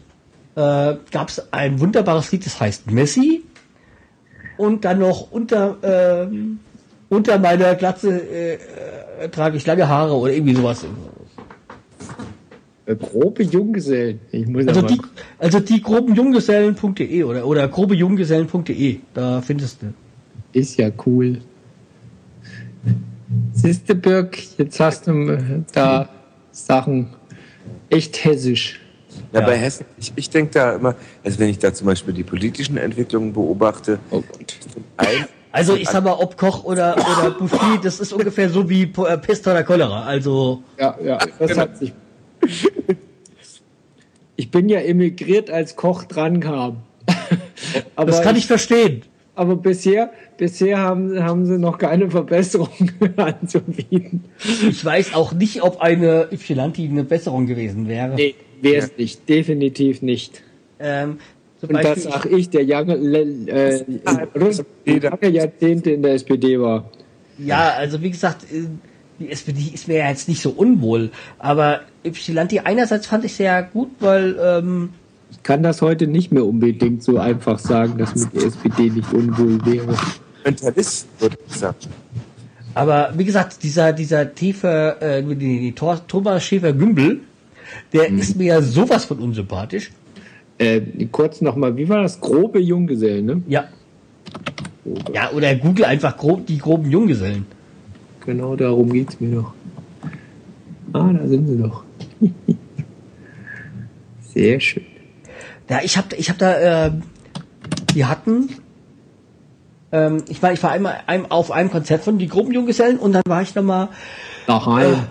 Äh, 0.55 0.95
Gab 1.11 1.29
es 1.29 1.51
ein 1.51 1.79
wunderbares 1.79 2.31
Lied, 2.31 2.45
das 2.45 2.59
heißt 2.59 2.91
Messi. 2.91 3.43
Und 4.57 4.85
dann 4.85 4.99
noch 4.99 5.31
unter 5.31 5.77
ähm, 5.81 6.59
unter 7.09 7.39
meiner 7.39 7.75
Glatze 7.75 8.09
äh, 8.09 8.53
äh, 8.53 9.29
trage 9.29 9.57
ich 9.57 9.65
lange 9.65 9.87
Haare 9.87 10.13
oder 10.13 10.33
irgendwie 10.33 10.55
sowas. 10.55 10.85
Äh, 12.85 12.95
Grobe 12.95 13.43
Junggesellen. 13.43 14.19
Also 14.67 14.81
die, 14.81 14.99
also 15.39 15.59
die 15.59 15.81
groben 15.81 16.15
Junggesellen.de 16.15 17.23
oder 17.23 17.45
oder 17.45 17.67
grobejunggesellen.de, 17.67 18.99
da 19.13 19.41
findest 19.41 19.81
du. 19.81 19.93
Ist 20.51 20.77
ja 20.77 20.91
cool. 21.05 21.41
Siehste, 23.53 23.95
Birk, 23.95 24.37
jetzt 24.57 24.79
hast 24.79 25.07
du 25.07 25.29
äh, 25.29 25.63
da 25.73 26.09
Sachen 26.51 27.07
echt 27.89 28.23
hessisch. 28.23 28.79
Ja, 29.33 29.39
Ja. 29.41 29.45
bei 29.47 29.57
Hessen, 29.57 29.85
ich, 29.99 30.13
ich 30.15 30.29
denke 30.29 30.51
da 30.53 30.73
immer, 30.75 30.95
also 31.23 31.39
wenn 31.39 31.49
ich 31.49 31.59
da 31.59 31.73
zum 31.73 31.87
Beispiel 31.87 32.13
die 32.13 32.23
politischen 32.23 32.77
Entwicklungen 32.77 33.33
beobachte, 33.33 33.99
Oh 34.11 34.21
Gott. 34.21 34.59
ein, 34.97 35.25
Also 35.51 35.75
ich 35.75 35.89
sag 35.89 36.03
mal, 36.03 36.13
ob 36.13 36.37
Koch 36.37 36.63
oder, 36.63 36.95
oder 36.95 37.31
Buffet, 37.39 37.79
das 37.83 37.99
ist 37.99 38.13
ungefähr 38.13 38.49
so 38.49 38.69
wie 38.69 38.83
äh, 38.83 39.17
Pest 39.17 39.45
oder 39.47 39.63
Cholera. 39.63 40.03
Also 40.03 40.61
Ja, 40.79 40.95
ja, 41.03 41.17
das 41.39 41.57
hat 41.57 41.77
sich. 41.77 41.93
Ich 44.35 44.49
bin 44.51 44.69
ja 44.69 44.79
emigriert, 44.79 45.49
als 45.49 45.75
Koch 45.75 46.03
dran 46.05 46.39
kam. 46.39 46.77
aber, 47.95 48.11
das 48.11 48.21
kann 48.21 48.35
ich 48.35 48.47
verstehen. 48.47 49.03
aber 49.35 49.55
bisher, 49.55 50.11
bisher 50.37 50.79
haben, 50.79 51.21
haben 51.23 51.45
sie 51.45 51.57
noch 51.59 51.77
keine 51.77 52.09
Verbesserung 52.09 52.69
anzubieten. 53.17 54.25
Ich 54.69 54.83
weiß 54.83 55.13
auch 55.13 55.33
nicht, 55.33 55.61
ob 55.61 55.81
eine 55.81 56.27
Ypsilanti 56.31 56.87
eine 56.87 57.03
Besserung 57.03 57.45
gewesen 57.45 57.87
wäre. 57.87 58.15
Nee, 58.15 58.35
wäre 58.63 58.85
es 58.85 58.91
nicht. 58.97 59.27
Definitiv 59.29 60.01
nicht. 60.01 60.41
Ähm, 60.79 61.17
zum 61.59 61.69
Und 61.69 61.75
das 61.83 61.83
Beispiel, 62.03 62.11
sag 62.11 62.25
ich, 62.31 62.49
der 62.49 62.63
lange, 62.65 62.95
äh, 62.95 63.83
rund- 64.35 64.65
lange 64.85 65.29
Jahrzehnte 65.29 65.91
in 65.91 66.01
der 66.01 66.13
SPD 66.13 66.59
war. 66.59 66.89
ja, 67.37 67.69
also 67.77 68.01
wie 68.01 68.11
gesagt, 68.11 68.43
äh, 68.51 68.63
die 69.19 69.29
SPD 69.31 69.71
ist 69.73 69.87
mir 69.87 69.97
ja 69.99 70.09
jetzt 70.09 70.27
nicht 70.27 70.41
so 70.41 70.49
unwohl. 70.49 71.11
Aber 71.39 71.81
Ypsilanti 72.05 72.59
einerseits 72.59 73.07
fand 73.07 73.23
ich 73.25 73.35
sehr 73.35 73.63
gut, 73.63 73.89
weil 73.99 74.35
ähm, 74.41 74.89
Ich 75.31 75.41
kann 75.43 75.63
das 75.63 75.81
heute 75.81 76.07
nicht 76.07 76.31
mehr 76.31 76.45
unbedingt 76.45 77.03
so 77.03 77.17
einfach 77.19 77.59
sagen, 77.59 77.97
dass 77.97 78.15
mir 78.15 78.27
die 78.33 78.45
SPD 78.45 78.89
nicht 78.89 79.13
unwohl 79.13 79.63
wäre. 79.65 79.95
Mentalist, 80.43 81.07
würde 81.19 81.37
ich 81.47 81.55
sagen. 81.55 81.77
Aber 82.75 83.13
wie 83.15 83.23
gesagt, 83.23 83.61
dieser, 83.63 83.93
dieser 83.93 84.33
tiefe, 84.33 84.97
äh, 84.99 85.21
die, 85.23 85.35
die 85.59 85.71
Thor- 85.73 86.01
Thomas 86.07 86.43
Schäfer-Gümbel, 86.43 87.19
der 87.91 88.07
ist 88.09 88.35
mir 88.35 88.45
ja 88.45 88.61
sowas 88.61 89.05
von 89.05 89.19
unsympathisch. 89.19 89.91
Äh, 90.57 90.81
kurz 91.11 91.41
nochmal, 91.41 91.75
wie 91.77 91.89
war 91.89 92.03
das? 92.03 92.19
Grobe 92.19 92.59
Junggesellen, 92.59 93.25
ne? 93.25 93.41
Ja. 93.47 93.65
Ja, 95.13 95.31
oder 95.31 95.55
Google 95.55 95.85
einfach 95.85 96.17
grob, 96.17 96.45
die 96.45 96.57
groben 96.57 96.89
Junggesellen. 96.89 97.45
Genau 98.25 98.55
darum 98.55 98.91
geht's 98.91 99.19
mir 99.19 99.35
doch. 99.35 99.53
Ah, 100.93 101.11
da 101.11 101.27
sind 101.27 101.47
sie 101.47 101.57
doch. 101.57 101.83
Sehr 104.33 104.59
schön. 104.59 104.83
Ja, 105.69 105.79
ich 105.83 105.97
hab, 105.97 106.13
ich 106.13 106.29
hab 106.29 106.37
da, 106.37 106.87
äh, 106.87 106.91
die 107.95 108.05
hatten, 108.05 108.49
ähm, 109.91 110.23
ich 110.27 110.41
war, 110.41 110.53
ich 110.53 110.61
war 110.61 110.71
einmal 110.71 110.99
ein, 111.07 111.29
auf 111.31 111.51
einem 111.51 111.71
Konzert 111.71 112.03
von 112.03 112.17
die 112.17 112.27
groben 112.27 112.53
Junggesellen 112.53 112.97
und 112.97 113.13
dann 113.13 113.23
war 113.27 113.41
ich 113.41 113.55
noch 113.55 113.63
mal 113.63 113.89
Daheim. 114.47 115.03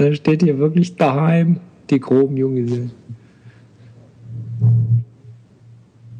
Da 0.00 0.14
steht 0.14 0.42
hier 0.42 0.58
wirklich 0.58 0.96
daheim, 0.96 1.60
die 1.90 2.00
groben 2.00 2.36
Junggesellen. 2.36 2.92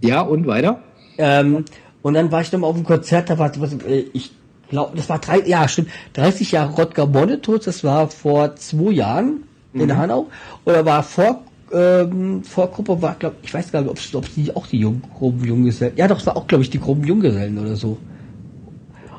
Ja, 0.02 0.20
und 0.22 0.46
weiter? 0.46 0.80
Ähm, 1.18 1.64
und 2.02 2.14
dann 2.14 2.30
war 2.32 2.40
ich 2.42 2.52
nochmal 2.52 2.70
auf 2.70 2.76
dem 2.76 2.84
Konzert, 2.84 3.30
da 3.30 3.38
war, 3.38 3.52
äh, 3.86 4.04
ich 4.12 4.32
glaube, 4.68 4.96
das 4.96 5.08
war 5.08 5.18
drei, 5.18 5.40
ja, 5.46 5.66
stimmt, 5.68 5.88
30 6.14 6.52
Jahre 6.52 6.72
Rodger 6.74 7.06
Bonnetot, 7.06 7.66
das 7.66 7.84
war 7.84 8.08
vor 8.08 8.56
zwei 8.56 8.92
Jahren 8.92 9.44
in 9.74 9.96
Hanau. 9.96 10.26
Oder 10.64 10.84
war 10.84 11.02
vor, 11.02 11.42
ähm, 11.72 12.42
Vorgruppe 12.42 13.00
war, 13.00 13.14
glaube 13.18 13.36
ich, 13.42 13.52
weiß 13.52 13.70
gar 13.72 13.82
nicht, 13.82 13.90
ob 13.90 13.98
es, 13.98 14.14
ob 14.14 14.34
die 14.34 14.54
auch 14.54 14.66
die 14.66 14.78
Jung, 14.80 15.02
groben 15.16 15.44
Junggesellen, 15.44 15.92
ja 15.96 16.08
doch, 16.08 16.18
es 16.18 16.26
war 16.26 16.36
auch, 16.36 16.46
glaube 16.46 16.64
ich, 16.64 16.70
die 16.70 16.80
groben 16.80 17.04
Junggesellen 17.04 17.58
oder 17.58 17.76
so. 17.76 17.96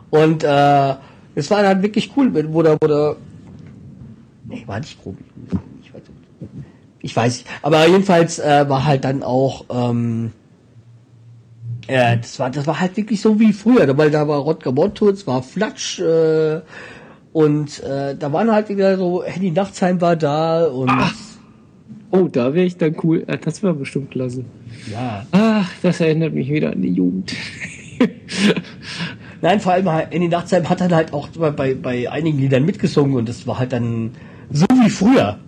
Und, 0.09 0.43
äh, 0.43 0.93
es 1.35 1.49
war 1.49 1.63
dann 1.63 1.81
wirklich 1.81 2.11
cool, 2.17 2.33
wenn- 2.33 2.53
wo 2.53 2.61
da, 2.61 2.75
wo 2.81 2.87
da, 2.87 3.15
nee, 4.51 4.63
war 4.67 4.79
nicht 4.79 5.01
groben 5.01 5.17
ich 5.83 5.93
weiß. 5.93 6.01
Ich 7.01 7.15
weiß 7.15 7.37
nicht. 7.39 7.47
Aber 7.63 7.87
jedenfalls 7.87 8.37
äh, 8.39 8.69
war 8.69 8.85
halt 8.85 9.03
dann 9.05 9.23
auch, 9.23 9.65
ähm, 9.69 10.31
ja, 11.89 12.15
das 12.15 12.39
war, 12.39 12.49
das 12.51 12.67
war 12.67 12.79
halt 12.79 12.95
wirklich 12.95 13.19
so 13.21 13.39
wie 13.39 13.53
früher, 13.53 13.97
weil 13.97 14.11
da 14.11 14.27
war 14.27 14.39
Rodger 14.39 14.71
Motto, 14.71 15.09
es 15.09 15.25
war 15.25 15.41
Flatsch, 15.41 15.99
äh, 15.99 16.61
und 17.33 17.81
äh, 17.83 18.15
da 18.15 18.33
waren 18.33 18.51
halt 18.51 18.69
wieder 18.69 18.97
so, 18.97 19.23
Henny 19.23 19.51
Nachtsheim 19.51 20.01
war 20.01 20.15
da 20.15 20.65
und 20.65 20.91
Oh, 22.11 22.27
da 22.27 22.53
wäre 22.53 22.65
ich 22.65 22.75
dann 22.75 22.95
cool. 23.03 23.23
Ah, 23.27 23.37
Das 23.37 23.63
wäre 23.63 23.73
bestimmt 23.73 24.11
klasse. 24.11 24.43
ja. 24.91 25.25
Ach, 25.31 25.69
das 25.81 26.01
erinnert 26.01 26.33
mich 26.33 26.49
wieder 26.49 26.71
an 26.71 26.81
die 26.81 26.91
Jugend. 26.91 27.33
Nein, 29.41 29.59
vor 29.61 29.71
allem 29.73 29.89
Henny 29.89 30.27
Nachtsheim 30.27 30.67
hat 30.69 30.81
dann 30.81 30.93
halt 30.93 31.13
auch 31.13 31.29
bei, 31.29 31.51
bei, 31.51 31.73
bei 31.73 32.11
einigen 32.11 32.37
Liedern 32.37 32.65
mitgesungen 32.65 33.15
und 33.15 33.29
das 33.29 33.47
war 33.47 33.59
halt 33.59 33.71
dann 33.71 34.11
so 34.51 34.65
wie 34.65 34.89
früher. 34.89 35.39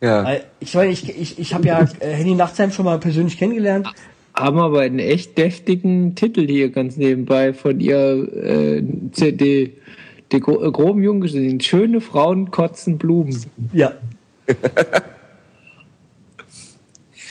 Ja. 0.00 0.36
Ich 0.60 0.74
meine, 0.74 0.92
ich, 0.92 1.08
ich, 1.08 1.38
ich 1.38 1.54
habe 1.54 1.66
ja 1.66 1.80
äh, 2.00 2.12
Henny 2.12 2.34
Nachtsheim 2.34 2.70
schon 2.70 2.84
mal 2.84 2.98
persönlich 2.98 3.36
kennengelernt. 3.36 3.88
Haben 4.34 4.58
aber 4.60 4.82
einen 4.82 5.00
echt 5.00 5.36
deftigen 5.36 6.14
Titel 6.14 6.46
hier 6.46 6.70
ganz 6.70 6.96
nebenbei 6.96 7.52
von 7.52 7.80
ihrer 7.80 8.14
äh, 8.32 8.84
CD. 9.10 9.72
Die 10.30 10.40
gro 10.40 10.62
äh, 10.62 10.70
groben 10.70 11.02
Junggesellen. 11.02 11.60
Schöne 11.60 12.00
Frauen 12.00 12.50
kotzen 12.50 12.98
Blumen. 12.98 13.44
Ja. 13.72 13.92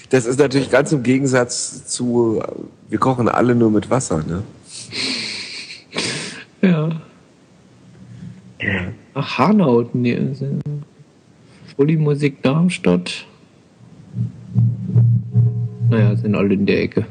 Das 0.09 0.25
ist 0.25 0.39
natürlich 0.39 0.69
ganz 0.71 0.93
im 0.93 1.03
Gegensatz 1.03 1.85
zu, 1.87 2.41
äh, 2.41 2.47
wir 2.89 2.97
kochen 2.97 3.27
alle 3.27 3.55
nur 3.55 3.71
mit 3.71 3.89
Wasser, 3.89 4.23
ne? 4.25 4.43
Ja. 6.61 7.01
Ach, 9.13 9.37
Hanau. 9.37 9.89
Nee, 9.93 10.19
Musik 11.77 12.41
Darmstadt. 12.41 13.25
Naja, 15.89 16.15
sind 16.15 16.35
alle 16.35 16.53
in 16.53 16.65
der 16.65 16.81
Ecke. 16.81 17.05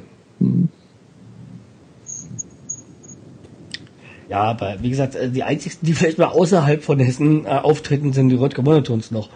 Ja, 4.28 4.42
aber 4.42 4.76
wie 4.82 4.90
gesagt, 4.90 5.14
äh, 5.14 5.30
die 5.30 5.44
einzigsten, 5.44 5.86
die 5.86 5.92
vielleicht 5.92 6.18
mal 6.18 6.26
außerhalb 6.26 6.82
von 6.82 6.98
Hessen 6.98 7.46
äh, 7.46 7.48
auftreten, 7.48 8.12
sind 8.12 8.28
die 8.28 8.34
Röttger 8.34 8.62
Monotons 8.62 9.10
noch. 9.10 9.28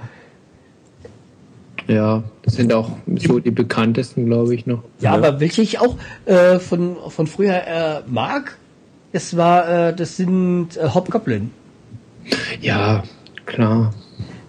Ja, 1.87 2.23
das 2.42 2.55
sind 2.55 2.73
auch 2.73 2.90
so 3.16 3.38
die 3.38 3.51
bekanntesten, 3.51 4.27
glaube 4.27 4.55
ich, 4.55 4.66
noch. 4.66 4.83
Ja, 5.01 5.12
aber 5.12 5.40
welche 5.40 5.62
ich 5.62 5.81
auch 5.81 5.96
äh, 6.27 6.59
von, 6.59 6.96
von 7.09 7.27
früher 7.27 7.55
äh, 7.66 8.03
mag, 8.07 8.59
das 9.12 9.37
war, 9.37 9.88
äh, 9.88 9.94
das 9.94 10.16
sind 10.16 10.77
äh, 10.77 10.88
Hobgoblin. 10.94 11.51
Ja, 12.61 13.03
klar. 13.47 13.95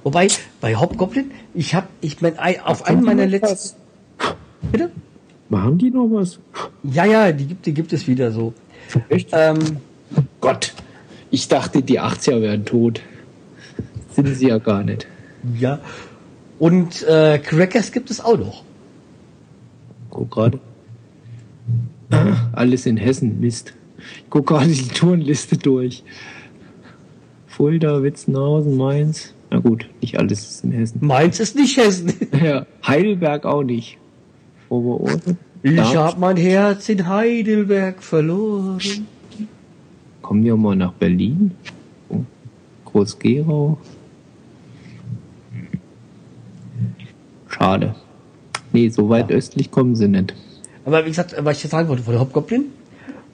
Wobei, 0.03 0.27
bei 0.59 0.75
Hobgoblin, 0.75 1.31
ich 1.53 1.75
habe, 1.75 1.87
ich 2.01 2.21
mein, 2.21 2.37
ein, 2.39 2.59
auf 2.61 2.85
einen 2.85 3.03
meiner 3.03 3.27
letzten. 3.27 3.77
Bitte? 4.71 4.91
Machen 5.49 5.77
die 5.77 5.91
noch 5.91 6.07
was? 6.07 6.39
Ja, 6.83 7.05
ja, 7.05 7.31
die 7.31 7.45
gibt, 7.45 7.65
die 7.65 7.73
gibt 7.73 7.93
es 7.93 8.07
wieder 8.07 8.31
so. 8.31 8.53
Echt? 9.09 9.29
Ähm, 9.33 9.59
Gott, 10.39 10.73
ich 11.29 11.47
dachte, 11.47 11.81
die 11.81 11.99
80er 11.99 12.41
wären 12.41 12.65
tot. 12.65 13.01
Sind 14.15 14.27
sie 14.27 14.47
ja 14.47 14.57
gar 14.57 14.83
nicht. 14.83 15.07
ja. 15.59 15.79
Und 16.59 17.01
äh, 17.07 17.39
Crackers 17.39 17.91
gibt 17.91 18.11
es 18.11 18.21
auch 18.21 18.37
noch. 18.37 18.63
Guck 20.11 20.29
gerade. 20.29 20.59
Ah, 22.11 22.35
Alles 22.53 22.85
in 22.85 22.97
Hessen, 22.97 23.39
Mist. 23.39 23.73
Ich 23.97 24.25
guck 24.29 24.45
gerade 24.45 24.67
die 24.67 24.87
Tourenliste 24.89 25.57
durch. 25.57 26.03
Fulda, 27.61 28.01
Witzenhausen, 28.01 28.75
Mainz. 28.75 29.35
Na 29.51 29.59
gut, 29.59 29.87
nicht 30.01 30.17
alles 30.17 30.49
ist 30.49 30.63
in 30.63 30.71
Hessen. 30.71 31.05
Mainz 31.05 31.39
ist 31.39 31.55
nicht 31.55 31.77
Hessen. 31.77 32.11
Ja, 32.43 32.65
Heidelberg 32.87 33.45
auch 33.45 33.61
nicht. 33.61 33.99
Oberurte. 34.69 35.37
Ich 35.61 35.75
Darmstadt. 35.75 36.13
hab 36.13 36.17
mein 36.17 36.37
Herz 36.37 36.89
in 36.89 37.07
Heidelberg 37.07 38.01
verloren. 38.01 38.79
Kommen 40.23 40.43
wir 40.43 40.57
mal 40.57 40.75
nach 40.75 40.93
Berlin. 40.93 41.51
Oh, 42.09 42.21
Groß-Gerau. 42.85 43.77
Schade. 47.47 47.93
Nee, 48.73 48.89
so 48.89 49.07
weit 49.07 49.31
östlich 49.31 49.69
kommen 49.69 49.95
sie 49.95 50.07
nicht. 50.07 50.33
Aber 50.83 51.05
wie 51.05 51.09
gesagt, 51.09 51.35
was 51.37 51.57
ich 51.57 51.63
jetzt 51.65 51.73
sagen 51.73 51.89
wollte, 51.89 52.01
von 52.01 52.13
der 52.13 52.21
Hobgoblin, 52.21 52.71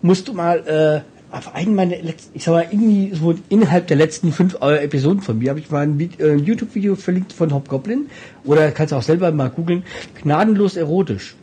musst 0.02 0.28
du 0.28 0.34
mal 0.34 1.06
äh, 1.06 1.17
auf 1.32 1.54
einen 1.56 1.76
meiner 1.76 1.98
letzten, 1.98 2.38
ich 2.38 2.44
sag 2.44 2.54
mal, 2.54 2.68
irgendwie 2.72 3.14
so 3.14 3.36
innerhalb 3.50 3.88
der 3.88 3.98
letzten 3.98 4.32
fünf 4.32 4.56
Episoden 4.62 5.22
von 5.22 5.38
mir 5.40 5.50
habe 5.50 5.60
ich 5.60 5.70
mal 5.70 5.84
ein, 5.84 6.00
äh, 6.00 6.32
ein 6.32 6.44
YouTube-Video 6.44 6.96
verlinkt 6.96 7.34
von 7.34 7.54
Hobgoblin. 7.54 8.10
Oder 8.46 8.72
kannst 8.72 8.94
du 8.94 8.96
auch 8.96 9.02
selber 9.02 9.32
mal 9.32 9.50
googeln. 9.50 9.84
Gnadenlos 10.22 10.78
erotisch. 10.78 11.36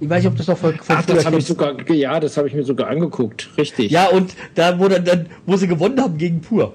Ich 0.00 0.10
weiß 0.10 0.22
nicht, 0.22 0.32
ob 0.32 0.36
das 0.36 0.48
noch 0.48 0.58
von, 0.58 0.74
von 0.74 0.96
Ach, 0.96 1.06
das 1.06 1.24
habe 1.24 1.38
ich 1.38 1.46
sogar, 1.46 1.90
ja, 1.90 2.20
das 2.20 2.36
habe 2.36 2.48
ich 2.48 2.54
mir 2.54 2.64
sogar 2.64 2.88
angeguckt. 2.88 3.48
Richtig. 3.56 3.90
Ja, 3.90 4.08
und 4.08 4.34
da, 4.54 4.78
wo 4.78 4.88
dann, 4.88 5.04
dann, 5.04 5.26
wo 5.46 5.56
sie 5.56 5.68
gewonnen 5.68 6.00
haben 6.00 6.18
gegen 6.18 6.40
Pur. 6.40 6.74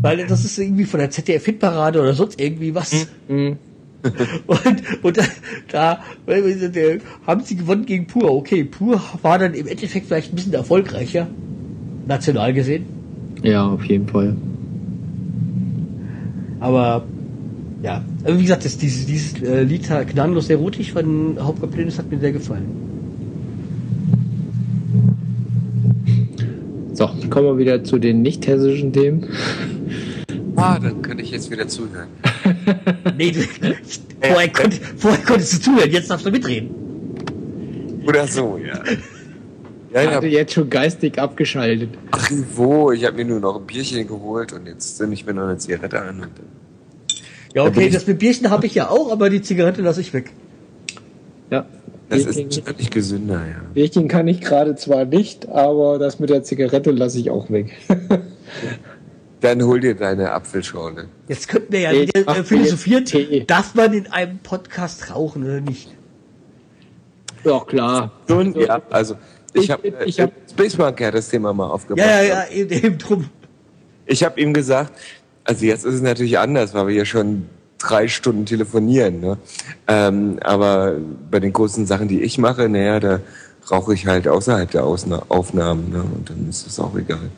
Weil 0.00 0.26
das 0.26 0.44
ist 0.44 0.58
irgendwie 0.58 0.84
von 0.84 1.00
der 1.00 1.10
ZDF-Hitparade 1.10 2.00
oder 2.00 2.14
sonst 2.14 2.40
irgendwie 2.40 2.74
was. 2.74 3.08
Mhm. 3.28 3.58
Und, 4.46 5.04
und 5.04 5.16
da, 5.16 5.22
da 5.70 5.98
äh, 6.26 6.98
haben 7.26 7.40
sie 7.42 7.56
gewonnen 7.56 7.86
gegen 7.86 8.06
Pur. 8.06 8.30
Okay, 8.30 8.64
Pur 8.64 9.00
war 9.22 9.38
dann 9.38 9.54
im 9.54 9.66
Endeffekt 9.66 10.06
vielleicht 10.06 10.32
ein 10.32 10.36
bisschen 10.36 10.54
erfolgreicher, 10.54 11.26
national 12.06 12.52
gesehen. 12.52 12.86
Ja, 13.42 13.66
auf 13.66 13.84
jeden 13.84 14.06
Fall. 14.08 14.36
Aber 16.60 17.04
ja, 17.82 18.02
wie 18.24 18.42
gesagt, 18.42 18.64
das, 18.64 18.78
dieses, 18.78 19.06
dieses 19.06 19.42
äh, 19.42 19.62
Lied 19.62 19.88
Gnadenlos 19.88 20.50
erotisch 20.50 20.92
von 20.92 21.36
Hauptgoblin, 21.38 21.86
das 21.86 21.98
hat 21.98 22.10
mir 22.10 22.18
sehr 22.18 22.32
gefallen. 22.32 22.86
So, 26.94 27.10
kommen 27.28 27.46
wir 27.46 27.58
wieder 27.58 27.84
zu 27.84 27.98
den 27.98 28.22
nicht 28.22 28.46
hessischen 28.46 28.92
Themen. 28.92 29.26
Ah, 30.56 30.78
dann 30.78 31.02
kann 31.02 31.18
ich 31.18 31.30
jetzt 31.30 31.50
wieder 31.50 31.68
zuhören. 31.68 32.08
Nee, 33.16 33.30
du, 33.32 33.40
vorher, 34.20 34.48
konnt, 34.52 34.74
vorher 34.96 35.24
konntest 35.24 35.54
du 35.54 35.60
zuhören, 35.60 35.90
jetzt 35.90 36.10
darfst 36.10 36.26
du 36.26 36.30
mitreden. 36.30 36.70
Oder 38.06 38.26
so, 38.26 38.58
ja. 38.58 38.80
Ja, 39.92 40.02
Ich 40.02 40.10
hatte 40.10 40.26
jetzt 40.26 40.52
schon 40.52 40.68
geistig 40.68 41.18
abgeschaltet. 41.18 41.90
ach 42.10 42.30
wo, 42.54 42.92
ich 42.92 43.04
habe 43.04 43.16
mir 43.16 43.24
nur 43.24 43.40
noch 43.40 43.56
ein 43.58 43.66
Bierchen 43.66 44.06
geholt 44.06 44.52
und 44.52 44.66
jetzt 44.66 44.96
zünde 44.96 45.14
ich 45.14 45.24
mir 45.26 45.32
noch 45.34 45.44
eine 45.44 45.56
Zigarette 45.58 46.00
an. 46.02 46.20
Und 46.20 46.28
Ja, 47.54 47.64
okay, 47.64 47.86
ich- 47.86 47.94
das 47.94 48.06
mit 48.06 48.18
Bierchen 48.18 48.50
habe 48.50 48.66
ich 48.66 48.74
ja 48.74 48.90
auch, 48.90 49.10
aber 49.10 49.30
die 49.30 49.42
Zigarette 49.42 49.82
lasse 49.82 50.00
ich 50.00 50.12
weg. 50.12 50.32
Ja. 51.50 51.64
das 52.08 52.24
Bierchen, 52.24 52.48
ist 52.48 52.66
deutlich 52.68 52.90
gesünder, 52.90 53.36
ja. 53.46 53.60
Bierchen 53.74 54.08
kann 54.08 54.28
ich 54.28 54.40
gerade 54.40 54.74
zwar 54.76 55.04
nicht, 55.04 55.48
aber 55.48 55.98
das 55.98 56.18
mit 56.20 56.30
der 56.30 56.42
Zigarette 56.42 56.90
lasse 56.90 57.18
ich 57.18 57.30
auch 57.30 57.50
weg. 57.50 57.72
Dann 59.40 59.62
hol 59.62 59.80
dir 59.80 59.94
deine 59.94 60.32
Apfelschorle. 60.32 61.08
Jetzt 61.28 61.48
könnten 61.48 61.72
wir 61.72 61.80
ja 61.80 61.92
wieder 61.92 62.26
äh, 62.26 62.38
mir 62.38 62.44
philosophieren, 62.44 63.04
Tee. 63.04 63.44
darf 63.46 63.74
man 63.74 63.92
in 63.92 64.06
einem 64.10 64.38
Podcast 64.38 65.14
rauchen 65.14 65.44
oder 65.44 65.60
nicht? 65.60 65.94
ja, 67.44 67.60
klar. 67.60 68.12
Nun, 68.28 68.54
ja, 68.58 68.80
also 68.90 69.16
ich 69.52 69.70
habe 69.70 69.88
ich 70.04 70.18
äh, 70.18 70.22
hab- 70.22 70.32
Space 70.50 70.78
Monkey 70.78 71.04
hat 71.04 71.14
das 71.14 71.28
Thema 71.28 71.52
mal 71.52 71.68
aufgebracht. 71.68 72.06
Ja, 72.06 72.22
ja, 72.22 72.44
ja, 72.44 72.48
eben, 72.50 72.70
eben 72.70 72.98
drum. 72.98 73.28
Ich 74.06 74.24
habe 74.24 74.40
ihm 74.40 74.52
gesagt, 74.52 74.92
also 75.44 75.64
jetzt 75.64 75.84
ist 75.84 75.94
es 75.94 76.02
natürlich 76.02 76.38
anders, 76.38 76.74
weil 76.74 76.88
wir 76.88 76.94
ja 76.94 77.04
schon 77.04 77.46
drei 77.78 78.08
Stunden 78.08 78.46
telefonieren. 78.46 79.20
Ne? 79.20 79.38
Ähm, 79.86 80.38
aber 80.42 80.96
bei 81.30 81.40
den 81.40 81.52
großen 81.52 81.86
Sachen, 81.86 82.08
die 82.08 82.22
ich 82.22 82.38
mache, 82.38 82.68
naja, 82.68 83.00
da 83.00 83.20
rauche 83.70 83.94
ich 83.94 84.06
halt 84.06 84.28
außerhalb 84.28 84.70
der 84.70 84.84
Ausna 84.84 85.22
Aufnahmen. 85.28 85.90
Ne? 85.90 86.02
Und 86.02 86.30
dann 86.30 86.48
ist 86.48 86.66
es 86.66 86.78
auch 86.80 86.96
egal. 86.96 87.30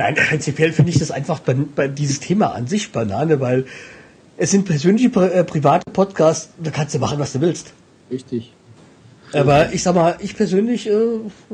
Nein, 0.00 0.14
prinzipiell 0.14 0.72
finde 0.72 0.92
ich 0.92 0.98
das 0.98 1.10
einfach 1.10 1.40
bei, 1.40 1.54
bei 1.76 1.86
dieses 1.86 2.20
Thema 2.20 2.54
an 2.54 2.66
sich 2.66 2.90
Banane, 2.90 3.38
weil 3.38 3.66
es 4.38 4.50
sind 4.50 4.64
persönliche, 4.64 5.08
äh, 5.30 5.44
private 5.44 5.90
Podcasts, 5.92 6.48
da 6.58 6.70
kannst 6.70 6.94
du 6.94 6.98
machen, 7.00 7.18
was 7.18 7.34
du 7.34 7.42
willst. 7.42 7.74
Richtig. 8.10 8.54
Aber 9.34 9.74
ich 9.74 9.82
sag 9.82 9.94
mal, 9.94 10.16
ich 10.20 10.34
persönlich 10.34 10.88
äh, 10.88 10.92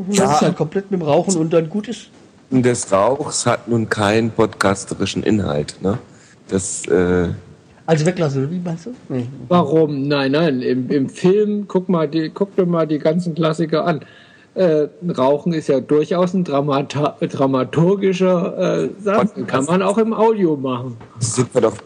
lass 0.07 0.17
Ja. 0.17 0.35
es 0.37 0.41
halt 0.43 0.57
komplett 0.57 0.93
mit 0.93 1.01
dem 1.01 1.05
Rauchen 1.05 1.37
und 1.39 1.53
dann 1.53 1.69
gut 1.69 1.89
ist. 1.89 2.09
Und 2.53 2.63
des 2.63 2.93
Rauchs 2.93 3.47
hat 3.47 3.67
nun 3.67 3.89
keinen 3.89 4.31
podcasterischen 4.31 5.25
Inhalt. 5.25 5.79
Ne? 5.83 5.99
Das, 6.47 6.87
äh, 6.87 7.31
Also 7.85 8.07
weglassen, 8.07 8.49
wie 8.53 8.61
meinst 8.61 8.87
du? 8.87 8.95
Nee. 9.09 9.27
Warum? 9.49 10.07
Nein, 10.07 10.31
nein. 10.31 10.63
Im, 10.63 10.89
im 10.93 11.09
Film, 11.09 11.65
guck 11.67 11.89
mal, 11.89 12.07
die, 12.07 12.31
guck 12.33 12.55
dir 12.55 12.65
mal 12.65 12.87
die 12.87 13.01
ganzen 13.01 13.35
Klassiker 13.35 13.85
an. 13.85 14.03
Äh, 14.57 14.89
Rauchen 15.17 15.53
ist 15.53 15.69
ja 15.69 15.81
durchaus 15.81 16.33
ein 16.35 16.43
Dramata 16.43 17.17
dramaturgischer 17.21 18.85
äh, 18.85 18.89
Satz. 19.03 19.33
Kann 19.47 19.67
man 19.67 19.83
auch 19.83 19.99
im 19.99 20.15
Audio 20.15 20.57
machen. 20.57 20.97
sind 21.19 21.53
wir 21.55 21.61
doch 21.61 21.77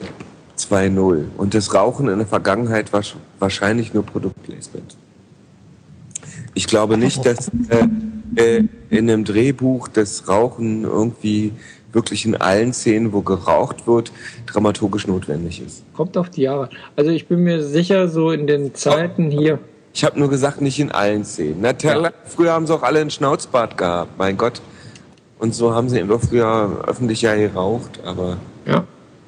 2-0. 0.56 1.24
Und 1.36 1.54
das 1.54 1.74
Rauchen 1.74 2.08
in 2.08 2.18
der 2.18 2.26
Vergangenheit 2.28 2.92
war 2.92 3.00
sch- 3.00 3.16
wahrscheinlich 3.40 3.92
nur 3.92 4.04
Produktplacement. 4.04 4.96
Ich 6.54 6.66
glaube 6.68 6.96
nicht, 6.96 7.24
dass 7.26 7.48
äh, 7.68 7.88
äh, 8.58 8.64
in 8.90 9.10
einem 9.10 9.24
Drehbuch 9.24 9.88
das 9.88 10.28
Rauchen 10.28 10.84
irgendwie 10.84 11.52
wirklich 11.92 12.24
in 12.24 12.36
allen 12.36 12.72
Szenen, 12.72 13.12
wo 13.12 13.20
geraucht 13.22 13.88
wird, 13.88 14.12
dramaturgisch 14.46 15.08
notwendig 15.08 15.60
ist. 15.60 15.82
Kommt 15.96 16.16
auf 16.16 16.30
die 16.30 16.42
Jahre. 16.42 16.68
Also 16.94 17.10
ich 17.10 17.26
bin 17.26 17.40
mir 17.42 17.64
sicher, 17.64 18.06
so 18.08 18.30
in 18.30 18.46
den 18.46 18.74
Zeiten 18.76 19.28
hier. 19.28 19.58
Ich 19.92 20.04
habe 20.04 20.18
nur 20.18 20.30
gesagt, 20.30 20.60
nicht 20.60 20.78
in 20.78 20.92
allen 20.92 21.24
Szenen. 21.24 21.60
Natürlich, 21.60 22.08
früher 22.26 22.52
haben 22.52 22.66
sie 22.66 22.74
auch 22.74 22.82
alle 22.82 23.00
einen 23.00 23.10
Schnauzbart 23.10 23.76
gehabt, 23.76 24.12
mein 24.18 24.36
Gott. 24.36 24.60
Und 25.38 25.54
so 25.54 25.74
haben 25.74 25.88
sie 25.88 26.00
doch 26.02 26.20
früher 26.20 26.84
öffentlich 26.86 27.22
ja 27.22 27.34
geraucht, 27.34 27.98
aber 28.04 28.36
Ja. 28.66 28.84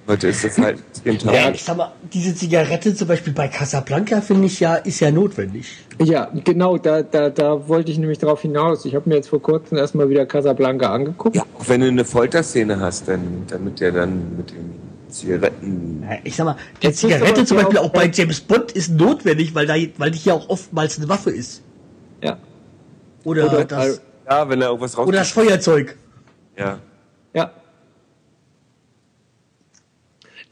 heute 0.06 0.28
ist 0.28 0.44
es 0.44 0.58
halt 0.58 0.78
Tag. 1.04 1.34
Ja, 1.34 1.50
ich 1.50 1.64
sag 1.64 1.76
mal, 1.78 1.90
diese 2.12 2.34
Zigarette 2.34 2.94
zum 2.94 3.08
Beispiel 3.08 3.32
bei 3.32 3.48
Casablanca 3.48 4.20
finde 4.20 4.46
ich 4.46 4.60
ja, 4.60 4.76
ist 4.76 5.00
ja 5.00 5.10
notwendig. 5.10 5.66
Ja, 6.00 6.28
genau, 6.44 6.76
da, 6.78 7.02
da, 7.02 7.28
da 7.30 7.66
wollte 7.66 7.90
ich 7.90 7.98
nämlich 7.98 8.18
drauf 8.18 8.42
hinaus. 8.42 8.84
Ich 8.84 8.94
habe 8.94 9.08
mir 9.08 9.16
jetzt 9.16 9.30
vor 9.30 9.42
kurzem 9.42 9.78
erstmal 9.78 10.08
wieder 10.10 10.26
Casablanca 10.26 10.92
angeguckt. 10.92 11.34
Ja, 11.34 11.42
auch 11.58 11.68
wenn 11.68 11.80
du 11.80 11.88
eine 11.88 12.04
Folterszene 12.04 12.78
hast, 12.78 13.08
dann, 13.08 13.44
damit 13.48 13.80
der 13.80 13.90
dann 13.90 14.36
mit 14.36 14.50
den 14.50 14.74
Zigaretten. 15.12 16.04
Ich 16.24 16.34
sag 16.36 16.44
mal, 16.46 16.56
die 16.82 16.86
Jetzt 16.86 16.94
ist 17.04 17.10
Zigarette 17.12 17.44
zum 17.44 17.56
Beispiel 17.58 17.78
auch- 17.78 17.84
auch 17.84 17.90
bei 17.92 18.10
James 18.12 18.40
Bond 18.40 18.72
ist 18.72 18.90
notwendig, 18.90 19.54
weil 19.54 19.66
da, 19.66 19.74
weil 19.98 20.10
die 20.10 20.18
ja 20.24 20.34
auch 20.34 20.48
oftmals 20.48 20.98
eine 20.98 21.08
Waffe 21.08 21.30
ist. 21.30 21.62
Ja. 22.22 22.38
Oder, 23.24 23.46
Oder- 23.52 23.64
das, 23.64 24.00
Ja, 24.28 24.48
wenn 24.48 24.60
er 24.60 24.68
irgendwas 24.68 24.96
raus. 24.98 25.06
oder 25.06 25.18
das 25.18 25.30
Feuerzeug. 25.30 25.96
ja. 26.58 26.78
Ja. 27.34 27.50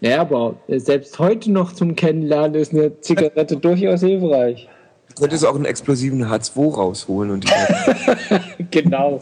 Naja, 0.01 0.23
aber 0.23 0.57
selbst 0.69 1.19
heute 1.19 1.51
noch 1.53 1.73
zum 1.73 1.95
Kennenlernen 1.95 2.55
ist 2.55 2.73
eine 2.73 3.01
Zigarette 3.01 3.57
durchaus 3.59 4.01
hilfreich. 4.01 4.67
Du 5.15 5.23
könntest 5.23 5.45
auch 5.45 5.55
einen 5.57 5.67
explosiven 5.67 6.25
H2 6.25 6.75
rausholen 6.75 7.31
und 7.33 7.45
die 7.45 8.65
Genau. 8.71 9.21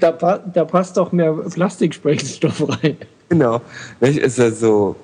Da, 0.00 0.12
da 0.38 0.64
passt 0.66 0.96
doch 0.98 1.12
mehr 1.12 1.32
Plastiksprengstoff 1.32 2.62
rein. 2.82 2.96
Genau. 3.32 3.62
Nicht? 4.00 4.18
Ist 4.18 4.36
ja 4.36 4.50
so, 4.50 4.94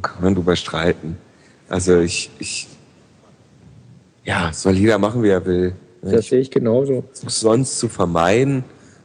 kann 0.00 0.22
man 0.22 0.34
drüber 0.36 0.54
streiten. 0.54 1.18
Also 1.68 1.98
ich, 1.98 2.30
ich, 2.38 2.68
ja, 4.24 4.52
soll 4.52 4.74
jeder 4.74 4.96
machen, 4.98 5.24
wie 5.24 5.30
er 5.30 5.44
will. 5.44 5.74
Das 6.02 6.26
sehe 6.28 6.38
ich 6.38 6.52
genauso. 6.52 7.02
versuche 7.12 7.30
sonst 7.32 7.80
zu 7.80 7.88
vermeiden, 7.88 8.62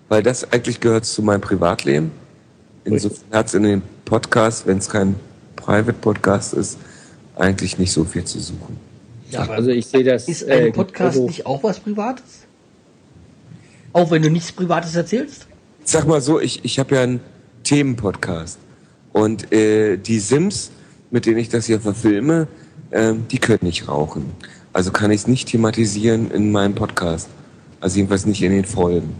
weil 0.07 0.21
das 0.21 0.51
eigentlich 0.53 0.79
gehört 0.79 1.05
zu 1.05 1.23
meinem 1.23 1.41
Privatleben. 1.41 2.11
Insofern 2.83 3.31
hat 3.31 3.47
es 3.47 3.55
in 3.55 3.63
dem 3.63 3.81
Podcast, 4.05 4.67
wenn 4.67 4.77
es 4.77 4.87
kein 4.87 5.15
Private 5.55 5.93
Podcast 5.93 6.53
ist, 6.53 6.77
eigentlich 7.37 7.79
nicht 7.79 7.91
so 7.91 8.03
viel 8.03 8.23
zu 8.23 8.39
suchen. 8.39 8.77
Ja, 9.31 9.41
aber 9.41 9.53
Also 9.53 9.71
ich 9.71 9.87
sehe 9.87 10.03
das. 10.03 10.27
ist 10.27 10.43
ein 10.47 10.67
äh, 10.67 10.71
Podcast 10.71 11.15
genauso. 11.15 11.27
nicht 11.27 11.45
auch 11.47 11.63
was 11.63 11.79
Privates? 11.79 12.45
Auch 13.93 14.11
wenn 14.11 14.21
du 14.21 14.29
nichts 14.29 14.51
Privates 14.51 14.95
erzählst? 14.95 15.47
Sag 15.85 16.05
mal 16.07 16.21
so, 16.21 16.39
ich, 16.39 16.63
ich 16.63 16.77
habe 16.77 16.93
ja 16.93 17.01
einen 17.01 17.19
Themenpodcast. 17.63 18.57
Und 19.13 19.51
äh, 19.51 19.97
die 19.97 20.19
Sims, 20.19 20.71
mit 21.11 21.25
denen 21.25 21.37
ich 21.37 21.49
das 21.49 21.65
hier 21.65 21.79
verfilme, 21.79 22.47
ähm, 22.91 23.25
die 23.29 23.39
können 23.39 23.59
nicht 23.61 23.87
rauchen. 23.87 24.31
Also 24.73 24.91
kann 24.91 25.11
ich 25.11 25.21
es 25.21 25.27
nicht 25.27 25.49
thematisieren 25.49 26.31
in 26.31 26.51
meinem 26.51 26.75
Podcast. 26.75 27.27
Also 27.81 27.97
jedenfalls 27.97 28.25
nicht 28.25 28.41
in 28.41 28.51
den 28.51 28.65
Folgen. 28.65 29.15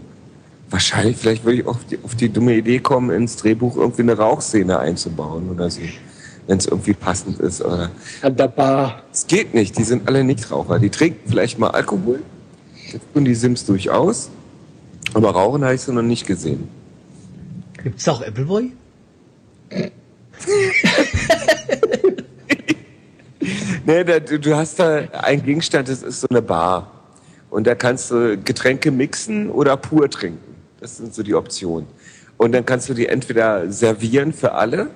Wahrscheinlich, 0.70 1.16
vielleicht 1.16 1.44
würde 1.44 1.60
ich 1.60 1.66
auf 1.66 1.84
die, 1.84 1.98
auf 2.02 2.14
die 2.14 2.28
dumme 2.28 2.56
Idee 2.56 2.78
kommen, 2.78 3.10
ins 3.10 3.36
Drehbuch 3.36 3.76
irgendwie 3.76 4.02
eine 4.02 4.16
Rauchszene 4.16 4.78
einzubauen 4.78 5.50
oder 5.50 5.68
so. 5.68 5.80
Wenn 6.46 6.58
es 6.58 6.66
irgendwie 6.66 6.94
passend 6.94 7.40
ist. 7.40 7.62
Oder 7.62 7.90
An 8.22 8.36
der 8.36 8.48
Bar. 8.48 9.02
es 9.12 9.26
geht 9.26 9.54
nicht, 9.54 9.76
die 9.78 9.84
sind 9.84 10.06
alle 10.08 10.22
Nichtraucher. 10.24 10.78
Die 10.78 10.90
trinken 10.90 11.20
vielleicht 11.28 11.58
mal 11.58 11.70
Alkohol. 11.70 12.20
Das 12.92 13.00
tun 13.12 13.24
die 13.24 13.34
Sims 13.34 13.64
durchaus. 13.66 14.30
Aber 15.14 15.30
rauchen 15.30 15.64
habe 15.64 15.74
ich 15.74 15.80
sie 15.80 15.92
noch 15.92 16.02
nicht 16.02 16.26
gesehen. 16.26 16.68
Gibt's 17.82 18.08
auch 18.08 18.22
Appleboy? 18.22 18.72
nee, 23.86 24.04
da, 24.04 24.20
du 24.20 24.56
hast 24.56 24.78
da 24.78 24.96
einen 25.12 25.42
Gegenstand, 25.44 25.88
das 25.88 26.02
ist 26.02 26.20
so 26.20 26.28
eine 26.28 26.42
Bar. 26.42 26.90
Und 27.50 27.66
da 27.66 27.74
kannst 27.74 28.10
du 28.10 28.38
Getränke 28.38 28.90
mixen 28.90 29.50
oder 29.50 29.76
pur 29.76 30.08
trinken. 30.08 30.54
Das 30.80 30.96
sind 30.96 31.14
so 31.14 31.22
die 31.22 31.34
Optionen. 31.34 31.88
Und 32.36 32.52
dann 32.52 32.64
kannst 32.64 32.88
du 32.88 32.94
die 32.94 33.06
entweder 33.06 33.70
servieren 33.70 34.32
für 34.32 34.52
alle 34.52 34.90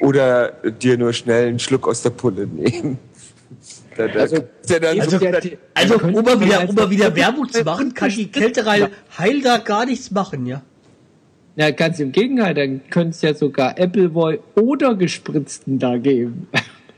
oder 0.00 0.52
dir 0.80 0.96
nur 0.96 1.12
schnell 1.12 1.48
einen 1.48 1.58
Schluck 1.58 1.86
aus 1.86 2.02
der 2.02 2.10
Pulle 2.10 2.46
nehmen. 2.46 2.98
Da, 3.94 4.08
da 4.08 4.20
also, 4.20 4.36
also, 4.70 5.18
so, 5.18 5.26
also, 5.26 5.50
also 5.74 5.94
um 5.96 6.24
mal 6.24 6.40
wieder, 6.40 6.66
um 6.66 6.90
wieder 6.90 7.14
Werbung 7.14 7.46
zu 7.50 7.62
machen, 7.62 7.92
kann 7.92 8.08
die 8.08 8.32
Kälterei 8.32 8.88
Heil 9.18 9.42
da 9.42 9.58
gar 9.58 9.84
nichts 9.84 10.10
machen, 10.10 10.46
ja? 10.46 10.62
Ja, 11.54 11.70
ganz 11.70 12.00
im 12.00 12.12
Gegenteil, 12.12 12.54
dann 12.54 12.80
könnte 12.88 13.10
es 13.10 13.22
ja 13.22 13.34
sogar 13.34 13.78
Appleboy 13.78 14.40
oder 14.54 14.94
gespritzten 14.94 15.78
da 15.78 15.98
geben. 15.98 16.48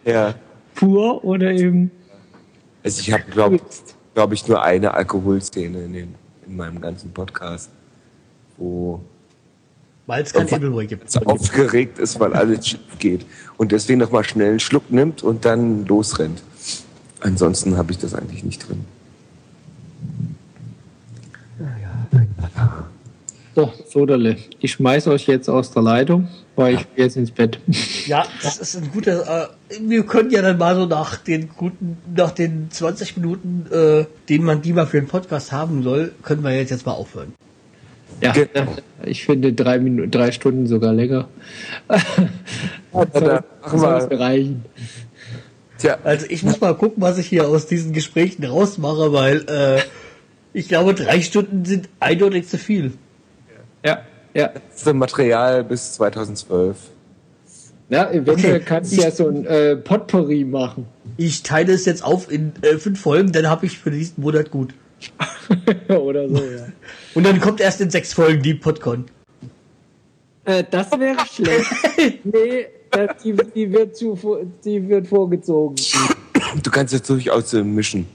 ja. 0.04 0.34
Pur 0.74 1.24
oder 1.24 1.52
eben. 1.52 1.92
Also 2.82 3.00
ich 3.00 3.12
habe, 3.12 3.22
glaube 3.30 3.60
glaub 4.14 4.32
ich, 4.32 4.46
nur 4.48 4.62
eine 4.62 4.92
Alkoholszene 4.94 5.84
in, 5.84 5.92
den, 5.92 6.14
in 6.46 6.56
meinem 6.56 6.80
ganzen 6.80 7.12
Podcast, 7.12 7.70
wo 8.56 9.00
Weil 10.06 10.22
es 10.22 10.32
kein 10.32 10.48
Appleboy 10.48 10.86
gibt. 10.86 11.08
es 11.08 11.16
aufgeregt 11.16 11.98
ist, 11.98 12.18
weil 12.18 12.32
alles 12.32 12.66
schief 12.66 12.80
geht 12.98 13.24
und 13.56 13.72
deswegen 13.72 14.00
nochmal 14.00 14.24
schnell 14.24 14.50
einen 14.50 14.60
Schluck 14.60 14.90
nimmt 14.90 15.22
und 15.22 15.44
dann 15.44 15.86
losrennt. 15.86 16.42
Ansonsten 17.20 17.76
habe 17.76 17.92
ich 17.92 17.98
das 17.98 18.14
eigentlich 18.14 18.44
nicht 18.44 18.68
drin. 18.68 18.84
So, 23.54 23.72
Soderle, 23.88 24.36
ich 24.60 24.72
schmeiß 24.72 25.06
euch 25.06 25.26
jetzt 25.28 25.48
aus 25.48 25.70
der 25.70 25.82
Leitung, 25.82 26.28
weil 26.56 26.74
ich 26.74 26.80
will 26.80 27.04
jetzt 27.04 27.16
ins 27.16 27.30
Bett. 27.30 27.58
Ja, 28.06 28.26
das 28.42 28.58
ist 28.58 28.76
ein 28.76 28.90
guter. 28.92 29.48
Äh, 29.70 29.76
wir 29.80 30.04
können 30.04 30.30
ja 30.30 30.42
dann 30.42 30.58
mal 30.58 30.74
so 30.74 30.84
nach 30.86 31.16
den 31.16 31.48
guten, 31.56 31.96
nach 32.14 32.32
den 32.32 32.68
20 32.70 33.16
Minuten, 33.16 33.66
äh, 33.72 34.04
den 34.28 34.42
man 34.44 34.60
die 34.60 34.72
mal 34.74 34.86
für 34.86 35.00
den 35.00 35.06
Podcast 35.08 35.52
haben 35.52 35.82
soll, 35.82 36.12
können 36.22 36.42
wir 36.44 36.54
jetzt 36.54 36.70
jetzt 36.70 36.84
mal 36.84 36.92
aufhören. 36.92 37.32
Ja, 38.20 38.32
Genau. 38.32 38.74
ich 39.04 39.24
finde 39.24 39.52
drei 39.54 39.78
Minuten, 39.78 40.10
drei 40.10 40.32
Stunden 40.32 40.66
sogar 40.66 40.92
länger. 40.92 41.28
da 41.88 41.96
machen 43.62 43.80
wir- 43.80 44.00
Soll 44.02 44.14
reichen. 44.18 44.64
Tja, 45.78 45.98
Also 46.04 46.26
ich 46.28 46.42
muss 46.42 46.60
mal 46.60 46.74
gucken, 46.74 47.02
was 47.02 47.18
ich 47.18 47.26
hier 47.26 47.48
aus 47.48 47.66
diesen 47.66 47.92
Gesprächen 47.92 48.44
rausmache, 48.44 49.12
weil 49.12 49.44
äh, 49.48 49.80
ich 50.52 50.68
glaube, 50.68 50.94
drei 50.94 51.20
Stunden 51.22 51.64
sind 51.64 51.88
eindeutig 52.00 52.48
zu 52.48 52.58
viel. 52.58 52.92
Ja, 53.84 54.02
ja. 54.32 54.48
das 54.48 54.86
ist 54.86 54.94
Material 54.94 55.64
bis 55.64 55.92
2012. 55.94 56.76
Ja, 57.90 58.10
eventuell 58.10 58.56
Okay. 58.56 58.64
kannst 58.66 58.96
du 58.96 59.02
ja 59.02 59.10
so 59.10 59.28
ein 59.28 59.46
äh, 59.46 59.76
Potpourri 59.76 60.44
machen. 60.44 60.86
Ich 61.16 61.42
teile 61.42 61.72
es 61.72 61.84
jetzt 61.84 62.02
auf 62.02 62.32
in 62.32 62.52
äh, 62.62 62.78
fünf 62.78 63.00
Folgen, 63.00 63.30
dann 63.32 63.48
habe 63.48 63.66
ich 63.66 63.78
für 63.78 63.90
diesen 63.90 64.22
Monat 64.22 64.50
gut. 64.50 64.74
oder 65.88 66.28
so, 66.28 66.36
ja. 66.36 66.66
Und 67.14 67.26
dann 67.26 67.40
kommt 67.40 67.60
erst 67.60 67.80
in 67.82 67.90
sechs 67.90 68.14
Folgen 68.14 68.42
die 68.42 68.54
Podcon. 68.54 69.04
Äh, 70.46 70.64
das 70.70 70.90
wäre 70.92 71.18
schlecht. 71.26 71.70
nee, 72.24 72.66
äh, 72.90 73.08
die, 73.22 73.36
die, 73.54 73.70
wird 73.70 73.96
zu, 73.96 74.18
die 74.64 74.88
wird 74.88 75.06
vorgezogen. 75.06 75.76
Du 76.62 76.70
kannst 76.70 76.94
jetzt 76.94 77.08
durchaus 77.10 77.52
äh, 77.52 77.62
mischen. 77.62 78.06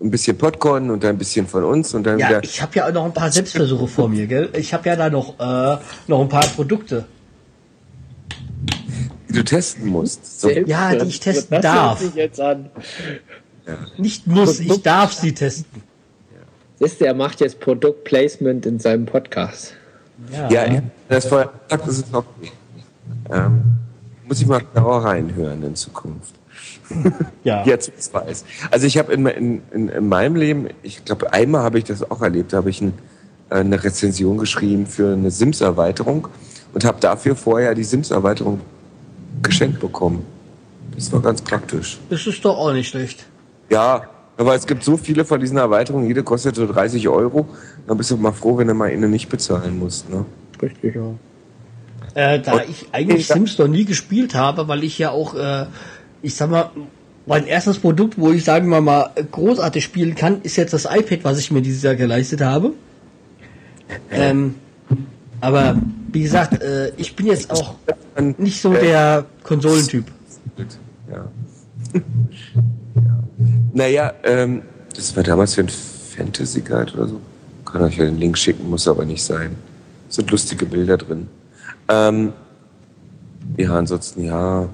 Ein 0.00 0.10
bisschen 0.10 0.36
Popcorn 0.36 0.90
und 0.90 1.02
dann 1.02 1.10
ein 1.10 1.18
bisschen 1.18 1.46
von 1.46 1.64
uns 1.64 1.94
und 1.94 2.04
dann 2.04 2.18
Ja, 2.18 2.28
wieder. 2.28 2.44
ich 2.44 2.60
habe 2.60 2.74
ja 2.76 2.88
auch 2.88 2.92
noch 2.92 3.04
ein 3.04 3.14
paar 3.14 3.30
Selbstversuche 3.30 3.86
vor 3.86 4.08
mir, 4.08 4.26
gell? 4.26 4.50
Ich 4.54 4.74
habe 4.74 4.88
ja 4.88 4.96
da 4.96 5.08
noch, 5.08 5.38
äh, 5.38 5.78
noch 6.08 6.20
ein 6.20 6.28
paar 6.28 6.46
Produkte. 6.46 7.04
die 9.28 9.34
du 9.38 9.44
testen 9.44 9.88
musst. 9.88 10.40
So, 10.40 10.48
Ja, 10.50 10.94
die 10.94 11.08
ich 11.08 11.18
testen 11.20 11.60
das 11.60 11.62
darf. 11.62 12.02
an. 12.40 12.70
Nicht 13.96 14.26
muss, 14.26 14.60
ich 14.60 14.82
darf 14.82 15.12
sie 15.12 15.32
testen. 15.32 15.82
Siehst 16.78 17.00
du, 17.00 17.06
er 17.06 17.14
macht 17.14 17.40
jetzt 17.40 17.58
Produktplacement 17.60 18.66
in 18.66 18.78
seinem 18.78 19.06
Podcast. 19.06 19.74
ja, 20.50 20.66
ich- 20.66 20.82
das 21.08 21.26
vorher 21.26 21.50
gesagt, 21.68 21.88
das 21.88 21.98
ist 21.98 22.14
okay. 22.14 22.52
Ähm, 23.32 23.62
muss 24.28 24.40
ich 24.40 24.46
mal 24.46 24.60
genauer 24.72 25.04
reinhören 25.04 25.62
in 25.64 25.74
Zukunft. 25.74 26.34
ja. 27.44 27.64
Jetzt 27.64 27.92
ich 27.98 28.12
weiß. 28.12 28.44
Also 28.70 28.86
ich 28.86 28.98
habe 28.98 29.12
in, 29.12 29.26
in, 29.26 29.62
in, 29.72 29.88
in 29.88 30.08
meinem 30.08 30.36
Leben, 30.36 30.68
ich 30.82 31.04
glaube 31.04 31.32
einmal 31.32 31.62
habe 31.62 31.78
ich 31.78 31.84
das 31.84 32.08
auch 32.10 32.22
erlebt, 32.22 32.52
da 32.52 32.58
habe 32.58 32.70
ich 32.70 32.80
ein, 32.80 32.94
äh, 33.50 33.56
eine 33.56 33.82
Rezension 33.82 34.38
geschrieben 34.38 34.86
für 34.86 35.12
eine 35.12 35.30
Sims-Erweiterung 35.30 36.28
und 36.72 36.84
habe 36.84 37.00
dafür 37.00 37.36
vorher 37.36 37.74
die 37.74 37.84
Sims-Erweiterung 37.84 38.60
geschenkt 39.42 39.80
bekommen. 39.80 40.24
Das 40.94 41.12
war 41.12 41.20
ganz 41.20 41.42
praktisch. 41.42 41.98
Das 42.10 42.26
ist 42.26 42.44
doch 42.44 42.56
auch 42.56 42.72
nicht 42.72 42.88
schlecht. 42.88 43.24
Ja, 43.70 44.08
aber 44.36 44.54
es 44.54 44.66
gibt 44.66 44.84
so 44.84 44.96
viele 44.96 45.24
von 45.24 45.40
diesen 45.40 45.56
Erweiterungen, 45.56 46.06
jede 46.06 46.22
kostet 46.22 46.56
so 46.56 46.66
30 46.66 47.08
Euro. 47.08 47.48
Dann 47.86 47.96
bist 47.96 48.10
du 48.10 48.16
mal 48.16 48.32
froh, 48.32 48.58
wenn 48.58 48.68
du 48.68 48.74
mal 48.74 48.90
eine 48.90 49.08
nicht 49.08 49.28
bezahlen 49.28 49.78
musst. 49.78 50.10
Ne? 50.10 50.24
Richtig, 50.60 50.94
ja. 50.94 51.14
Äh, 52.14 52.40
da 52.40 52.62
ich 52.62 52.86
eigentlich 52.92 53.26
Sims 53.26 53.58
noch 53.58 53.66
nie 53.66 53.84
gespielt 53.84 54.34
habe, 54.34 54.68
weil 54.68 54.84
ich 54.84 54.98
ja 54.98 55.10
auch, 55.10 55.34
äh, 55.34 55.66
ich 56.24 56.34
sag 56.34 56.50
mal, 56.50 56.70
mein 57.26 57.46
erstes 57.46 57.78
Produkt, 57.78 58.18
wo 58.18 58.32
ich 58.32 58.44
sagen 58.44 58.68
wir 58.68 58.80
mal 58.80 59.10
großartig 59.30 59.84
spielen 59.84 60.14
kann, 60.14 60.42
ist 60.42 60.56
jetzt 60.56 60.72
das 60.72 60.84
iPad, 60.84 61.20
was 61.22 61.38
ich 61.38 61.50
mir 61.50 61.62
dieses 61.62 61.82
Jahr 61.82 61.94
geleistet 61.94 62.40
habe. 62.40 62.72
Ähm, 64.10 64.54
aber 65.40 65.76
wie 66.10 66.22
gesagt, 66.22 66.62
äh, 66.62 66.92
ich 66.96 67.14
bin 67.14 67.26
jetzt 67.26 67.50
auch 67.50 67.74
nicht 68.38 68.60
so 68.60 68.72
der 68.72 69.26
Konsolentyp. 69.42 70.06
Ja. 71.10 71.28
ja. 71.94 73.24
Naja, 73.72 74.12
ähm, 74.22 74.62
das 74.94 75.14
war 75.16 75.22
damals 75.22 75.54
für 75.54 75.62
ein 75.62 75.68
Fantasy 75.68 76.60
Guide 76.60 76.92
oder 76.94 77.08
so. 77.08 77.20
Kann 77.64 77.82
euch 77.82 77.96
ja 77.96 78.04
den 78.04 78.18
Link 78.18 78.38
schicken, 78.38 78.70
muss 78.70 78.86
aber 78.86 79.04
nicht 79.04 79.22
sein. 79.22 79.56
Sind 80.08 80.30
lustige 80.30 80.64
Bilder 80.64 80.96
drin. 80.96 81.28
Ähm, 81.88 82.32
ja, 83.56 83.76
ansonsten 83.76 84.24
ja. 84.24 84.68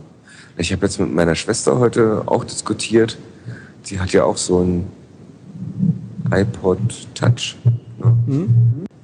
Ich 0.56 0.72
habe 0.72 0.86
jetzt 0.86 1.00
mit 1.00 1.12
meiner 1.12 1.34
Schwester 1.34 1.78
heute 1.78 2.22
auch 2.26 2.44
diskutiert. 2.44 3.18
Sie 3.82 3.98
hat 3.98 4.12
ja 4.12 4.24
auch 4.24 4.36
so 4.36 4.60
ein 4.60 4.86
iPod 6.32 6.78
Touch. 7.14 7.56
Ne? 7.98 8.46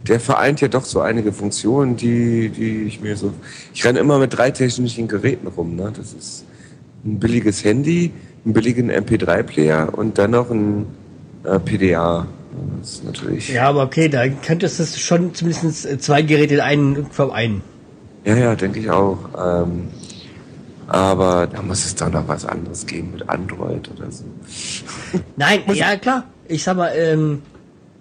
Der 0.07 0.21
vereint 0.21 0.61
ja 0.61 0.69
doch 0.69 0.85
so 0.85 1.01
einige 1.01 1.33
Funktionen, 1.33 1.97
die, 1.97 2.51
die 2.51 2.83
ich 2.85 3.01
mir 3.01 3.17
so. 3.17 3.33
Ich 3.75 3.85
renne 3.85 3.99
immer 3.99 4.19
mit 4.19 4.37
drei 4.37 4.51
technischen 4.51 5.09
Geräten 5.09 5.49
rum. 5.49 5.75
Ne? 5.77 5.93
Das 5.97 6.13
ist 6.13 6.45
ein 7.05 7.19
billiges 7.19 7.65
Handy, 7.65 8.13
einen 8.45 8.55
billigen 8.55 8.91
MP3-Player 8.91 9.97
und 9.97 10.19
dann 10.19 10.33
noch 10.33 10.51
ein 10.51 10.87
äh, 11.45 11.59
PDA. 11.59 12.27
Das 12.81 12.91
ist 12.91 13.05
natürlich. 13.05 13.49
Ja, 13.49 13.69
aber 13.69 13.83
okay, 13.83 14.09
da 14.09 14.29
könntest 14.29 14.79
du 14.79 14.85
schon 14.85 15.35
zumindest 15.35 15.87
äh, 15.87 15.99
zwei 15.99 16.23
Geräte 16.23 16.55
in 16.55 16.61
einen 16.61 17.07
vereinen. 17.07 17.63
Ja, 18.25 18.37
ja, 18.37 18.55
denke 18.55 18.81
ich 18.81 18.91
auch. 18.91 19.19
Ähm, 19.37 19.89
aber 20.89 21.47
da 21.47 21.63
muss 21.63 21.85
es 21.85 21.95
doch 21.95 22.11
noch 22.11 22.29
was 22.29 22.45
anderes 22.45 22.87
geben 22.87 23.13
mit 23.13 23.29
Android 23.29 23.91
oder 23.91 24.11
so. 24.11 24.25
Nein, 25.37 25.61
ja 25.73 25.97
klar. 25.97 26.25
Ich 26.49 26.63
sag 26.63 26.77
mal, 26.77 26.93
ähm, 26.97 27.43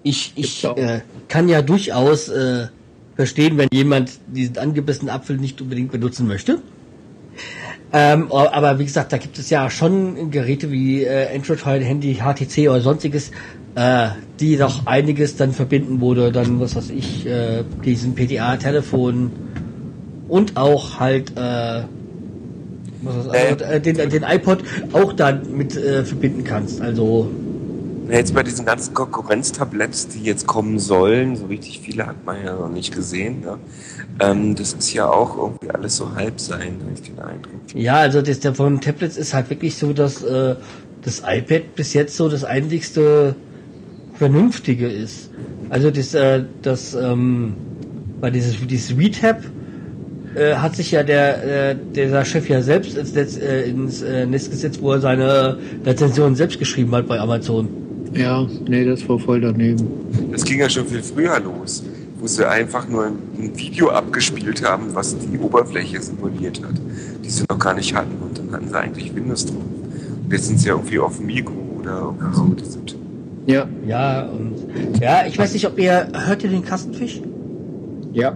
ich, 0.04 0.34
ich 0.36 0.64
äh, 0.64 1.02
kann 1.28 1.50
ja 1.50 1.62
durchaus 1.62 2.30
äh, 2.30 2.68
verstehen, 3.16 3.58
wenn 3.58 3.70
jemand 3.72 4.12
diesen 4.28 4.58
angebissenen 4.58 5.10
Apfel 5.10 5.38
nicht 5.38 5.60
unbedingt 5.62 5.92
benutzen 5.92 6.28
möchte. 6.28 6.60
Ähm, 7.92 8.32
aber 8.32 8.78
wie 8.78 8.86
gesagt, 8.86 9.14
da 9.14 9.18
gibt 9.18 9.40
es 9.40 9.50
ja 9.50 9.70
schon 9.70 10.30
Geräte 10.30 10.72
wie 10.72 11.04
äh, 11.04 11.34
Android 11.34 11.84
Handy, 11.84 12.16
HTC 12.16 12.70
oder 12.70 12.82
sonstiges, 12.82 13.32
äh, 13.76 14.10
die 14.40 14.58
doch 14.58 14.86
einiges 14.86 15.38
dann 15.38 15.54
verbinden, 15.54 16.02
wo 16.02 16.14
du 16.14 16.32
dann, 16.32 16.60
was 16.60 16.76
weiß 16.76 16.90
ich, 16.90 17.26
äh, 17.26 17.64
diesen 17.84 18.16
PDA-Telefon 18.16 19.32
und 20.28 20.58
auch 20.58 21.00
halt 21.00 21.38
äh, 21.38 21.84
also, 23.08 23.32
äh, 23.32 23.80
den, 23.80 24.10
den 24.10 24.24
iPod 24.24 24.64
auch 24.94 25.14
dann 25.14 25.56
mit 25.56 25.76
äh, 25.76 26.04
verbinden 26.04 26.44
kannst. 26.44 26.82
Also 26.82 27.30
Jetzt 28.10 28.36
bei 28.36 28.44
diesen 28.44 28.66
ganzen 28.66 28.94
Konkurrenztabletts, 28.94 30.10
die 30.10 30.24
jetzt 30.24 30.46
kommen 30.46 30.78
sollen, 30.78 31.36
so 31.36 31.48
richtig 31.48 31.80
viele 31.80 32.06
hat 32.06 32.24
man 32.24 32.44
ja 32.44 32.56
noch 32.56 32.70
nicht 32.70 32.94
gesehen. 32.94 33.42
Ne? 33.42 33.58
Ähm, 34.20 34.56
das 34.56 34.74
ist 34.74 34.94
ja 34.94 35.10
auch 35.10 35.38
irgendwie 35.38 35.72
alles 35.72 35.98
so 35.98 36.14
halb 36.14 36.40
sein, 36.40 36.78
habe 36.82 36.92
ich 36.94 37.02
den 37.02 37.20
Eindruck. 37.20 37.54
Ja, 37.74 37.96
also 37.96 38.22
das 38.22 38.40
der 38.42 38.54
von 38.54 38.80
Tablets 38.80 39.18
ist 39.18 39.34
halt 39.34 39.50
wirklich 39.50 39.76
so, 39.76 39.92
dass 39.92 40.22
äh, 40.24 40.56
das 41.02 41.24
iPad 41.26 41.76
bis 41.76 41.94
jetzt 41.94 42.16
so 42.16 42.30
das 42.30 42.44
einzigste 42.44 43.36
Vernünftige 44.14 44.88
ist. 44.88 45.32
Also 45.70 45.90
das, 45.90 46.14
äh, 46.14 46.44
das 46.62 46.94
ähm, 46.94 47.56
bei 48.22 48.30
dieses, 48.30 48.56
dieses 48.68 48.98
WeTab 48.98 49.44
äh, 50.36 50.56
hat 50.56 50.76
sich 50.76 50.92
ja 50.92 51.04
der, 51.04 51.72
äh, 51.72 51.76
dieser 51.96 52.26
Chef 52.26 52.48
ja 52.50 52.62
selbst 52.62 52.98
ins 52.98 53.14
Netz, 53.14 53.38
äh, 53.38 53.70
ins 53.70 54.02
äh, 54.02 54.26
Netz 54.26 54.50
gesetzt, 54.50 54.82
wo 54.82 54.92
er 54.92 55.00
seine 55.00 55.58
Rezension 55.86 56.36
selbst 56.36 56.60
geschrieben 56.60 56.94
hat 56.96 57.08
bei 57.08 57.20
Amazon. 57.20 57.68
Ja, 58.14 58.46
nee, 58.68 58.86
das 58.86 59.08
war 59.10 59.20
voll 59.20 59.42
daneben. 59.42 59.88
Das 60.32 60.44
ging 60.44 60.60
ja 60.60 60.70
schon 60.70 60.86
viel 60.86 61.04
früher 61.04 61.40
los, 61.40 61.84
wo 62.20 62.28
sie 62.28 62.48
einfach 62.48 62.88
nur 62.88 63.08
ein 63.08 63.26
ein 63.46 63.58
Video 63.58 63.90
abgespielt 63.90 64.64
haben, 64.64 64.94
was 64.94 65.16
die 65.18 65.38
Oberfläche 65.38 66.02
simuliert 66.02 66.62
hat, 66.64 66.76
die 67.24 67.30
sie 67.30 67.44
noch 67.50 67.60
gar 67.60 67.74
nicht 67.74 67.94
hatten. 67.96 68.16
Und 68.22 68.38
dann 68.38 68.52
hatten 68.52 68.68
sie 68.68 68.78
eigentlich 68.78 69.16
Windows 69.16 69.46
drauf. 69.46 69.58
Jetzt 70.30 70.48
sind 70.48 70.60
sie 70.60 70.68
ja 70.68 70.74
irgendwie 70.74 71.00
auf 71.00 71.20
Migo 71.20 71.54
oder 71.80 72.14
so. 72.34 72.56
Ja, 73.46 73.68
Ja, 73.86 74.24
und 74.24 75.00
ja, 75.00 75.26
ich 75.28 75.38
weiß 75.38 75.54
nicht, 75.54 75.68
ob 75.68 75.78
ihr 75.80 76.08
hört 76.14 76.44
ihr 76.44 76.50
den 76.50 76.66
Kastenfisch? 76.66 77.22
ja. 78.14 78.36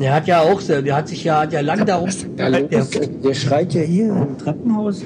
Der 0.00 0.14
hat 0.14 0.26
ja 0.26 0.40
auch, 0.40 0.60
so- 0.60 0.80
der 0.82 0.96
hat 0.96 1.08
sich 1.08 1.24
ja, 1.24 1.40
hat 1.42 1.52
ja 1.52 1.60
lange 1.60 1.84
darum, 1.84 2.08
Der, 2.36 2.50
der, 2.50 2.84
der, 2.84 3.34
schreit 3.34 3.74
ja 3.74 3.82
hier 3.82 4.08
im 4.08 4.36
Treppenhaus. 4.38 5.02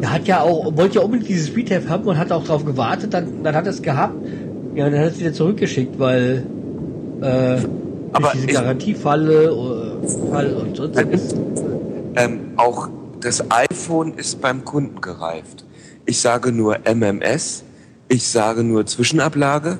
Der 0.00 0.12
hat 0.12 0.26
ja 0.26 0.40
auch, 0.42 0.76
wollte 0.76 0.96
ja 0.96 1.00
unbedingt 1.02 1.28
dieses 1.28 1.48
Speedtap 1.48 1.88
haben 1.88 2.04
und 2.04 2.16
hat 2.16 2.30
auch 2.32 2.44
drauf 2.44 2.64
gewartet, 2.64 3.12
dann, 3.14 3.42
dann 3.42 3.54
hat 3.54 3.66
er 3.66 3.70
es 3.70 3.82
gehabt, 3.82 4.14
ja, 4.74 4.86
und 4.86 4.92
dann 4.92 5.00
hat 5.00 5.08
er 5.08 5.12
es 5.12 5.20
wieder 5.20 5.32
zurückgeschickt, 5.32 5.98
weil, 5.98 6.44
äh, 7.20 7.58
Aber 8.12 8.32
diese 8.34 8.46
Garantiefalle, 8.48 9.44
äh, 9.44 10.30
Fall 10.30 10.54
und 10.54 10.78
was. 10.78 11.34
Ähm, 12.16 12.40
auch 12.56 12.88
das 13.20 13.44
iPhone 13.50 14.14
ist 14.14 14.40
beim 14.40 14.64
Kunden 14.64 15.00
gereift. 15.00 15.64
Ich 16.06 16.20
sage 16.20 16.52
nur 16.52 16.78
MMS, 16.84 17.64
ich 18.08 18.26
sage 18.28 18.62
nur 18.64 18.86
Zwischenablage. 18.86 19.78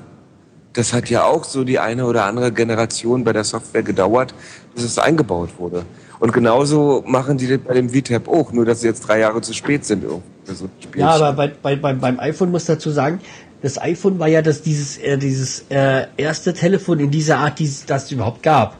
Das 0.73 0.93
hat 0.93 1.11
ja 1.11 1.25
auch 1.25 1.45
so 1.45 1.65
die 1.65 1.79
eine 1.79 2.05
oder 2.05 2.25
andere 2.25 2.53
Generation 2.53 3.25
bei 3.25 3.33
der 3.33 3.45
Software 3.45 3.83
gedauert, 3.83 4.35
bis 4.75 4.85
es 4.85 4.99
eingebaut 4.99 5.51
wurde. 5.59 5.85
Und 6.21 6.33
genauso 6.33 7.05
machen 7.07 7.39
die 7.39 7.47
das 7.47 7.59
bei 7.59 7.75
dem 7.75 7.91
VTAP 7.91 8.29
auch, 8.29 8.53
nur 8.53 8.65
dass 8.65 8.81
sie 8.81 8.89
jetzt 8.89 9.01
drei 9.01 9.21
Jahre 9.21 9.41
zu 9.41 9.55
spät 9.55 9.85
sind. 9.85 10.05
für 10.45 10.55
so. 10.55 10.69
Ja, 10.97 11.11
aber 11.11 11.33
bei, 11.33 11.49
bei, 11.63 11.77
beim, 11.77 12.01
beim 12.01 12.21
iPhone 12.21 12.51
muss 12.51 12.65
dazu 12.65 12.91
sagen, 12.91 13.21
das 13.63 13.81
iPhone 13.81 14.19
war 14.19 14.29
ja 14.29 14.43
das, 14.43 14.63
dieses, 14.63 14.99
äh, 14.99 15.17
dieses 15.19 15.65
äh, 15.69 16.07
erste 16.17 16.53
Telefon 16.55 17.01
in 17.01 17.11
dieser 17.11 17.39
Art, 17.39 17.59
die 17.59 17.71
das 17.87 18.05
es 18.05 18.13
überhaupt 18.13 18.43
gab. 18.43 18.77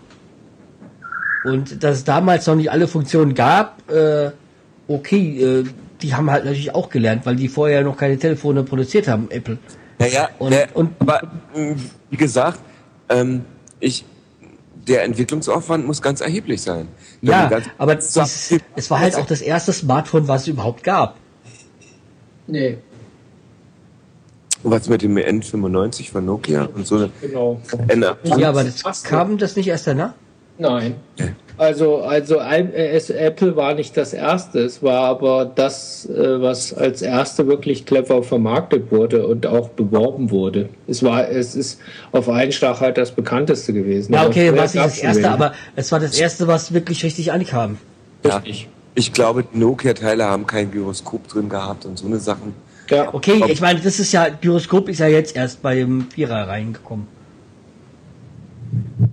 Und 1.45 1.83
dass 1.83 1.99
es 1.99 2.05
damals 2.05 2.47
noch 2.47 2.57
nicht 2.57 2.71
alle 2.71 2.89
Funktionen 2.89 3.35
gab, 3.35 3.91
äh, 3.91 4.31
okay, 4.89 5.43
äh, 5.43 5.65
die 6.03 6.15
haben 6.15 6.31
halt 6.31 6.45
natürlich 6.45 6.75
auch 6.75 6.91
gelernt, 6.91 7.27
weil 7.27 7.37
die 7.37 7.49
vorher 7.49 7.83
noch 7.83 7.97
keine 7.97 8.19
Telefone 8.19 8.63
produziert 8.63 9.09
haben, 9.09 9.29
Apple. 9.31 9.59
Naja, 9.99 10.29
Und- 10.39 10.51
ne, 10.51 10.69
und- 10.75 10.91
aber 11.01 11.23
mh, 11.55 11.77
wie 12.11 12.17
gesagt, 12.17 12.61
ähm, 13.09 13.45
ich, 13.81 14.05
der 14.87 15.03
Entwicklungsaufwand 15.05 15.87
muss 15.87 16.01
ganz 16.01 16.21
erheblich 16.21 16.63
sein. 16.63 16.89
Wenn 17.21 17.31
Ja, 17.31 17.51
aber 17.79 17.97
dieses, 17.97 18.55
es 18.77 18.91
war 18.91 19.01
halt 19.01 19.17
auch 19.17 19.27
das 19.27 19.41
erste 19.41 19.73
Smartphone, 19.73 20.29
was 20.29 20.43
es 20.43 20.49
überhaupt 20.49 20.85
gab. 20.85 21.17
Nee, 22.47 22.79
Was 24.63 24.89
mit 24.89 25.03
dem 25.03 25.17
N95 25.17 26.11
von 26.11 26.25
Nokia 26.25 26.65
und 26.65 26.87
so. 26.87 27.09
genau. 27.21 27.61
Ja, 28.37 28.49
aber 28.49 28.65
das 28.65 29.05
kam 29.05 29.39
das 29.39 29.55
nicht 29.57 29.69
erst 29.69 29.87
danach? 29.87 30.15
Nein. 30.59 30.97
Nee. 31.19 31.35
Also, 31.59 32.03
also 32.03 32.39
äh, 32.39 32.97
Apple 33.15 33.57
war 33.57 33.75
nicht 33.75 33.97
das 33.97 34.13
erste, 34.13 34.61
es 34.61 34.81
war 34.81 35.09
aber 35.09 35.45
das, 35.45 36.07
äh, 36.07 36.41
was 36.41 36.73
als 36.73 37.03
erste 37.03 37.49
wirklich 37.49 37.85
clever 37.85 38.23
vermarktet 38.23 38.93
wurde 38.93 39.27
und 39.27 39.45
auch 39.45 39.69
beworben 39.71 40.31
wurde. 40.31 40.69
Es 40.87 41.03
war, 41.03 41.29
es 41.29 41.57
ist 41.57 41.81
auf 42.13 42.29
einen 42.29 42.53
Schlag 42.53 42.81
halt 42.81 42.97
das 42.97 43.11
bekannteste 43.11 43.73
gewesen. 43.73 44.13
Ja, 44.13 44.25
okay, 44.25 44.57
war 44.57 44.65
es 44.65 44.75
nicht 44.75 44.87
das 44.87 44.99
erste, 44.99 45.29
aber 45.29 45.53
es 45.75 45.91
war 45.91 45.99
das 45.99 46.17
erste, 46.17 46.47
was 46.47 46.73
wirklich 46.73 47.03
richtig 47.03 47.33
ankam. 47.33 47.79
Ja, 48.25 48.37
Richtig. 48.37 48.69
ich 48.95 49.13
glaube, 49.13 49.43
die 49.43 49.59
Nokia-Teile 49.59 50.27
haben 50.27 50.47
kein 50.47 50.71
Gyroskop 50.71 51.27
drin 51.27 51.49
gehabt 51.49 51.87
und 51.87 51.99
so 51.99 52.07
eine 52.07 52.19
Sachen. 52.19 52.55
Ja, 52.89 53.13
Okay, 53.13 53.43
ich 53.49 53.61
meine, 53.61 53.81
das 53.81 53.99
ist 53.99 54.13
ja, 54.13 54.29
Gyroskop 54.29 54.89
ist 54.89 55.01
ja 55.01 55.09
jetzt 55.09 55.35
erst 55.35 55.61
bei 55.61 55.75
dem 55.75 56.09
Vierer 56.11 56.47
reingekommen. 56.49 57.09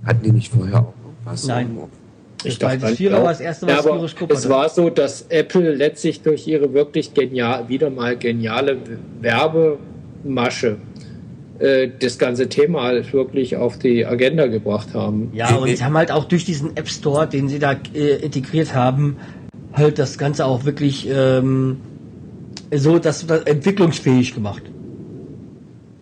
Hatten 0.05 0.23
die 0.23 0.31
nicht 0.31 0.51
vorher 0.53 0.79
auch 0.79 0.93
was? 1.25 1.47
Nein. 1.47 1.77
Ich 2.43 2.59
Das 2.59 2.69
war 2.69 2.77
dachte 2.77 3.03
das 3.03 3.13
war 3.13 3.23
das 3.23 3.39
erste, 3.39 3.67
Ja, 3.67 3.79
aber 3.79 3.93
Gyroskop 3.93 4.31
es 4.31 4.47
war 4.47 4.69
so, 4.69 4.89
dass 4.89 5.25
Apple 5.29 5.73
letztlich 5.73 6.21
durch 6.21 6.47
ihre 6.47 6.73
wirklich 6.73 7.13
genial, 7.13 7.67
wieder 7.69 7.89
mal 7.89 8.15
geniale 8.17 8.77
Werbemasche 9.19 10.77
äh, 11.59 11.89
das 11.99 12.19
ganze 12.19 12.47
Thema 12.49 12.83
halt 12.83 13.13
wirklich 13.13 13.55
auf 13.55 13.79
die 13.79 14.05
Agenda 14.05 14.47
gebracht 14.47 14.93
haben. 14.93 15.31
Ja, 15.33 15.55
und 15.55 15.75
sie 15.75 15.83
haben 15.83 15.97
halt 15.97 16.11
auch 16.11 16.25
durch 16.25 16.45
diesen 16.45 16.77
App 16.77 16.87
Store, 16.89 17.27
den 17.27 17.47
sie 17.47 17.59
da 17.59 17.75
äh, 17.93 18.17
integriert 18.17 18.75
haben, 18.75 19.17
halt 19.73 19.97
das 19.97 20.17
Ganze 20.17 20.45
auch 20.45 20.65
wirklich 20.65 21.07
ähm, 21.09 21.77
so, 22.71 22.99
dass 22.99 23.25
das 23.25 23.43
entwicklungsfähig 23.43 24.35
gemacht. 24.35 24.63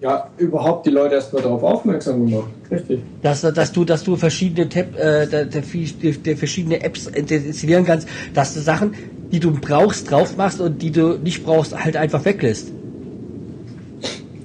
Ja, 0.04 0.28
überhaupt 0.36 0.86
die 0.86 0.90
Leute 0.90 1.16
erst 1.16 1.32
mal 1.32 1.42
darauf 1.42 1.64
aufmerksam 1.64 2.26
gemacht. 2.30 2.50
Richtig. 2.70 3.00
Dass, 3.22 3.40
dass 3.40 3.72
du, 3.72 3.86
dass 3.86 4.04
du 4.04 4.18
verschiedene 4.18 4.68
Tab, 4.68 5.00
äh, 5.00 5.26
der, 5.28 5.46
der, 5.46 5.64
verschiedene 5.64 6.84
Apps 6.84 7.08
installieren 7.08 7.86
kannst, 7.86 8.10
dass 8.34 8.54
du 8.54 8.60
Sachen, 8.60 8.96
die 9.32 9.40
du 9.40 9.52
brauchst, 9.52 10.12
drauf 10.12 10.36
machst 10.36 10.60
und 10.60 10.82
die 10.82 10.92
du 10.92 11.14
nicht 11.14 11.46
brauchst, 11.46 11.74
halt 11.86 11.96
einfach 11.96 12.26
weglässt. 12.26 12.74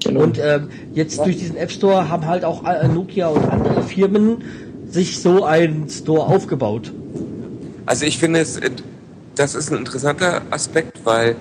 Genau. 0.04 0.22
Und 0.22 0.38
ähm, 0.40 0.68
jetzt 0.94 1.18
durch 1.18 1.38
diesen 1.38 1.56
App 1.56 1.72
Store 1.72 2.08
haben 2.08 2.26
halt 2.26 2.44
auch 2.44 2.64
äh, 2.64 2.86
Nokia 2.86 3.26
und 3.26 3.50
andere 3.50 3.82
Firmen 3.82 4.44
sich 4.88 5.20
so 5.20 5.42
einen 5.42 5.88
Store 5.88 6.26
aufgebaut. 6.26 6.92
Also 7.84 8.06
ich 8.06 8.18
finde 8.18 8.38
es, 8.38 8.60
das 9.34 9.56
ist 9.56 9.72
ein 9.72 9.78
interessanter 9.78 10.42
Aspekt, 10.50 11.00
weil 11.02 11.34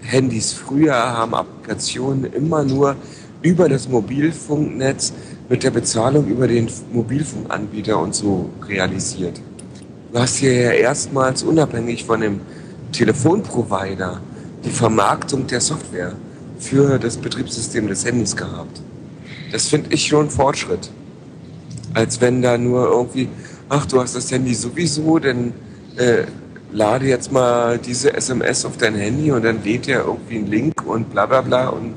Handys 0.00 0.54
früher 0.54 0.94
haben 0.94 1.34
Applikationen 1.34 2.32
immer 2.32 2.64
nur 2.64 2.96
über 3.42 3.68
das 3.68 3.88
Mobilfunknetz 3.88 5.12
mit 5.48 5.62
der 5.62 5.70
Bezahlung 5.70 6.26
über 6.26 6.48
den 6.48 6.68
Mobilfunkanbieter 6.92 7.98
und 7.98 8.14
so 8.14 8.50
realisiert. 8.66 9.40
Du 10.12 10.18
hast 10.18 10.36
hier 10.36 10.54
ja 10.54 10.70
erstmals 10.70 11.42
unabhängig 11.42 12.04
von 12.04 12.20
dem 12.20 12.40
Telefonprovider 12.92 14.20
die 14.64 14.70
Vermarktung 14.70 15.46
der 15.46 15.60
Software 15.60 16.12
für 16.58 16.98
das 16.98 17.16
Betriebssystem 17.16 17.88
des 17.88 18.04
Handys 18.04 18.36
gehabt. 18.36 18.80
Das 19.50 19.68
finde 19.68 19.92
ich 19.92 20.06
schon 20.06 20.26
ein 20.26 20.30
Fortschritt. 20.30 20.90
Als 21.94 22.20
wenn 22.20 22.40
da 22.40 22.56
nur 22.56 22.86
irgendwie, 22.88 23.28
ach, 23.68 23.84
du 23.86 24.00
hast 24.00 24.14
das 24.16 24.30
Handy 24.30 24.54
sowieso, 24.54 25.18
dann 25.18 25.52
äh, 25.96 26.24
lade 26.72 27.06
jetzt 27.06 27.32
mal 27.32 27.78
diese 27.78 28.14
SMS 28.14 28.64
auf 28.64 28.76
dein 28.76 28.94
Handy 28.94 29.30
und 29.30 29.44
dann 29.44 29.62
lädt 29.62 29.88
er 29.88 30.04
irgendwie 30.06 30.36
einen 30.36 30.46
Link 30.46 30.86
und 30.86 31.10
bla 31.10 31.26
bla 31.26 31.42
bla 31.42 31.68
und 31.68 31.94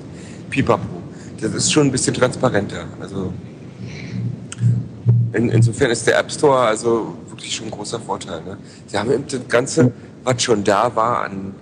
pipapo. 0.50 0.95
Das 1.42 1.54
ist 1.54 1.72
schon 1.72 1.88
ein 1.88 1.92
bisschen 1.92 2.14
transparenter. 2.14 2.86
Also 3.00 3.34
in, 5.34 5.50
insofern 5.50 5.92
ist 5.92 6.08
der 6.08 6.18
App 6.18 6.32
Store 6.32 6.60
also 6.60 7.16
wirklich 7.30 7.56
schon 7.56 7.68
ein 7.68 7.72
großer 7.72 8.00
Vorteil. 8.00 8.42
Ne? 8.44 8.58
Sie 8.88 8.98
haben 8.98 9.12
eben 9.12 9.26
das 9.28 9.48
Ganze, 9.48 9.92
was 10.24 10.42
schon 10.42 10.64
da 10.64 10.96
war 10.96 11.26
an 11.26 11.54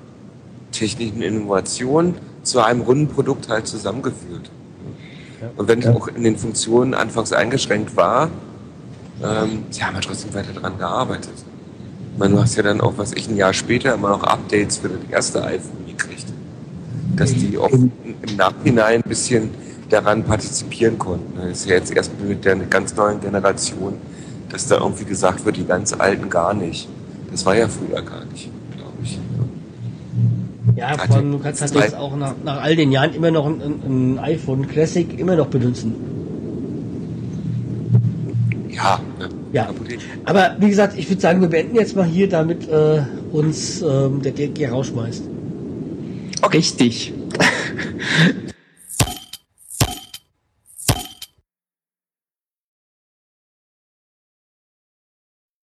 technischen 0.71 1.21
Innovationen, 1.21 2.15
zu 2.43 2.59
einem 2.59 2.81
runden 2.81 3.07
Produkt 3.07 3.49
halt 3.49 3.67
zusammengeführt. 3.67 4.51
Und 5.57 5.67
wenn 5.67 5.79
es 5.79 5.87
auch 5.87 6.07
in 6.07 6.23
den 6.23 6.37
Funktionen 6.37 6.93
anfangs 6.93 7.33
eingeschränkt 7.33 7.95
war, 7.95 8.29
ähm, 9.23 9.63
sie 9.69 9.83
haben 9.83 9.95
ja 9.95 10.01
trotzdem 10.01 10.33
weiter 10.33 10.53
dran 10.53 10.77
gearbeitet. 10.77 11.33
Ich 12.13 12.19
meine, 12.19 12.35
du 12.35 12.41
hast 12.41 12.55
ja 12.55 12.63
dann 12.63 12.81
auch, 12.81 12.93
was 12.97 13.13
ich 13.13 13.27
ein 13.27 13.37
Jahr 13.37 13.53
später 13.53 13.93
immer 13.93 14.09
noch 14.09 14.23
Updates 14.23 14.77
für 14.77 14.89
das 14.89 14.99
erste 15.09 15.43
iPhone 15.43 15.85
gekriegt. 15.87 16.12
Dass 17.15 17.33
die 17.33 17.57
auch 17.57 17.71
im 17.71 17.91
Nachhinein 18.37 19.01
ein 19.03 19.09
bisschen 19.09 19.49
daran 19.89 20.23
partizipieren 20.23 20.97
konnten. 20.97 21.37
Das 21.37 21.59
ist 21.59 21.69
ja 21.69 21.75
jetzt 21.75 21.95
erst 21.95 22.11
mit 22.19 22.43
der 22.43 22.55
ganz 22.55 22.95
neuen 22.95 23.21
Generation, 23.21 23.93
dass 24.49 24.67
da 24.67 24.77
irgendwie 24.77 25.05
gesagt 25.05 25.45
wird, 25.45 25.57
die 25.57 25.65
ganz 25.65 25.93
Alten 25.93 26.29
gar 26.29 26.53
nicht. 26.53 26.87
Das 27.31 27.45
war 27.45 27.55
ja 27.55 27.67
früher 27.67 28.01
gar 28.01 28.25
nicht, 28.25 28.49
glaube 28.75 28.97
ich. 29.03 29.19
Ja, 30.75 30.97
vor 30.97 31.15
allem, 31.15 31.31
du 31.31 31.39
kannst 31.39 31.61
halt 31.61 31.75
jetzt 31.75 31.95
auch 31.95 32.15
nach, 32.15 32.33
nach 32.43 32.61
all 32.61 32.75
den 32.75 32.91
Jahren 32.91 33.13
immer 33.13 33.31
noch 33.31 33.45
ein, 33.45 33.61
ein, 33.61 34.19
iPhone 34.19 34.67
Classic 34.67 35.19
immer 35.19 35.35
noch 35.35 35.47
benutzen. 35.47 35.93
Ja, 38.69 38.99
ne? 39.19 39.29
Ja. 39.51 39.69
Aber 40.25 40.55
wie 40.59 40.69
gesagt, 40.69 40.97
ich 40.97 41.09
würde 41.09 41.21
sagen, 41.21 41.41
wir 41.41 41.47
beenden 41.47 41.75
jetzt 41.75 41.95
mal 41.95 42.05
hier, 42.05 42.27
damit 42.27 42.67
äh, 42.67 43.01
uns 43.31 43.81
ähm, 43.83 44.21
der 44.23 44.31
Dirk 44.31 44.57
hier 44.57 44.71
rausschmeißt. 44.71 45.23
Richtig. 46.51 47.13